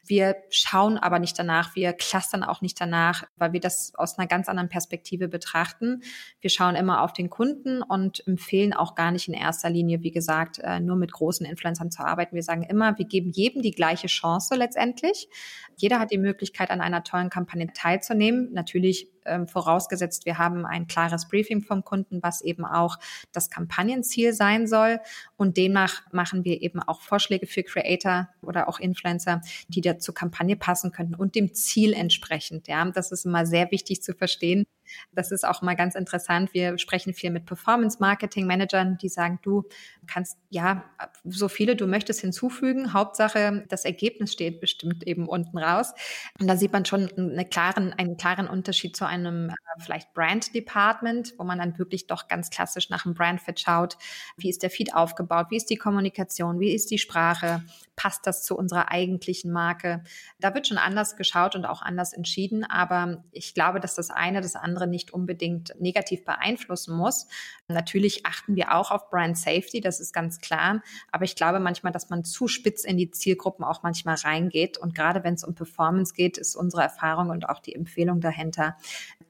Wir 0.06 0.36
schauen 0.50 0.98
aber 0.98 1.18
nicht 1.18 1.38
danach. 1.38 1.74
Wir 1.74 1.92
clustern 1.92 2.44
auch 2.44 2.60
nicht 2.60 2.80
danach, 2.80 3.24
weil 3.36 3.52
wir 3.52 3.60
das 3.60 3.92
aus 3.94 4.18
einer 4.18 4.26
ganz 4.26 4.48
anderen 4.48 4.68
Perspektive 4.68 5.28
betrachten. 5.28 6.02
Wir 6.40 6.50
schauen 6.50 6.76
immer 6.76 7.02
auf 7.02 7.12
den 7.12 7.30
Kunden 7.30 7.82
und 7.82 8.26
empfehlen 8.26 8.72
auch 8.72 8.94
gar 8.94 9.10
nicht 9.10 9.28
in 9.28 9.34
erster 9.34 9.70
Linie, 9.70 10.02
wie 10.02 10.10
gesagt, 10.10 10.58
äh, 10.58 10.80
nur 10.80 10.96
mit 10.96 11.12
großen 11.12 11.46
Influencern 11.46 11.90
zu 11.90 12.04
arbeiten. 12.04 12.34
Wir 12.34 12.42
sagen 12.42 12.62
immer, 12.62 12.98
wir 12.98 13.06
geben 13.06 13.30
jedem 13.30 13.62
die 13.62 13.72
gleiche 13.72 14.08
Chance 14.08 14.54
letztendlich. 14.54 15.28
Jeder 15.76 15.98
hat 15.98 16.10
die 16.10 16.18
Möglichkeit, 16.18 16.70
an 16.70 16.80
einer 16.80 17.04
tollen 17.04 17.30
Kampagne 17.30 17.72
teilzunehmen. 17.72 18.52
Natürlich 18.52 19.13
ähm, 19.24 19.48
vorausgesetzt, 19.48 20.26
wir 20.26 20.38
haben 20.38 20.66
ein 20.66 20.86
klares 20.86 21.28
Briefing 21.28 21.62
vom 21.62 21.84
Kunden, 21.84 22.22
was 22.22 22.40
eben 22.42 22.64
auch 22.64 22.98
das 23.32 23.50
Kampagnenziel 23.50 24.32
sein 24.32 24.66
soll. 24.66 25.00
Und 25.36 25.56
demnach 25.56 26.02
machen 26.12 26.44
wir 26.44 26.62
eben 26.62 26.80
auch 26.80 27.00
Vorschläge 27.00 27.46
für 27.46 27.62
Creator 27.62 28.28
oder 28.42 28.68
auch 28.68 28.80
Influencer, 28.80 29.40
die 29.68 29.80
da 29.80 29.98
zur 29.98 30.14
Kampagne 30.14 30.56
passen 30.56 30.92
könnten 30.92 31.14
und 31.14 31.34
dem 31.34 31.54
Ziel 31.54 31.92
entsprechend. 31.92 32.68
Ja, 32.68 32.84
das 32.90 33.12
ist 33.12 33.26
immer 33.26 33.46
sehr 33.46 33.70
wichtig 33.70 34.02
zu 34.02 34.14
verstehen. 34.14 34.66
Das 35.12 35.30
ist 35.30 35.46
auch 35.46 35.62
mal 35.62 35.76
ganz 35.76 35.94
interessant. 35.94 36.54
Wir 36.54 36.78
sprechen 36.78 37.14
viel 37.14 37.30
mit 37.30 37.46
Performance-Marketing-Managern, 37.46 38.98
die 38.98 39.08
sagen, 39.08 39.38
du 39.42 39.64
kannst 40.06 40.38
ja 40.50 40.84
so 41.24 41.48
viele 41.48 41.76
du 41.76 41.86
möchtest 41.86 42.20
hinzufügen. 42.20 42.92
Hauptsache, 42.92 43.64
das 43.68 43.84
Ergebnis 43.84 44.32
steht 44.32 44.60
bestimmt 44.60 45.06
eben 45.06 45.28
unten 45.28 45.58
raus. 45.58 45.92
Und 46.38 46.48
da 46.48 46.56
sieht 46.56 46.72
man 46.72 46.84
schon 46.84 47.10
einen 47.16 47.48
klaren, 47.48 47.92
einen 47.92 48.16
klaren 48.16 48.48
Unterschied 48.48 48.96
zu 48.96 49.06
einem 49.06 49.50
äh, 49.50 49.54
vielleicht 49.78 50.12
Brand-Department, 50.14 51.34
wo 51.38 51.44
man 51.44 51.58
dann 51.58 51.78
wirklich 51.78 52.06
doch 52.06 52.28
ganz 52.28 52.50
klassisch 52.50 52.90
nach 52.90 53.02
dem 53.02 53.14
Brand-Fit 53.14 53.60
schaut. 53.60 53.96
Wie 54.36 54.50
ist 54.50 54.62
der 54.62 54.70
Feed 54.70 54.94
aufgebaut? 54.94 55.46
Wie 55.50 55.56
ist 55.56 55.70
die 55.70 55.76
Kommunikation? 55.76 56.60
Wie 56.60 56.74
ist 56.74 56.90
die 56.90 56.98
Sprache? 56.98 57.62
Passt 57.96 58.26
das 58.26 58.44
zu 58.44 58.56
unserer 58.56 58.90
eigentlichen 58.90 59.52
Marke? 59.52 60.02
Da 60.40 60.54
wird 60.54 60.68
schon 60.68 60.78
anders 60.78 61.16
geschaut 61.16 61.54
und 61.54 61.64
auch 61.64 61.82
anders 61.82 62.12
entschieden. 62.12 62.64
Aber 62.64 63.24
ich 63.32 63.54
glaube, 63.54 63.80
dass 63.80 63.94
das 63.94 64.10
eine 64.10 64.40
das 64.40 64.56
andere 64.56 64.83
andere 64.84 64.88
nicht 64.88 65.12
unbedingt 65.12 65.74
negativ 65.80 66.24
beeinflussen 66.24 66.96
muss. 66.96 67.26
Natürlich 67.68 68.26
achten 68.26 68.56
wir 68.56 68.74
auch 68.74 68.90
auf 68.90 69.10
Brand 69.10 69.36
Safety, 69.36 69.80
das 69.80 70.00
ist 70.00 70.12
ganz 70.12 70.40
klar. 70.40 70.82
Aber 71.10 71.24
ich 71.24 71.36
glaube 71.36 71.60
manchmal, 71.60 71.92
dass 71.92 72.10
man 72.10 72.24
zu 72.24 72.48
spitz 72.48 72.84
in 72.84 72.96
die 72.96 73.10
Zielgruppen 73.10 73.64
auch 73.64 73.82
manchmal 73.82 74.16
reingeht. 74.16 74.78
Und 74.78 74.94
gerade 74.94 75.24
wenn 75.24 75.34
es 75.34 75.44
um 75.44 75.54
Performance 75.54 76.14
geht, 76.14 76.38
ist 76.38 76.56
unsere 76.56 76.82
Erfahrung 76.82 77.30
und 77.30 77.48
auch 77.48 77.60
die 77.60 77.74
Empfehlung 77.74 78.20
dahinter, 78.20 78.76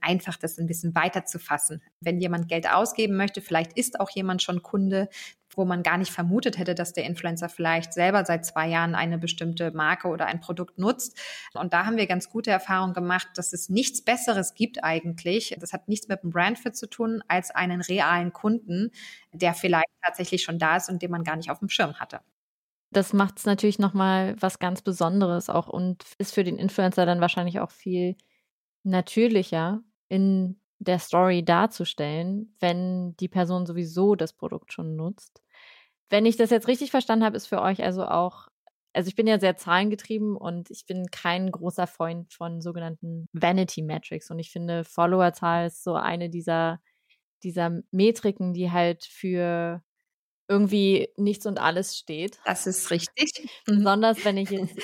einfach 0.00 0.36
das 0.36 0.58
ein 0.58 0.66
bisschen 0.66 0.94
weiter 0.94 1.24
zu 1.24 1.38
fassen. 1.38 1.80
Wenn 2.00 2.20
jemand 2.20 2.48
Geld 2.48 2.70
ausgeben 2.70 3.16
möchte, 3.16 3.40
vielleicht 3.40 3.72
ist 3.74 4.00
auch 4.00 4.10
jemand 4.10 4.42
schon 4.42 4.62
Kunde, 4.62 5.08
wo 5.56 5.64
man 5.64 5.82
gar 5.82 5.98
nicht 5.98 6.12
vermutet 6.12 6.58
hätte, 6.58 6.74
dass 6.74 6.92
der 6.92 7.04
Influencer 7.04 7.48
vielleicht 7.48 7.92
selber 7.92 8.24
seit 8.24 8.44
zwei 8.44 8.68
Jahren 8.68 8.94
eine 8.94 9.18
bestimmte 9.18 9.70
Marke 9.72 10.08
oder 10.08 10.26
ein 10.26 10.40
Produkt 10.40 10.78
nutzt. 10.78 11.18
Und 11.54 11.72
da 11.72 11.86
haben 11.86 11.96
wir 11.96 12.06
ganz 12.06 12.30
gute 12.30 12.50
Erfahrungen 12.50 12.94
gemacht, 12.94 13.28
dass 13.36 13.52
es 13.52 13.68
nichts 13.68 14.02
Besseres 14.02 14.54
gibt 14.54 14.82
eigentlich. 14.84 15.56
Das 15.60 15.72
hat 15.72 15.88
nichts 15.88 16.08
mit 16.08 16.22
dem 16.22 16.30
Brandfit 16.30 16.76
zu 16.76 16.88
tun, 16.88 17.22
als 17.28 17.50
einen 17.50 17.80
realen 17.80 18.32
Kunden, 18.32 18.90
der 19.32 19.54
vielleicht 19.54 19.86
tatsächlich 20.04 20.42
schon 20.42 20.58
da 20.58 20.76
ist 20.76 20.88
und 20.88 21.02
den 21.02 21.10
man 21.10 21.24
gar 21.24 21.36
nicht 21.36 21.50
auf 21.50 21.58
dem 21.58 21.68
Schirm 21.68 21.94
hatte. 21.94 22.20
Das 22.90 23.12
macht 23.12 23.38
es 23.38 23.44
natürlich 23.44 23.80
nochmal 23.80 24.36
was 24.38 24.60
ganz 24.60 24.80
Besonderes 24.80 25.50
auch 25.50 25.68
und 25.68 26.04
ist 26.18 26.32
für 26.32 26.44
den 26.44 26.58
Influencer 26.58 27.06
dann 27.06 27.20
wahrscheinlich 27.20 27.58
auch 27.58 27.72
viel 27.72 28.16
natürlicher 28.84 29.82
in 30.08 30.60
der 30.78 30.98
Story 30.98 31.44
darzustellen, 31.44 32.54
wenn 32.60 33.16
die 33.16 33.28
Person 33.28 33.66
sowieso 33.66 34.14
das 34.14 34.32
Produkt 34.32 34.72
schon 34.72 34.96
nutzt. 34.96 35.42
Wenn 36.10 36.26
ich 36.26 36.36
das 36.36 36.50
jetzt 36.50 36.68
richtig 36.68 36.90
verstanden 36.90 37.24
habe, 37.24 37.36
ist 37.36 37.46
für 37.46 37.60
euch 37.60 37.82
also 37.82 38.04
auch, 38.04 38.48
also 38.92 39.08
ich 39.08 39.16
bin 39.16 39.26
ja 39.26 39.40
sehr 39.40 39.56
zahlengetrieben 39.56 40.36
und 40.36 40.70
ich 40.70 40.86
bin 40.86 41.06
kein 41.10 41.50
großer 41.50 41.86
Freund 41.86 42.32
von 42.32 42.60
sogenannten 42.60 43.28
Vanity 43.32 43.82
Metrics 43.82 44.30
und 44.30 44.38
ich 44.38 44.50
finde 44.50 44.84
Followerzahl 44.84 45.66
ist 45.66 45.82
so 45.82 45.94
eine 45.94 46.30
dieser, 46.30 46.80
dieser 47.42 47.82
Metriken, 47.90 48.52
die 48.54 48.70
halt 48.70 49.04
für 49.04 49.82
irgendwie 50.48 51.08
nichts 51.16 51.46
und 51.46 51.58
alles 51.58 51.96
steht. 51.96 52.38
Das 52.44 52.66
ist 52.66 52.90
richtig. 52.90 53.48
Besonders 53.66 54.24
wenn 54.24 54.36
ich 54.36 54.50
jetzt. 54.50 54.78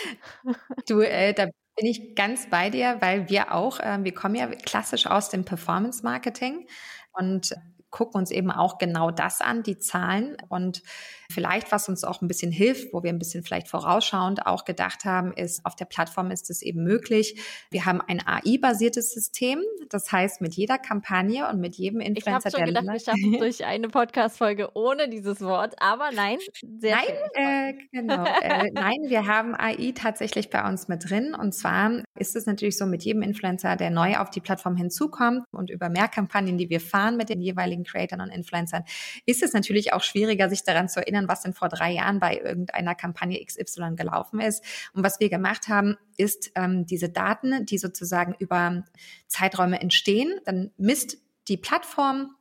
du, 0.89 1.01
äh, 1.01 1.35
da 1.35 1.47
bin 1.77 1.87
ich 1.87 2.15
ganz 2.15 2.49
bei 2.51 2.71
dir, 2.71 2.97
weil 3.01 3.29
wir 3.29 3.55
auch, 3.55 3.81
äh, 3.81 3.99
wir 4.03 4.15
kommen 4.15 4.35
ja 4.35 4.47
klassisch 4.49 5.07
aus 5.07 5.29
dem 5.29 5.45
Performance 5.45 6.03
Marketing 6.03 6.67
und 7.13 7.55
gucken 7.91 8.19
uns 8.19 8.31
eben 8.31 8.51
auch 8.51 8.79
genau 8.79 9.11
das 9.11 9.41
an, 9.41 9.63
die 9.63 9.79
Zahlen. 9.79 10.37
Und 10.49 10.83
vielleicht, 11.31 11.73
was 11.73 11.89
uns 11.89 12.05
auch 12.05 12.21
ein 12.23 12.29
bisschen 12.29 12.53
hilft, 12.53 12.93
wo 12.93 13.03
wir 13.03 13.11
ein 13.11 13.19
bisschen 13.19 13.43
vielleicht 13.43 13.69
vorausschauend 13.69 14.47
auch 14.47 14.65
gedacht 14.65 15.05
haben, 15.05 15.33
ist, 15.33 15.65
auf 15.65 15.77
der 15.77 15.87
Plattform 15.87 16.31
ist 16.31 16.51
es 16.51 16.63
eben 16.63 16.83
möglich. 16.83 17.41
Wir 17.71 17.87
haben 17.87 18.01
ein 18.01 18.21
AI-basiertes 18.25 19.13
System. 19.13 19.63
Das 19.89 20.13
heißt, 20.13 20.41
mit 20.41 20.55
jeder 20.55 20.79
Kampagne 20.79 21.49
und 21.49 21.61
mit 21.61 21.77
jedem 21.77 22.01
Influencer, 22.01 22.49
ich 22.49 22.55
schon 22.55 22.65
der 22.65 22.81
gedacht, 22.81 22.87
wir 22.87 23.01
schaffen 23.01 23.39
durch 23.39 23.65
eine 23.65 23.89
Podcast-Folge 23.89 24.71
ohne 24.75 25.09
dieses 25.09 25.41
Wort. 25.41 25.75
Aber 25.81 26.11
nein, 26.13 26.39
sehr 26.79 26.97
Nein, 26.97 27.73
äh, 27.73 27.75
genau. 27.93 28.25
äh, 28.43 28.71
nein, 28.73 28.99
wir 29.07 29.27
haben 29.27 29.55
AI 29.55 29.93
tatsächlich 29.95 30.51
bei 30.51 30.69
uns 30.69 30.89
mit 30.89 31.09
drin. 31.09 31.35
Und 31.35 31.53
zwar 31.53 32.03
ist 32.19 32.37
es 32.37 32.47
natürlich 32.47 32.77
so 32.77 32.87
mit 32.87 33.03
jedem 33.05 33.23
Influencer, 33.23 33.77
der 33.77 33.91
neu 33.91 34.17
auf 34.19 34.31
die 34.31 34.41
Plattform 34.41 34.77
hinzukommt 34.77 35.45
und 35.51 35.71
über 35.71 35.89
mehr 35.89 36.09
Kampagnen, 36.09 36.59
die 36.59 36.69
wir 36.69 36.81
fahren 36.81 37.17
mit 37.17 37.29
den 37.29 37.41
jeweiligen 37.41 37.61
jeweiligen 37.61 37.85
Creatern 37.85 38.21
und 38.21 38.31
Influencern, 38.31 38.85
ist 39.27 39.43
es 39.43 39.53
natürlich 39.53 39.93
auch 39.93 40.03
schwieriger, 40.03 40.49
sich 40.49 40.63
daran 40.63 40.89
zu 40.89 41.01
erinnern, 41.01 41.20
was 41.29 41.43
denn 41.43 41.53
vor 41.53 41.69
drei 41.69 41.93
Jahren 41.93 42.21
bei 42.21 42.39
irgendeiner 42.39 42.95
Kampagne 42.95 43.45
XY 43.45 43.95
gelaufen 43.97 44.41
ist. 44.41 44.65
Und 44.93 45.05
was 45.05 45.21
wir 45.21 45.29
gemacht 45.29 45.69
haben, 45.69 45.97
ist 46.17 46.53
ähm, 46.55 46.87
diese 46.87 47.09
Daten, 47.09 47.67
die 47.67 47.79
sozusagen 47.79 48.35
über 48.39 48.85
Zeiträume 49.27 49.81
entstehen, 49.81 50.41
dann 50.45 50.71
misst 50.77 51.19
die 51.49 51.57
Plattform 51.57 52.35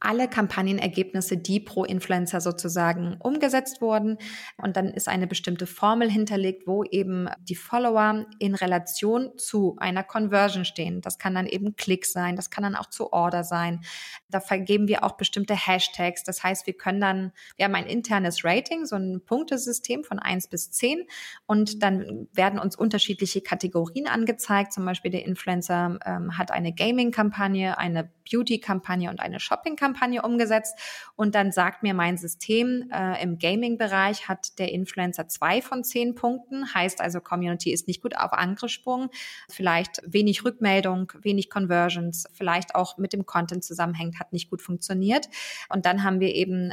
alle 0.00 0.28
Kampagnenergebnisse, 0.28 1.38
die 1.38 1.58
pro 1.58 1.84
Influencer 1.84 2.40
sozusagen 2.40 3.16
umgesetzt 3.20 3.80
wurden. 3.80 4.18
Und 4.58 4.76
dann 4.76 4.88
ist 4.88 5.08
eine 5.08 5.26
bestimmte 5.26 5.66
Formel 5.66 6.10
hinterlegt, 6.10 6.66
wo 6.66 6.84
eben 6.84 7.28
die 7.40 7.54
Follower 7.54 8.26
in 8.38 8.54
Relation 8.54 9.38
zu 9.38 9.76
einer 9.78 10.04
Conversion 10.04 10.64
stehen. 10.64 11.00
Das 11.00 11.18
kann 11.18 11.34
dann 11.34 11.46
eben 11.46 11.76
Klick 11.76 12.04
sein, 12.04 12.36
das 12.36 12.50
kann 12.50 12.64
dann 12.64 12.76
auch 12.76 12.86
zu 12.86 13.12
Order 13.12 13.42
sein. 13.42 13.80
Da 14.28 14.40
vergeben 14.40 14.86
wir 14.86 15.02
auch 15.02 15.12
bestimmte 15.12 15.54
Hashtags. 15.54 16.24
Das 16.24 16.42
heißt, 16.42 16.66
wir 16.66 16.74
können 16.74 17.00
dann, 17.00 17.32
wir 17.56 17.64
haben 17.64 17.74
ein 17.74 17.86
internes 17.86 18.44
Rating, 18.44 18.84
so 18.84 18.96
ein 18.96 19.22
Punktesystem 19.24 20.04
von 20.04 20.18
eins 20.18 20.46
bis 20.48 20.70
zehn 20.70 21.06
und 21.46 21.82
dann 21.82 22.28
werden 22.32 22.58
uns 22.58 22.76
unterschiedliche 22.76 23.40
Kategorien 23.40 24.08
angezeigt. 24.08 24.74
Zum 24.74 24.84
Beispiel 24.84 25.10
der 25.10 25.24
Influencer 25.24 25.98
ähm, 26.04 26.36
hat 26.36 26.50
eine 26.50 26.74
Gaming-Kampagne, 26.74 27.78
eine 27.78 28.10
Beauty-Kampagne 28.30 29.10
und 29.10 29.20
eine 29.20 29.40
Shopping-Kampagne 29.40 30.22
umgesetzt. 30.22 30.78
Und 31.14 31.34
dann 31.34 31.52
sagt 31.52 31.82
mir 31.82 31.94
mein 31.94 32.16
System, 32.16 32.90
äh, 32.92 33.22
im 33.22 33.38
Gaming-Bereich 33.38 34.28
hat 34.28 34.58
der 34.58 34.72
Influencer 34.72 35.28
zwei 35.28 35.62
von 35.62 35.84
zehn 35.84 36.14
Punkten, 36.14 36.72
heißt 36.74 37.00
also 37.00 37.20
Community 37.20 37.72
ist 37.72 37.88
nicht 37.88 38.02
gut 38.02 38.16
auf 38.16 38.32
angesprungen, 38.32 39.08
vielleicht 39.48 40.00
wenig 40.04 40.44
Rückmeldung, 40.44 41.12
wenig 41.22 41.50
Conversions, 41.50 42.26
vielleicht 42.32 42.74
auch 42.74 42.98
mit 42.98 43.12
dem 43.12 43.26
Content 43.26 43.64
zusammenhängt, 43.64 44.18
hat 44.18 44.32
nicht 44.32 44.50
gut 44.50 44.62
funktioniert. 44.62 45.28
Und 45.68 45.86
dann 45.86 46.02
haben 46.02 46.20
wir 46.20 46.34
eben 46.34 46.72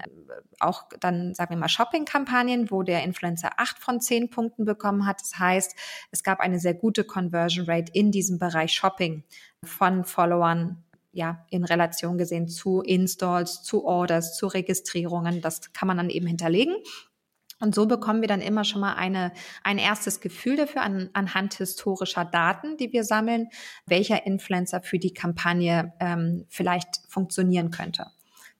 auch 0.59 0.85
dann, 0.99 1.33
sagen 1.33 1.51
wir 1.51 1.57
mal, 1.57 1.67
Shopping-Kampagnen, 1.67 2.71
wo 2.71 2.83
der 2.83 3.03
Influencer 3.03 3.51
acht 3.57 3.79
von 3.79 3.99
zehn 3.99 4.29
Punkten 4.29 4.65
bekommen 4.65 5.05
hat. 5.05 5.21
Das 5.21 5.37
heißt, 5.39 5.75
es 6.11 6.23
gab 6.23 6.39
eine 6.39 6.59
sehr 6.59 6.73
gute 6.73 7.03
Conversion 7.03 7.65
Rate 7.65 7.91
in 7.93 8.11
diesem 8.11 8.39
Bereich 8.39 8.73
Shopping 8.73 9.23
von 9.63 10.03
Followern 10.03 10.83
ja, 11.13 11.45
in 11.49 11.63
Relation 11.63 12.17
gesehen 12.17 12.47
zu 12.47 12.81
Installs, 12.81 13.63
zu 13.63 13.85
Orders, 13.85 14.35
zu 14.35 14.47
Registrierungen. 14.47 15.41
Das 15.41 15.71
kann 15.71 15.87
man 15.87 15.97
dann 15.97 16.09
eben 16.09 16.27
hinterlegen. 16.27 16.75
Und 17.59 17.73
so 17.73 17.85
bekommen 17.85 18.19
wir 18.19 18.27
dann 18.27 18.41
immer 18.41 18.65
schon 18.65 18.81
mal 18.81 18.95
eine, 18.95 19.31
ein 19.63 19.77
erstes 19.77 20.19
Gefühl 20.19 20.57
dafür 20.57 20.81
an, 20.81 21.09
anhand 21.13 21.53
historischer 21.53 22.25
Daten, 22.25 22.75
die 22.75 22.91
wir 22.91 23.05
sammeln, 23.05 23.47
welcher 23.85 24.25
Influencer 24.25 24.81
für 24.81 24.99
die 24.99 25.13
Kampagne 25.13 25.93
ähm, 26.01 26.45
vielleicht 26.49 27.01
funktionieren 27.07 27.71
könnte. 27.71 28.07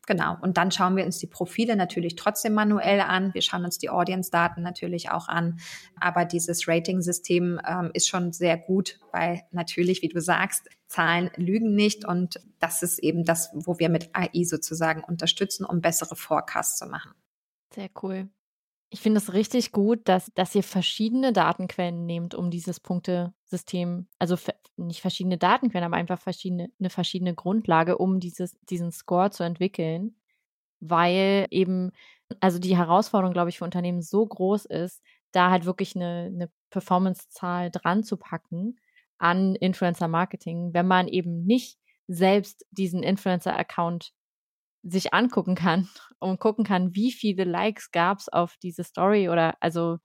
Genau. 0.06 0.36
Und 0.42 0.58
dann 0.58 0.70
schauen 0.72 0.98
wir 0.98 1.06
uns 1.06 1.18
die 1.20 1.28
Profile 1.28 1.78
natürlich 1.78 2.16
trotzdem 2.16 2.54
manuell 2.54 3.00
an. 3.00 3.34
Wir 3.34 3.42
schauen 3.42 3.64
uns 3.64 3.78
die 3.78 3.90
Audience-Daten 3.90 4.62
natürlich 4.62 5.12
auch 5.12 5.30
an. 5.30 5.60
Aber 6.00 6.26
dieses 6.26 6.68
Rating-System 6.68 7.62
ähm, 7.66 7.92
ist 7.94 8.10
schon 8.10 8.34
sehr 8.34 8.58
gut, 8.58 9.00
weil 9.14 9.44
natürlich, 9.52 10.02
wie 10.02 10.10
du 10.10 10.20
sagst, 10.20 10.70
Zahlen 10.88 11.32
lügen 11.38 11.74
nicht. 11.74 12.06
Und 12.06 12.42
das 12.60 12.84
ist 12.84 13.00
eben 13.00 13.24
das, 13.24 13.50
wo 13.54 13.80
wir 13.80 13.90
mit 13.90 14.10
AI 14.14 14.44
sozusagen 14.44 15.04
unterstützen, 15.04 15.66
um 15.66 15.80
bessere 15.80 16.18
Forecasts 16.18 16.78
zu 16.80 16.86
machen. 16.86 17.14
Sehr 17.74 17.90
cool. 18.02 18.28
Ich 18.90 19.02
finde 19.02 19.18
es 19.18 19.34
richtig 19.34 19.72
gut, 19.72 20.02
dass, 20.08 20.32
dass 20.36 20.54
ihr 20.54 20.64
verschiedene 20.64 21.34
Datenquellen 21.34 22.06
nehmt, 22.06 22.36
um 22.36 22.52
dieses 22.52 22.80
Punktesystem, 22.80 24.08
also 24.20 24.38
nicht 24.78 25.02
verschiedene 25.02 25.38
Datenquellen, 25.38 25.86
aber 25.86 25.98
einfach 25.98 26.20
verschiedene, 26.20 26.70
eine 26.80 26.90
verschiedene 26.90 27.34
Grundlage, 27.34 27.98
um 27.98 28.20
dieses, 28.20 28.56
diesen 28.70 28.92
Score 28.92 29.32
zu 29.32 29.44
entwickeln, 29.44 30.16
weil 30.80 31.48
eben, 31.50 31.92
also 32.40 32.60
die 32.60 32.78
Herausforderung, 32.78 33.34
glaube 33.34 33.50
ich, 33.50 33.58
für 33.58 33.66
Unternehmen 33.66 34.02
so 34.02 34.26
groß 34.26 34.66
ist, 34.66 35.02
da 35.32 35.50
halt 35.50 35.66
wirklich 35.66 35.96
eine, 35.96 36.32
eine 36.34 36.50
Performance-Zahl 36.70 37.72
dran 37.72 38.04
zu 38.04 38.18
packen 38.18 38.80
an 39.18 39.56
Influencer-Marketing, 39.56 40.74
wenn 40.74 40.88
man 40.88 41.08
eben 41.08 41.46
nicht 41.46 41.80
selbst 42.08 42.66
diesen 42.72 43.04
Influencer-Account 43.04 44.14
sich 44.84 45.14
angucken 45.14 45.56
kann 45.56 45.90
und 46.20 46.40
gucken 46.40 46.66
kann, 46.66 46.96
wie 46.96 47.12
viele 47.12 47.44
Likes 47.46 47.92
gab 47.92 48.20
es 48.20 48.30
auf 48.30 48.58
diese 48.62 48.84
Story 48.84 49.30
oder 49.30 49.56
also 49.62 49.98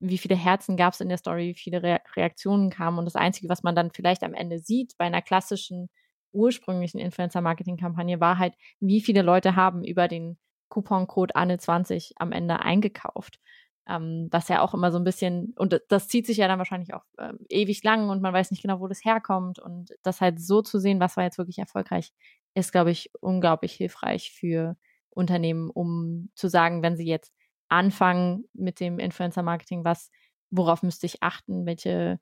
wie 0.00 0.18
viele 0.18 0.36
Herzen 0.36 0.76
gab 0.76 0.92
es 0.92 1.00
in 1.00 1.08
der 1.08 1.18
Story, 1.18 1.50
wie 1.50 1.58
viele 1.58 1.82
Re 1.82 2.00
Reaktionen 2.16 2.70
kamen. 2.70 2.98
Und 2.98 3.06
das 3.06 3.16
Einzige, 3.16 3.48
was 3.48 3.62
man 3.62 3.74
dann 3.74 3.90
vielleicht 3.92 4.22
am 4.22 4.34
Ende 4.34 4.58
sieht 4.58 4.94
bei 4.98 5.06
einer 5.06 5.22
klassischen 5.22 5.88
ursprünglichen 6.32 6.98
Influencer-Marketing-Kampagne, 7.00 8.20
war 8.20 8.38
halt, 8.38 8.54
wie 8.80 9.00
viele 9.00 9.22
Leute 9.22 9.56
haben 9.56 9.84
über 9.84 10.08
den 10.08 10.36
Couponcode 10.68 11.36
Anne20 11.36 12.12
am 12.16 12.32
Ende 12.32 12.60
eingekauft. 12.60 13.38
Ähm, 13.86 14.28
was 14.30 14.48
ja 14.48 14.62
auch 14.62 14.72
immer 14.74 14.90
so 14.90 14.98
ein 14.98 15.04
bisschen, 15.04 15.52
und 15.56 15.78
das 15.88 16.08
zieht 16.08 16.26
sich 16.26 16.38
ja 16.38 16.48
dann 16.48 16.58
wahrscheinlich 16.58 16.94
auch 16.94 17.04
äh, 17.18 17.34
ewig 17.50 17.82
lang 17.84 18.08
und 18.08 18.22
man 18.22 18.32
weiß 18.32 18.50
nicht 18.50 18.62
genau, 18.62 18.80
wo 18.80 18.88
das 18.88 19.04
herkommt. 19.04 19.58
Und 19.58 19.90
das 20.02 20.20
halt 20.20 20.40
so 20.40 20.62
zu 20.62 20.78
sehen, 20.78 21.00
was 21.00 21.16
war 21.16 21.24
jetzt 21.24 21.38
wirklich 21.38 21.58
erfolgreich, 21.58 22.12
ist, 22.54 22.72
glaube 22.72 22.90
ich, 22.90 23.10
unglaublich 23.20 23.74
hilfreich 23.74 24.32
für 24.32 24.76
Unternehmen, 25.10 25.70
um 25.70 26.30
zu 26.34 26.48
sagen, 26.48 26.82
wenn 26.82 26.96
sie 26.96 27.06
jetzt 27.06 27.32
anfangen 27.68 28.44
mit 28.52 28.80
dem 28.80 28.98
Influencer-Marketing, 28.98 29.84
was, 29.84 30.10
worauf 30.50 30.82
müsste 30.82 31.06
ich 31.06 31.22
achten, 31.22 31.66
welche, 31.66 32.20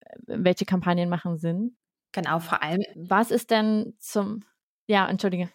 äh, 0.00 0.16
welche 0.26 0.64
Kampagnen 0.64 1.08
machen 1.08 1.38
Sinn? 1.38 1.76
Genau, 2.12 2.38
vor 2.38 2.62
allem. 2.62 2.82
Was 2.94 3.30
ist 3.30 3.50
denn 3.50 3.94
zum, 3.98 4.44
ja, 4.86 5.08
entschuldige. 5.08 5.50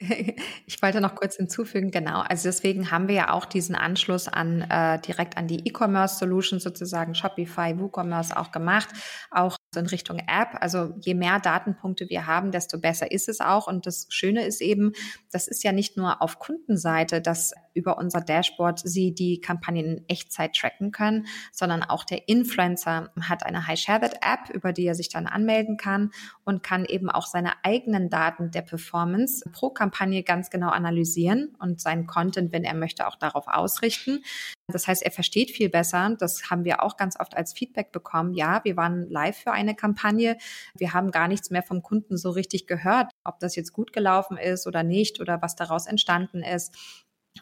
Ich 0.66 0.82
wollte 0.82 1.00
noch 1.00 1.14
kurz 1.14 1.36
hinzufügen, 1.36 1.90
genau. 1.90 2.20
Also 2.20 2.48
deswegen 2.48 2.90
haben 2.90 3.08
wir 3.08 3.14
ja 3.14 3.30
auch 3.32 3.44
diesen 3.44 3.74
Anschluss 3.74 4.28
an 4.28 4.62
äh, 4.62 4.98
direkt 5.00 5.36
an 5.36 5.46
die 5.46 5.66
E-Commerce 5.66 6.18
Solutions 6.18 6.62
sozusagen 6.62 7.14
Shopify, 7.14 7.78
WooCommerce 7.78 8.36
auch 8.36 8.50
gemacht, 8.50 8.88
auch 9.30 9.56
in 9.76 9.86
Richtung 9.86 10.18
App. 10.18 10.56
Also 10.60 10.94
je 11.00 11.14
mehr 11.14 11.40
Datenpunkte 11.40 12.08
wir 12.08 12.26
haben, 12.26 12.50
desto 12.50 12.78
besser 12.78 13.10
ist 13.10 13.28
es 13.28 13.40
auch. 13.40 13.66
Und 13.66 13.86
das 13.86 14.06
Schöne 14.10 14.44
ist 14.44 14.60
eben, 14.60 14.92
das 15.30 15.48
ist 15.48 15.64
ja 15.64 15.72
nicht 15.72 15.96
nur 15.96 16.22
auf 16.22 16.38
Kundenseite, 16.38 17.20
dass 17.20 17.52
über 17.74 17.98
unser 17.98 18.20
Dashboard 18.20 18.80
Sie 18.80 19.14
die 19.14 19.40
Kampagnen 19.40 19.84
in 19.84 20.08
Echtzeit 20.08 20.54
tracken 20.54 20.92
können, 20.92 21.26
sondern 21.52 21.82
auch 21.82 22.04
der 22.04 22.28
Influencer 22.28 23.10
hat 23.20 23.44
eine 23.44 23.66
High 23.66 23.78
Share 23.78 24.00
That 24.00 24.20
App, 24.22 24.54
über 24.54 24.72
die 24.72 24.86
er 24.86 24.94
sich 24.94 25.08
dann 25.08 25.26
anmelden 25.26 25.76
kann 25.76 26.10
und 26.44 26.62
kann 26.62 26.84
eben 26.84 27.10
auch 27.10 27.26
seine 27.26 27.52
eigenen 27.64 28.10
Daten 28.10 28.50
der 28.50 28.62
Performance 28.62 29.48
pro 29.52 29.70
Kampagne 29.70 30.22
ganz 30.22 30.50
genau 30.50 30.68
analysieren 30.68 31.56
und 31.58 31.80
seinen 31.80 32.06
Content, 32.06 32.52
wenn 32.52 32.64
er 32.64 32.74
möchte, 32.74 33.06
auch 33.06 33.16
darauf 33.16 33.48
ausrichten. 33.48 34.22
Das 34.68 34.88
heißt, 34.88 35.02
er 35.02 35.10
versteht 35.10 35.50
viel 35.50 35.68
besser. 35.68 36.16
Das 36.18 36.50
haben 36.50 36.64
wir 36.64 36.82
auch 36.82 36.96
ganz 36.96 37.20
oft 37.20 37.36
als 37.36 37.52
Feedback 37.52 37.92
bekommen. 37.92 38.32
Ja, 38.32 38.64
wir 38.64 38.76
waren 38.76 39.08
live 39.10 39.36
für 39.36 39.52
eine 39.52 39.74
Kampagne. 39.74 40.38
Wir 40.74 40.94
haben 40.94 41.10
gar 41.10 41.28
nichts 41.28 41.50
mehr 41.50 41.62
vom 41.62 41.82
Kunden 41.82 42.16
so 42.16 42.30
richtig 42.30 42.66
gehört, 42.66 43.10
ob 43.24 43.38
das 43.40 43.56
jetzt 43.56 43.72
gut 43.72 43.92
gelaufen 43.92 44.38
ist 44.38 44.66
oder 44.66 44.82
nicht 44.82 45.20
oder 45.20 45.42
was 45.42 45.54
daraus 45.54 45.86
entstanden 45.86 46.42
ist. 46.42 46.74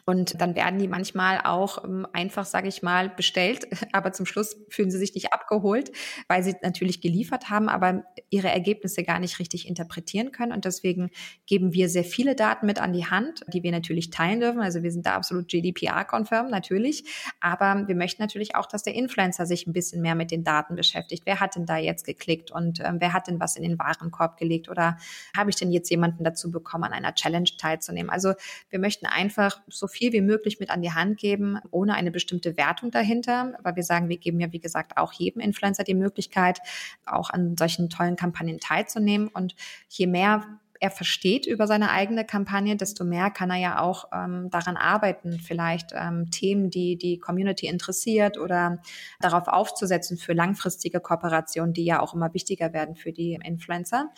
Und 0.05 0.41
dann 0.41 0.55
werden 0.55 0.79
die 0.79 0.87
manchmal 0.87 1.39
auch 1.43 1.83
ähm, 1.83 2.05
einfach, 2.13 2.45
sage 2.45 2.67
ich 2.67 2.81
mal, 2.81 3.09
bestellt, 3.09 3.67
aber 3.93 4.11
zum 4.11 4.25
Schluss 4.25 4.57
fühlen 4.69 4.91
sie 4.91 4.97
sich 4.97 5.13
nicht 5.13 5.33
abgeholt, 5.33 5.91
weil 6.27 6.43
sie 6.43 6.55
natürlich 6.61 6.99
geliefert 6.99 7.49
haben, 7.49 7.69
aber 7.69 8.03
ihre 8.29 8.49
Ergebnisse 8.49 9.03
gar 9.03 9.19
nicht 9.19 9.39
richtig 9.39 9.67
interpretieren 9.67 10.31
können. 10.31 10.51
Und 10.51 10.65
deswegen 10.65 11.09
geben 11.45 11.73
wir 11.73 11.89
sehr 11.89 12.03
viele 12.03 12.35
Daten 12.35 12.65
mit 12.65 12.79
an 12.81 12.91
die 12.91 13.05
Hand, 13.05 13.43
die 13.47 13.63
wir 13.63 13.71
natürlich 13.71 14.09
teilen 14.09 14.39
dürfen. 14.39 14.61
Also 14.61 14.83
wir 14.83 14.91
sind 14.91 15.05
da 15.05 15.15
absolut 15.15 15.47
GDPR-konfirm, 15.47 16.49
natürlich. 16.49 17.05
Aber 17.39 17.87
wir 17.87 17.95
möchten 17.95 18.21
natürlich 18.21 18.55
auch, 18.55 18.65
dass 18.65 18.83
der 18.83 18.95
Influencer 18.95 19.45
sich 19.45 19.67
ein 19.67 19.73
bisschen 19.73 20.01
mehr 20.01 20.15
mit 20.15 20.31
den 20.31 20.43
Daten 20.43 20.75
beschäftigt. 20.75 21.23
Wer 21.25 21.39
hat 21.39 21.55
denn 21.55 21.65
da 21.65 21.77
jetzt 21.77 22.05
geklickt 22.05 22.51
und 22.51 22.79
ähm, 22.81 22.97
wer 22.99 23.13
hat 23.13 23.27
denn 23.27 23.39
was 23.39 23.55
in 23.55 23.63
den 23.63 23.79
Warenkorb 23.79 24.37
gelegt 24.37 24.69
oder 24.69 24.97
habe 25.37 25.49
ich 25.49 25.55
denn 25.55 25.71
jetzt 25.71 25.89
jemanden 25.89 26.23
dazu 26.23 26.51
bekommen, 26.51 26.83
an 26.83 26.93
einer 26.93 27.13
Challenge 27.13 27.49
teilzunehmen? 27.57 28.09
Also 28.09 28.33
wir 28.69 28.79
möchten 28.79 29.05
einfach 29.05 29.61
so 29.67 29.82
so 29.83 29.87
viel 29.87 30.13
wie 30.13 30.21
möglich 30.21 30.61
mit 30.61 30.69
an 30.69 30.81
die 30.81 30.93
Hand 30.93 31.17
geben, 31.17 31.57
ohne 31.69 31.95
eine 31.95 32.09
bestimmte 32.09 32.55
Wertung 32.55 32.89
dahinter. 32.89 33.53
Aber 33.59 33.75
wir 33.75 33.83
sagen, 33.83 34.07
wir 34.07 34.17
geben 34.17 34.39
ja, 34.39 34.53
wie 34.53 34.61
gesagt, 34.61 34.95
auch 34.95 35.11
jedem 35.11 35.41
Influencer 35.41 35.83
die 35.83 35.93
Möglichkeit, 35.93 36.59
auch 37.05 37.29
an 37.29 37.57
solchen 37.57 37.89
tollen 37.89 38.15
Kampagnen 38.15 38.61
teilzunehmen. 38.61 39.27
Und 39.27 39.55
je 39.89 40.07
mehr 40.07 40.61
er 40.83 40.91
versteht 40.91 41.45
über 41.45 41.65
seine 41.65 41.91
eigene 41.91 42.25
Kampagne, 42.25 42.75
desto 42.75 43.05
mehr 43.05 43.31
kann 43.31 43.49
er 43.49 43.55
ja 43.55 43.79
auch 43.79 44.09
ähm, 44.13 44.49
daran 44.49 44.75
arbeiten, 44.75 45.39
vielleicht 45.39 45.91
ähm, 45.93 46.29
Themen, 46.29 46.69
die 46.69 46.97
die 46.97 47.19
Community 47.19 47.67
interessiert 47.67 48.37
oder 48.37 48.81
darauf 49.21 49.47
aufzusetzen 49.47 50.17
für 50.17 50.33
langfristige 50.33 50.99
Kooperationen, 50.99 51.73
die 51.73 51.85
ja 51.85 52.01
auch 52.01 52.13
immer 52.13 52.33
wichtiger 52.33 52.73
werden 52.73 52.97
für 52.97 53.13
die 53.13 53.39
Influencer. 53.41 54.09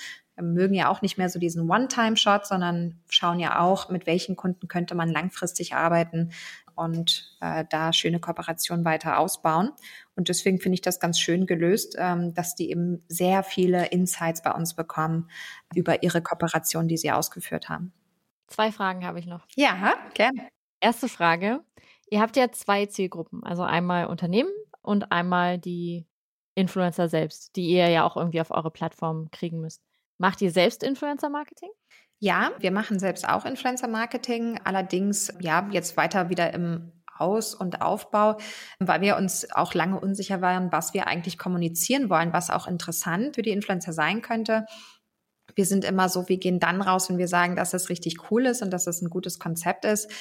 Mögen 0.41 0.73
ja 0.73 0.89
auch 0.89 1.03
nicht 1.03 1.19
mehr 1.19 1.29
so 1.29 1.37
diesen 1.37 1.69
One-Time-Shot, 1.69 2.47
sondern 2.47 2.99
schauen 3.09 3.39
ja 3.39 3.59
auch, 3.59 3.89
mit 3.91 4.07
welchen 4.07 4.35
Kunden 4.35 4.67
könnte 4.67 4.95
man 4.95 5.09
langfristig 5.09 5.75
arbeiten 5.75 6.31
und 6.75 7.37
äh, 7.41 7.65
da 7.69 7.93
schöne 7.93 8.19
Kooperationen 8.19 8.85
weiter 8.85 9.19
ausbauen. 9.19 9.71
Und 10.15 10.29
deswegen 10.29 10.59
finde 10.59 10.75
ich 10.75 10.81
das 10.81 10.99
ganz 10.99 11.19
schön 11.19 11.45
gelöst, 11.45 11.95
ähm, 11.97 12.33
dass 12.33 12.55
die 12.55 12.69
eben 12.69 13.03
sehr 13.07 13.43
viele 13.43 13.87
Insights 13.87 14.41
bei 14.41 14.51
uns 14.51 14.75
bekommen 14.75 15.29
über 15.73 16.03
ihre 16.03 16.21
Kooperation, 16.21 16.87
die 16.87 16.97
sie 16.97 17.11
ausgeführt 17.11 17.69
haben. 17.69 17.93
Zwei 18.47 18.71
Fragen 18.71 19.05
habe 19.05 19.19
ich 19.19 19.25
noch. 19.25 19.45
Ja, 19.55 19.95
gerne. 20.13 20.49
Erste 20.79 21.09
Frage. 21.09 21.61
Ihr 22.09 22.21
habt 22.21 22.37
ja 22.37 22.51
zwei 22.51 22.85
Zielgruppen, 22.85 23.43
also 23.43 23.63
einmal 23.63 24.05
Unternehmen 24.05 24.51
und 24.81 25.11
einmal 25.11 25.57
die 25.57 26.05
Influencer 26.53 27.09
selbst, 27.09 27.55
die 27.55 27.67
ihr 27.67 27.89
ja 27.89 28.05
auch 28.05 28.15
irgendwie 28.15 28.41
auf 28.41 28.51
eure 28.51 28.71
Plattform 28.71 29.29
kriegen 29.31 29.59
müsst. 29.59 29.81
Macht 30.17 30.41
ihr 30.41 30.51
selbst 30.51 30.83
Influencer-Marketing? 30.83 31.69
Ja, 32.21 32.51
wir 32.59 32.71
machen 32.71 32.99
selbst 32.99 33.27
auch 33.27 33.45
Influencer-Marketing, 33.45 34.59
allerdings 34.63 35.33
ja 35.41 35.67
jetzt 35.71 35.97
weiter 35.97 36.29
wieder 36.29 36.53
im 36.53 36.91
aus- 37.17 37.55
und 37.55 37.81
Aufbau, 37.81 38.37
weil 38.79 39.01
wir 39.01 39.15
uns 39.17 39.49
auch 39.53 39.73
lange 39.73 39.99
unsicher 39.99 40.41
waren, 40.41 40.71
was 40.71 40.93
wir 40.93 41.07
eigentlich 41.07 41.37
kommunizieren 41.37 42.09
wollen, 42.09 42.33
was 42.33 42.49
auch 42.49 42.67
interessant 42.67 43.35
für 43.35 43.41
die 43.41 43.51
Influencer 43.51 43.93
sein 43.93 44.21
könnte. 44.21 44.65
Wir 45.55 45.65
sind 45.65 45.85
immer 45.85 46.09
so, 46.09 46.27
wir 46.29 46.37
gehen 46.37 46.59
dann 46.59 46.81
raus, 46.81 47.09
wenn 47.09 47.17
wir 47.17 47.27
sagen, 47.29 47.55
dass 47.55 47.73
es 47.73 47.89
richtig 47.89 48.31
cool 48.31 48.45
ist 48.45 48.61
und 48.61 48.71
dass 48.71 48.87
es 48.87 49.01
ein 49.01 49.09
gutes 49.09 49.39
Konzept 49.39 49.85
ist. 49.85 50.11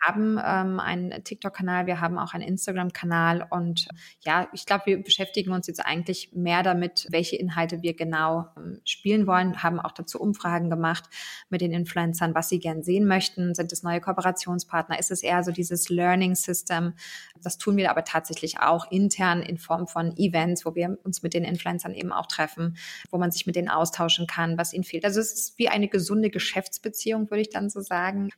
Haben 0.00 0.38
ähm, 0.44 0.80
einen 0.80 1.24
TikTok-Kanal, 1.24 1.86
wir 1.86 2.00
haben 2.00 2.18
auch 2.18 2.34
einen 2.34 2.46
Instagram-Kanal 2.46 3.46
und 3.50 3.88
ja, 4.20 4.48
ich 4.52 4.64
glaube, 4.66 4.86
wir 4.86 5.02
beschäftigen 5.02 5.52
uns 5.52 5.66
jetzt 5.66 5.84
eigentlich 5.84 6.32
mehr 6.34 6.62
damit, 6.62 7.06
welche 7.10 7.36
Inhalte 7.36 7.82
wir 7.82 7.94
genau 7.94 8.46
ähm, 8.56 8.80
spielen 8.84 9.26
wollen, 9.26 9.62
haben 9.62 9.80
auch 9.80 9.92
dazu 9.92 10.20
Umfragen 10.20 10.70
gemacht 10.70 11.04
mit 11.50 11.60
den 11.60 11.72
Influencern, 11.72 12.34
was 12.34 12.48
sie 12.48 12.58
gern 12.58 12.82
sehen 12.82 13.06
möchten. 13.06 13.54
Sind 13.54 13.72
es 13.72 13.82
neue 13.82 14.00
Kooperationspartner? 14.00 14.98
Ist 14.98 15.10
es 15.10 15.22
eher 15.22 15.42
so 15.42 15.50
dieses 15.50 15.88
Learning 15.88 16.34
System? 16.34 16.94
Das 17.42 17.58
tun 17.58 17.76
wir 17.76 17.90
aber 17.90 18.04
tatsächlich 18.04 18.60
auch 18.60 18.90
intern 18.90 19.42
in 19.42 19.58
Form 19.58 19.86
von 19.86 20.16
Events, 20.16 20.64
wo 20.64 20.74
wir 20.74 20.98
uns 21.04 21.22
mit 21.22 21.34
den 21.34 21.44
Influencern 21.44 21.94
eben 21.94 22.12
auch 22.12 22.26
treffen, 22.26 22.76
wo 23.10 23.18
man 23.18 23.30
sich 23.30 23.46
mit 23.46 23.56
denen 23.56 23.68
austauschen 23.68 24.26
kann, 24.26 24.58
was 24.58 24.72
ihnen 24.72 24.84
fehlt. 24.84 25.04
Also 25.04 25.20
es 25.20 25.32
ist 25.32 25.58
wie 25.58 25.68
eine 25.68 25.88
gesunde 25.88 26.30
Geschäftsbeziehung, 26.30 27.30
würde 27.30 27.42
ich 27.42 27.50
dann 27.50 27.70
so 27.70 27.80
sagen 27.80 28.30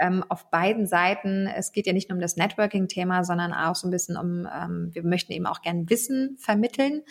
ähm, 0.00 0.24
auf 0.28 0.50
beiden 0.50 0.86
Seiten, 0.86 1.46
es 1.46 1.72
geht 1.72 1.86
ja 1.86 1.92
nicht 1.92 2.08
nur 2.08 2.16
um 2.16 2.20
das 2.20 2.36
Networking-Thema, 2.36 3.24
sondern 3.24 3.52
auch 3.52 3.74
so 3.74 3.88
ein 3.88 3.90
bisschen 3.90 4.16
um, 4.16 4.46
ähm, 4.52 4.90
wir 4.92 5.02
möchten 5.02 5.32
eben 5.32 5.46
auch 5.46 5.62
gern 5.62 5.88
Wissen 5.90 6.36
vermitteln, 6.38 7.02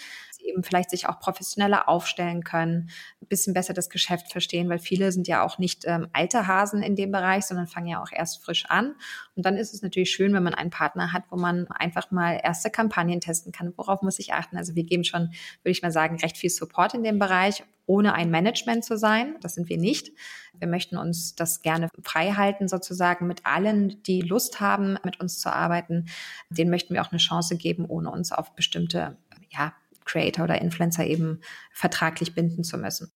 sie 0.43 0.49
eben 0.49 0.63
vielleicht 0.63 0.89
sich 0.89 1.07
auch 1.07 1.19
professioneller 1.19 1.89
aufstellen 1.89 2.43
können, 2.43 2.89
ein 3.21 3.27
bisschen 3.27 3.53
besser 3.53 3.73
das 3.73 3.89
Geschäft 3.89 4.31
verstehen, 4.31 4.69
weil 4.69 4.79
viele 4.79 5.11
sind 5.11 5.27
ja 5.27 5.43
auch 5.43 5.57
nicht 5.57 5.83
ähm, 5.85 6.07
alte 6.13 6.47
Hasen 6.47 6.81
in 6.83 6.95
dem 6.95 7.11
Bereich, 7.11 7.45
sondern 7.45 7.67
fangen 7.67 7.87
ja 7.87 8.01
auch 8.01 8.11
erst 8.11 8.43
frisch 8.43 8.65
an. 8.67 8.95
Und 9.35 9.45
dann 9.45 9.57
ist 9.57 9.73
es 9.73 9.81
natürlich 9.81 10.11
schön, 10.11 10.33
wenn 10.33 10.43
man 10.43 10.53
einen 10.53 10.69
Partner 10.69 11.13
hat, 11.13 11.23
wo 11.29 11.37
man 11.37 11.67
einfach 11.67 12.11
mal 12.11 12.39
erste 12.43 12.69
Kampagnen 12.69 13.21
testen 13.21 13.51
kann. 13.51 13.73
Worauf 13.77 14.01
muss 14.01 14.19
ich 14.19 14.33
achten? 14.33 14.57
Also 14.57 14.75
wir 14.75 14.83
geben 14.83 15.03
schon, 15.03 15.31
würde 15.63 15.71
ich 15.71 15.81
mal 15.81 15.91
sagen, 15.91 16.17
recht 16.17 16.37
viel 16.37 16.49
Support 16.49 16.93
in 16.93 17.03
dem 17.03 17.19
Bereich 17.19 17.63
ohne 17.85 18.13
ein 18.13 18.31
Management 18.31 18.85
zu 18.85 18.97
sein. 18.97 19.35
Das 19.41 19.55
sind 19.55 19.69
wir 19.69 19.77
nicht. 19.77 20.11
Wir 20.57 20.67
möchten 20.67 20.97
uns 20.97 21.35
das 21.35 21.61
gerne 21.61 21.89
frei 22.01 22.31
halten, 22.31 22.67
sozusagen 22.67 23.27
mit 23.27 23.45
allen, 23.45 24.01
die 24.03 24.21
Lust 24.21 24.59
haben, 24.59 24.97
mit 25.03 25.19
uns 25.19 25.39
zu 25.39 25.51
arbeiten. 25.51 26.05
Den 26.49 26.69
möchten 26.69 26.93
wir 26.93 27.01
auch 27.01 27.11
eine 27.11 27.19
Chance 27.19 27.57
geben, 27.57 27.85
ohne 27.85 28.11
uns 28.11 28.31
auf 28.31 28.55
bestimmte 28.55 29.17
ja, 29.49 29.73
Creator 30.05 30.45
oder 30.45 30.61
Influencer 30.61 31.05
eben 31.05 31.41
vertraglich 31.71 32.35
binden 32.35 32.63
zu 32.63 32.77
müssen. 32.77 33.11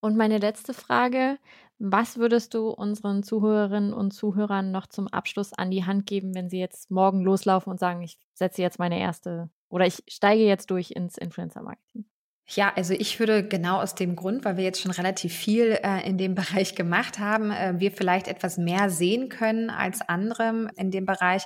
Und 0.00 0.16
meine 0.16 0.38
letzte 0.38 0.74
Frage, 0.74 1.38
was 1.78 2.18
würdest 2.18 2.54
du 2.54 2.70
unseren 2.70 3.22
Zuhörerinnen 3.22 3.92
und 3.92 4.12
Zuhörern 4.12 4.70
noch 4.70 4.86
zum 4.86 5.08
Abschluss 5.08 5.52
an 5.52 5.70
die 5.70 5.84
Hand 5.84 6.06
geben, 6.06 6.34
wenn 6.34 6.50
sie 6.50 6.58
jetzt 6.58 6.90
morgen 6.90 7.20
loslaufen 7.20 7.70
und 7.70 7.78
sagen, 7.78 8.02
ich 8.02 8.18
setze 8.34 8.62
jetzt 8.62 8.78
meine 8.78 8.98
erste 8.98 9.50
oder 9.68 9.86
ich 9.86 10.02
steige 10.08 10.44
jetzt 10.44 10.70
durch 10.70 10.92
ins 10.92 11.18
Influencer-Marketing? 11.18 12.04
Ja, 12.50 12.72
also 12.74 12.94
ich 12.94 13.18
würde 13.20 13.46
genau 13.46 13.82
aus 13.82 13.94
dem 13.94 14.16
Grund, 14.16 14.44
weil 14.44 14.56
wir 14.56 14.64
jetzt 14.64 14.80
schon 14.80 14.90
relativ 14.90 15.34
viel 15.34 15.78
äh, 15.82 16.06
in 16.08 16.16
dem 16.16 16.34
Bereich 16.34 16.74
gemacht 16.74 17.18
haben, 17.18 17.50
äh, 17.50 17.74
wir 17.76 17.92
vielleicht 17.92 18.26
etwas 18.26 18.56
mehr 18.56 18.88
sehen 18.88 19.28
können 19.28 19.68
als 19.68 20.00
andere 20.00 20.68
in 20.76 20.90
dem 20.90 21.04
Bereich, 21.04 21.42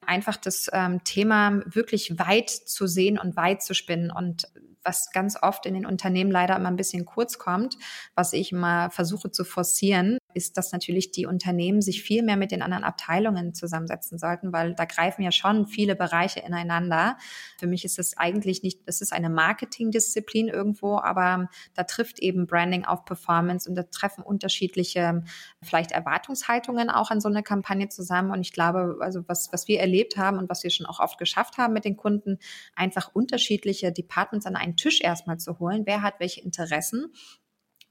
einfach 0.00 0.36
das 0.36 0.70
ähm, 0.72 1.04
Thema 1.04 1.60
wirklich 1.66 2.18
weit 2.18 2.48
zu 2.48 2.86
sehen 2.86 3.18
und 3.18 3.36
weit 3.36 3.62
zu 3.62 3.74
spinnen 3.74 4.10
und 4.10 4.48
was 4.86 5.10
ganz 5.10 5.36
oft 5.42 5.66
in 5.66 5.74
den 5.74 5.84
Unternehmen 5.84 6.30
leider 6.30 6.56
immer 6.56 6.68
ein 6.68 6.76
bisschen 6.76 7.04
kurz 7.04 7.38
kommt, 7.38 7.76
was 8.14 8.32
ich 8.32 8.52
mal 8.52 8.90
versuche 8.90 9.30
zu 9.30 9.44
forcieren, 9.44 10.18
ist, 10.32 10.56
dass 10.56 10.72
natürlich 10.72 11.10
die 11.10 11.26
Unternehmen 11.26 11.80
sich 11.82 12.02
viel 12.02 12.22
mehr 12.22 12.36
mit 12.36 12.52
den 12.52 12.62
anderen 12.62 12.84
Abteilungen 12.84 13.54
zusammensetzen 13.54 14.18
sollten, 14.18 14.52
weil 14.52 14.74
da 14.74 14.84
greifen 14.84 15.22
ja 15.22 15.32
schon 15.32 15.66
viele 15.66 15.96
Bereiche 15.96 16.40
ineinander. 16.40 17.16
Für 17.58 17.66
mich 17.66 17.84
ist 17.84 17.98
es 17.98 18.16
eigentlich 18.16 18.62
nicht, 18.62 18.80
es 18.86 19.00
ist 19.00 19.12
eine 19.12 19.30
Marketingdisziplin 19.30 20.48
irgendwo, 20.48 20.98
aber 20.98 21.48
da 21.74 21.84
trifft 21.84 22.20
eben 22.20 22.46
Branding 22.46 22.84
auf 22.84 23.04
Performance 23.04 23.68
und 23.68 23.74
da 23.74 23.82
treffen 23.82 24.22
unterschiedliche 24.22 25.24
vielleicht 25.62 25.90
Erwartungshaltungen 25.90 26.90
auch 26.90 27.10
an 27.10 27.20
so 27.20 27.28
eine 27.28 27.42
Kampagne 27.42 27.88
zusammen. 27.88 28.30
Und 28.30 28.42
ich 28.42 28.52
glaube, 28.52 28.98
also 29.00 29.22
was, 29.26 29.52
was 29.52 29.66
wir 29.68 29.80
erlebt 29.80 30.16
haben 30.16 30.38
und 30.38 30.48
was 30.48 30.62
wir 30.62 30.70
schon 30.70 30.86
auch 30.86 31.00
oft 31.00 31.18
geschafft 31.18 31.58
haben 31.58 31.72
mit 31.72 31.84
den 31.84 31.96
Kunden, 31.96 32.38
einfach 32.74 33.10
unterschiedliche 33.14 33.90
Departments 33.90 34.46
an 34.46 34.56
einen 34.56 34.75
Tisch 34.76 35.00
erstmal 35.00 35.38
zu 35.38 35.58
holen. 35.58 35.82
Wer 35.86 36.02
hat 36.02 36.20
welche 36.20 36.40
Interessen? 36.40 37.12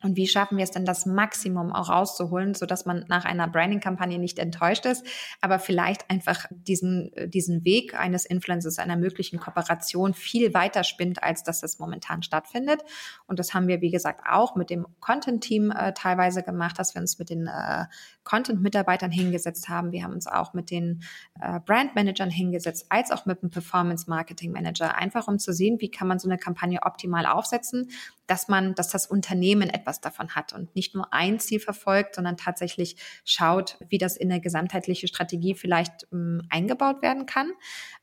Und 0.06 0.18
wie 0.18 0.28
schaffen 0.28 0.58
wir 0.58 0.64
es 0.64 0.70
denn, 0.70 0.86
das 0.86 1.08
Maximum 1.08 1.74
auch 1.74 1.90
rauszuholen, 1.90 2.54
so 2.54 2.68
dass 2.68 2.86
man 2.86 3.06
nach 3.08 3.26
einer 3.26 3.48
Branding-Kampagne 3.48 4.20
nicht 4.20 4.38
enttäuscht 4.38 4.86
ist, 4.86 5.04
aber 5.42 5.58
vielleicht 5.58 6.12
einfach 6.12 6.46
diesen, 6.52 7.12
diesen 7.26 7.66
Weg 7.66 8.00
eines 8.00 8.24
Influencers, 8.24 8.78
einer 8.78 8.98
möglichen 8.98 9.40
Kooperation 9.40 10.14
viel 10.14 10.54
weiter 10.54 10.84
spinnt, 10.84 11.24
als 11.24 11.42
dass 11.42 11.60
das 11.60 11.80
momentan 11.80 12.22
stattfindet. 12.22 12.84
Und 13.26 13.40
das 13.40 13.56
haben 13.56 13.68
wir, 13.68 13.82
wie 13.82 13.90
gesagt, 13.90 14.22
auch 14.30 14.56
mit 14.56 14.70
dem 14.70 14.86
Content-Team 15.00 15.72
äh, 15.72 15.94
teilweise 15.94 16.44
gemacht, 16.44 16.78
dass 16.78 16.94
wir 16.94 17.02
uns 17.02 17.18
mit 17.18 17.32
den 17.32 17.48
äh, 17.48 17.86
Content-Mitarbeitern 18.26 19.10
hingesetzt 19.10 19.70
haben. 19.70 19.92
Wir 19.92 20.04
haben 20.04 20.14
uns 20.14 20.28
auch 20.28 20.54
mit 20.54 20.70
den 20.70 21.02
äh, 21.42 21.60
Brand-Managern 21.62 22.30
hingesetzt, 22.30 22.86
als 22.90 23.10
auch 23.10 23.26
mit 23.26 23.42
dem 23.42 23.50
Performance-Marketing-Manager, 23.50 24.96
einfach 24.96 25.28
um 25.28 25.40
zu 25.40 25.52
sehen, 25.52 25.78
wie 25.80 25.90
kann 25.90 26.08
man 26.08 26.20
so 26.20 26.30
eine 26.30 26.38
Kampagne 26.38 26.84
optimal 26.84 27.26
aufsetzen, 27.26 27.90
dass 28.28 28.48
man, 28.48 28.76
dass 28.76 28.90
das 28.90 29.08
Unternehmen 29.08 29.70
etwas 29.70 30.02
davon 30.02 30.36
hat 30.36 30.54
und 30.54 30.76
nicht 30.76 30.96
nur 30.96 31.14
ein 31.14 31.40
Ziel 31.40 31.60
verfolgt, 31.60 32.16
sondern 32.16 32.38
tatsächlich 32.38 32.98
schaut, 33.24 33.78
wie 33.90 33.98
das 33.98 34.18
in 34.18 34.32
eine 34.32 34.42
gesamtheitliche 34.42 35.08
Strategie 35.08 35.56
vielleicht 35.56 36.08
ähm, 36.12 36.42
eingebaut 36.50 37.02
werden 37.02 37.26
kann. 37.26 37.52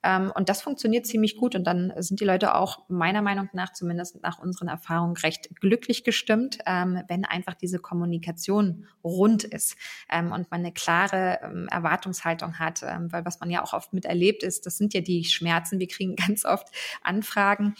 Ähm, 0.02 0.32
und 0.34 0.48
das 0.48 0.62
funktioniert 0.62 1.06
ziemlich 1.06 1.36
gut 1.36 1.54
und 1.54 1.64
dann 1.64 1.92
sind 1.96 2.20
die 2.20 2.24
Leute 2.24 2.54
auch 2.54 2.88
meiner 2.88 3.22
Meinung 3.22 3.48
nach, 3.52 3.72
zumindest 3.72 4.22
nach 4.22 4.38
unseren 4.38 4.68
Erfahrungen, 4.68 5.16
recht 5.16 5.54
glücklich 5.60 6.04
gestimmt, 6.04 6.58
ähm, 6.66 7.02
wenn 7.08 7.24
einfach 7.24 7.54
diese 7.54 7.78
Kommunikation 7.78 8.86
rund 9.04 9.44
ist 9.44 9.76
ähm, 10.10 10.32
und 10.32 10.50
man 10.50 10.60
eine 10.60 10.72
klare 10.72 11.40
ähm, 11.42 11.68
Erwartungshaltung 11.70 12.58
hat, 12.58 12.82
ähm, 12.82 13.10
weil 13.12 13.24
was 13.24 13.40
man 13.40 13.50
ja 13.50 13.62
auch 13.62 13.72
oft 13.72 13.92
miterlebt 13.92 14.42
ist, 14.42 14.66
das 14.66 14.78
sind 14.78 14.94
ja 14.94 15.00
die 15.00 15.24
Schmerzen. 15.24 15.78
Wir 15.78 15.88
kriegen 15.88 16.16
ganz 16.16 16.44
oft 16.44 16.68
Anfragen, 17.02 17.74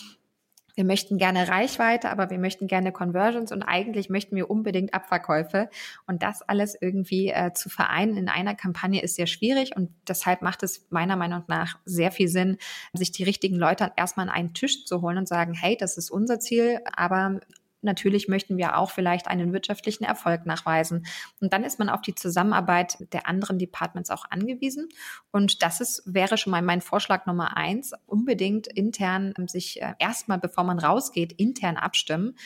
wir 0.74 0.84
möchten 0.84 1.18
gerne 1.18 1.48
Reichweite, 1.48 2.10
aber 2.10 2.30
wir 2.30 2.38
möchten 2.38 2.66
gerne 2.66 2.92
Conversions 2.92 3.52
und 3.52 3.62
eigentlich 3.62 4.08
möchten 4.08 4.36
wir 4.36 4.50
unbedingt 4.50 4.94
Abverkäufe. 4.94 5.68
Und 6.06 6.22
das 6.22 6.42
alles 6.42 6.76
irgendwie 6.80 7.28
äh, 7.28 7.52
zu 7.52 7.68
vereinen 7.68 8.16
in 8.16 8.28
einer 8.28 8.54
Kampagne 8.54 9.02
ist 9.02 9.16
sehr 9.16 9.26
schwierig 9.26 9.76
und 9.76 9.90
deshalb 10.08 10.42
macht 10.42 10.62
es 10.62 10.86
meiner 10.90 11.16
Meinung 11.16 11.44
nach 11.48 11.78
sehr 11.84 12.10
viel 12.10 12.28
Sinn, 12.28 12.58
sich 12.92 13.12
die 13.12 13.24
richtigen 13.24 13.56
Leute 13.56 13.92
erstmal 13.96 14.28
an 14.28 14.34
einen 14.34 14.54
Tisch 14.54 14.84
zu 14.84 15.02
holen 15.02 15.18
und 15.18 15.28
sagen, 15.28 15.54
hey, 15.54 15.76
das 15.76 15.96
ist 15.98 16.10
unser 16.10 16.40
Ziel, 16.40 16.80
aber 16.92 17.40
natürlich 17.82 18.28
möchten 18.28 18.56
wir 18.56 18.78
auch 18.78 18.90
vielleicht 18.90 19.28
einen 19.28 19.52
wirtschaftlichen 19.52 20.04
Erfolg 20.04 20.46
nachweisen. 20.46 21.06
Und 21.40 21.52
dann 21.52 21.64
ist 21.64 21.78
man 21.78 21.88
auf 21.88 22.02
die 22.02 22.14
Zusammenarbeit 22.14 22.96
der 23.12 23.26
anderen 23.26 23.58
Departments 23.58 24.10
auch 24.10 24.24
angewiesen. 24.30 24.88
Und 25.30 25.62
das 25.62 25.80
ist, 25.80 26.02
wäre 26.06 26.38
schon 26.38 26.50
mal 26.50 26.62
mein 26.62 26.80
Vorschlag 26.80 27.26
Nummer 27.26 27.56
eins, 27.56 27.92
unbedingt 28.06 28.66
intern 28.66 29.34
sich 29.46 29.82
äh, 29.82 29.94
erstmal, 29.98 30.38
bevor 30.38 30.64
man 30.64 30.78
rausgeht, 30.78 31.32
intern 31.32 31.76
abstimmen 31.76 32.36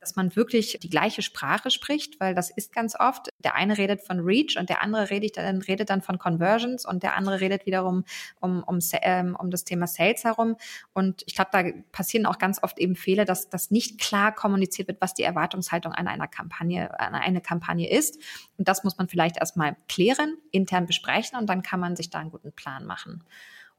dass 0.00 0.16
man 0.16 0.34
wirklich 0.36 0.78
die 0.82 0.90
gleiche 0.90 1.22
Sprache 1.22 1.70
spricht, 1.70 2.20
weil 2.20 2.34
das 2.34 2.50
ist 2.50 2.72
ganz 2.72 2.94
oft, 2.98 3.28
der 3.38 3.54
eine 3.54 3.78
redet 3.78 4.02
von 4.02 4.20
Reach 4.20 4.56
und 4.58 4.68
der 4.68 4.82
andere 4.82 5.10
redet 5.10 5.36
dann, 5.36 5.62
redet 5.62 5.90
dann 5.90 6.02
von 6.02 6.18
Conversions 6.18 6.86
und 6.86 7.02
der 7.02 7.16
andere 7.16 7.40
redet 7.40 7.66
wiederum 7.66 8.04
um, 8.40 8.62
um, 8.62 8.78
ähm, 9.02 9.36
um 9.38 9.50
das 9.50 9.64
Thema 9.64 9.86
Sales 9.86 10.24
herum. 10.24 10.56
Und 10.92 11.22
ich 11.26 11.34
glaube, 11.34 11.50
da 11.52 11.64
passieren 11.92 12.26
auch 12.26 12.38
ganz 12.38 12.62
oft 12.62 12.78
eben 12.78 12.94
Fehler, 12.94 13.24
dass 13.24 13.48
das 13.48 13.70
nicht 13.70 14.00
klar 14.00 14.34
kommuniziert 14.34 14.88
wird, 14.88 15.00
was 15.00 15.14
die 15.14 15.22
Erwartungshaltung 15.24 15.92
an 15.92 16.08
einer 16.08 16.28
Kampagne, 16.28 16.98
an 16.98 17.14
eine 17.14 17.40
Kampagne 17.40 17.90
ist. 17.90 18.20
Und 18.56 18.68
das 18.68 18.84
muss 18.84 18.98
man 18.98 19.08
vielleicht 19.08 19.38
erstmal 19.38 19.76
klären, 19.88 20.36
intern 20.50 20.86
besprechen 20.86 21.38
und 21.38 21.46
dann 21.48 21.62
kann 21.62 21.80
man 21.80 21.96
sich 21.96 22.10
da 22.10 22.18
einen 22.18 22.30
guten 22.30 22.52
Plan 22.52 22.84
machen. 22.84 23.24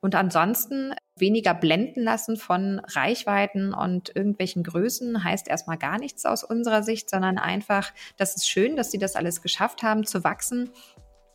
Und 0.01 0.15
ansonsten 0.15 0.93
weniger 1.17 1.53
blenden 1.53 2.03
lassen 2.03 2.37
von 2.37 2.79
Reichweiten 2.79 3.73
und 3.73 4.15
irgendwelchen 4.15 4.63
Größen 4.63 5.23
heißt 5.23 5.47
erstmal 5.47 5.77
gar 5.77 5.99
nichts 5.99 6.25
aus 6.25 6.43
unserer 6.43 6.83
Sicht, 6.83 7.09
sondern 7.09 7.37
einfach, 7.37 7.91
das 8.17 8.35
ist 8.35 8.49
schön, 8.49 8.77
dass 8.77 8.91
sie 8.91 8.97
das 8.97 9.15
alles 9.15 9.41
geschafft 9.41 9.83
haben 9.83 10.05
zu 10.05 10.23
wachsen. 10.23 10.69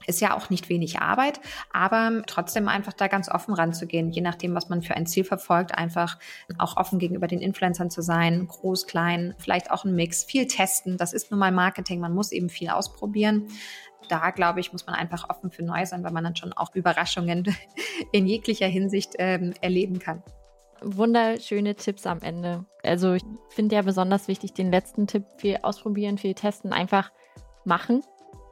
Ist 0.06 0.20
ja 0.20 0.36
auch 0.36 0.50
nicht 0.50 0.68
wenig 0.68 0.98
Arbeit, 0.98 1.40
aber 1.72 2.22
trotzdem 2.26 2.68
einfach 2.68 2.92
da 2.92 3.08
ganz 3.08 3.30
offen 3.30 3.54
ranzugehen, 3.54 4.10
je 4.10 4.20
nachdem, 4.20 4.54
was 4.54 4.68
man 4.68 4.82
für 4.82 4.94
ein 4.94 5.06
Ziel 5.06 5.24
verfolgt, 5.24 5.74
einfach 5.74 6.18
auch 6.58 6.76
offen 6.76 6.98
gegenüber 6.98 7.26
den 7.26 7.40
Influencern 7.40 7.90
zu 7.90 8.02
sein, 8.02 8.46
groß, 8.46 8.86
klein, 8.86 9.34
vielleicht 9.38 9.70
auch 9.70 9.84
ein 9.84 9.94
Mix, 9.94 10.24
viel 10.24 10.46
testen. 10.46 10.98
Das 10.98 11.14
ist 11.14 11.30
nun 11.30 11.40
mal 11.40 11.52
Marketing, 11.52 12.00
man 12.00 12.12
muss 12.12 12.32
eben 12.32 12.50
viel 12.50 12.68
ausprobieren 12.68 13.48
da, 14.09 14.30
glaube 14.30 14.61
ich, 14.61 14.72
muss 14.72 14.86
man 14.86 14.94
einfach 14.94 15.28
offen 15.30 15.50
für 15.50 15.62
neu 15.62 15.84
sein, 15.86 16.05
weil 16.05 16.12
man 16.12 16.24
dann 16.24 16.36
schon 16.36 16.52
auch 16.52 16.74
Überraschungen 16.74 17.44
in 18.12 18.26
jeglicher 18.26 18.66
Hinsicht 18.66 19.14
ähm, 19.18 19.55
erleben 19.61 19.98
kann. 19.98 20.22
Wunderschöne 20.82 21.76
Tipps 21.76 22.07
am 22.07 22.20
Ende. 22.20 22.64
Also 22.82 23.14
ich 23.14 23.24
finde 23.50 23.76
ja 23.76 23.82
besonders 23.82 24.28
wichtig 24.28 24.52
den 24.52 24.70
letzten 24.70 25.07
Tipp, 25.07 25.24
viel 25.38 25.59
ausprobieren, 25.62 26.18
viel 26.18 26.34
testen, 26.34 26.72
einfach 26.72 27.11
machen, 27.64 28.02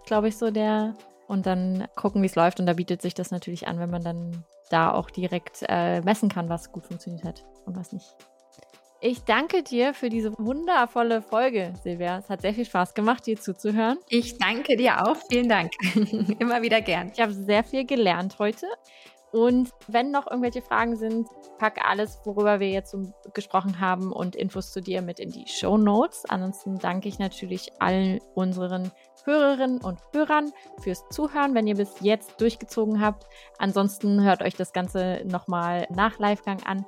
glaube 0.06 0.28
ich, 0.28 0.36
so 0.36 0.50
der 0.50 0.94
und 1.28 1.46
dann 1.46 1.86
gucken, 1.94 2.22
wie 2.22 2.26
es 2.26 2.34
läuft. 2.34 2.60
Und 2.60 2.66
da 2.66 2.74
bietet 2.74 3.02
sich 3.02 3.14
das 3.14 3.30
natürlich 3.30 3.68
an, 3.68 3.78
wenn 3.78 3.90
man 3.90 4.02
dann 4.02 4.44
da 4.70 4.92
auch 4.92 5.10
direkt 5.10 5.64
äh, 5.68 6.00
messen 6.00 6.28
kann, 6.28 6.48
was 6.48 6.72
gut 6.72 6.86
funktioniert 6.86 7.24
hat 7.24 7.44
und 7.66 7.76
was 7.76 7.92
nicht. 7.92 8.16
Ich 9.04 9.24
danke 9.24 9.64
dir 9.64 9.94
für 9.94 10.10
diese 10.10 10.32
wundervolle 10.38 11.22
Folge, 11.22 11.74
Silvia. 11.82 12.18
Es 12.18 12.30
hat 12.30 12.40
sehr 12.40 12.54
viel 12.54 12.64
Spaß 12.64 12.94
gemacht, 12.94 13.26
dir 13.26 13.36
zuzuhören. 13.36 13.98
Ich 14.08 14.38
danke 14.38 14.76
dir 14.76 15.04
auch. 15.04 15.16
Vielen 15.28 15.48
Dank. 15.48 15.72
Immer 16.38 16.62
wieder 16.62 16.80
gern. 16.80 17.10
Ich 17.12 17.20
habe 17.20 17.32
sehr 17.32 17.64
viel 17.64 17.84
gelernt 17.84 18.38
heute. 18.38 18.68
Und 19.32 19.70
wenn 19.88 20.12
noch 20.12 20.30
irgendwelche 20.30 20.62
Fragen 20.62 20.94
sind, 20.94 21.26
pack 21.58 21.84
alles, 21.84 22.20
worüber 22.24 22.60
wir 22.60 22.70
jetzt 22.70 22.94
gesprochen 23.34 23.80
haben 23.80 24.12
und 24.12 24.36
Infos 24.36 24.70
zu 24.70 24.80
dir 24.80 25.02
mit 25.02 25.18
in 25.18 25.32
die 25.32 25.48
Show 25.48 25.78
Notes. 25.78 26.24
Ansonsten 26.28 26.78
danke 26.78 27.08
ich 27.08 27.18
natürlich 27.18 27.72
allen 27.80 28.20
unseren 28.36 28.92
Hörerinnen 29.24 29.78
und 29.80 29.98
Hörern 30.12 30.52
fürs 30.80 31.08
Zuhören, 31.10 31.54
wenn 31.54 31.66
ihr 31.66 31.76
bis 31.76 31.94
jetzt 32.00 32.40
durchgezogen 32.40 33.00
habt. 33.00 33.26
Ansonsten 33.58 34.22
hört 34.22 34.42
euch 34.42 34.54
das 34.54 34.72
Ganze 34.72 35.22
nochmal 35.24 35.86
nach 35.90 36.18
Livegang 36.18 36.62
an. 36.64 36.84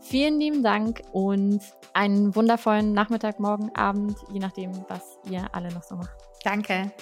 Vielen 0.00 0.38
lieben 0.38 0.62
Dank 0.62 1.02
und 1.12 1.60
einen 1.92 2.34
wundervollen 2.34 2.92
Nachmittag, 2.92 3.40
Morgen, 3.40 3.74
Abend, 3.74 4.16
je 4.32 4.38
nachdem, 4.38 4.72
was 4.88 5.18
ihr 5.30 5.46
alle 5.52 5.72
noch 5.72 5.82
so 5.82 5.96
macht. 5.96 6.16
Danke. 6.44 6.92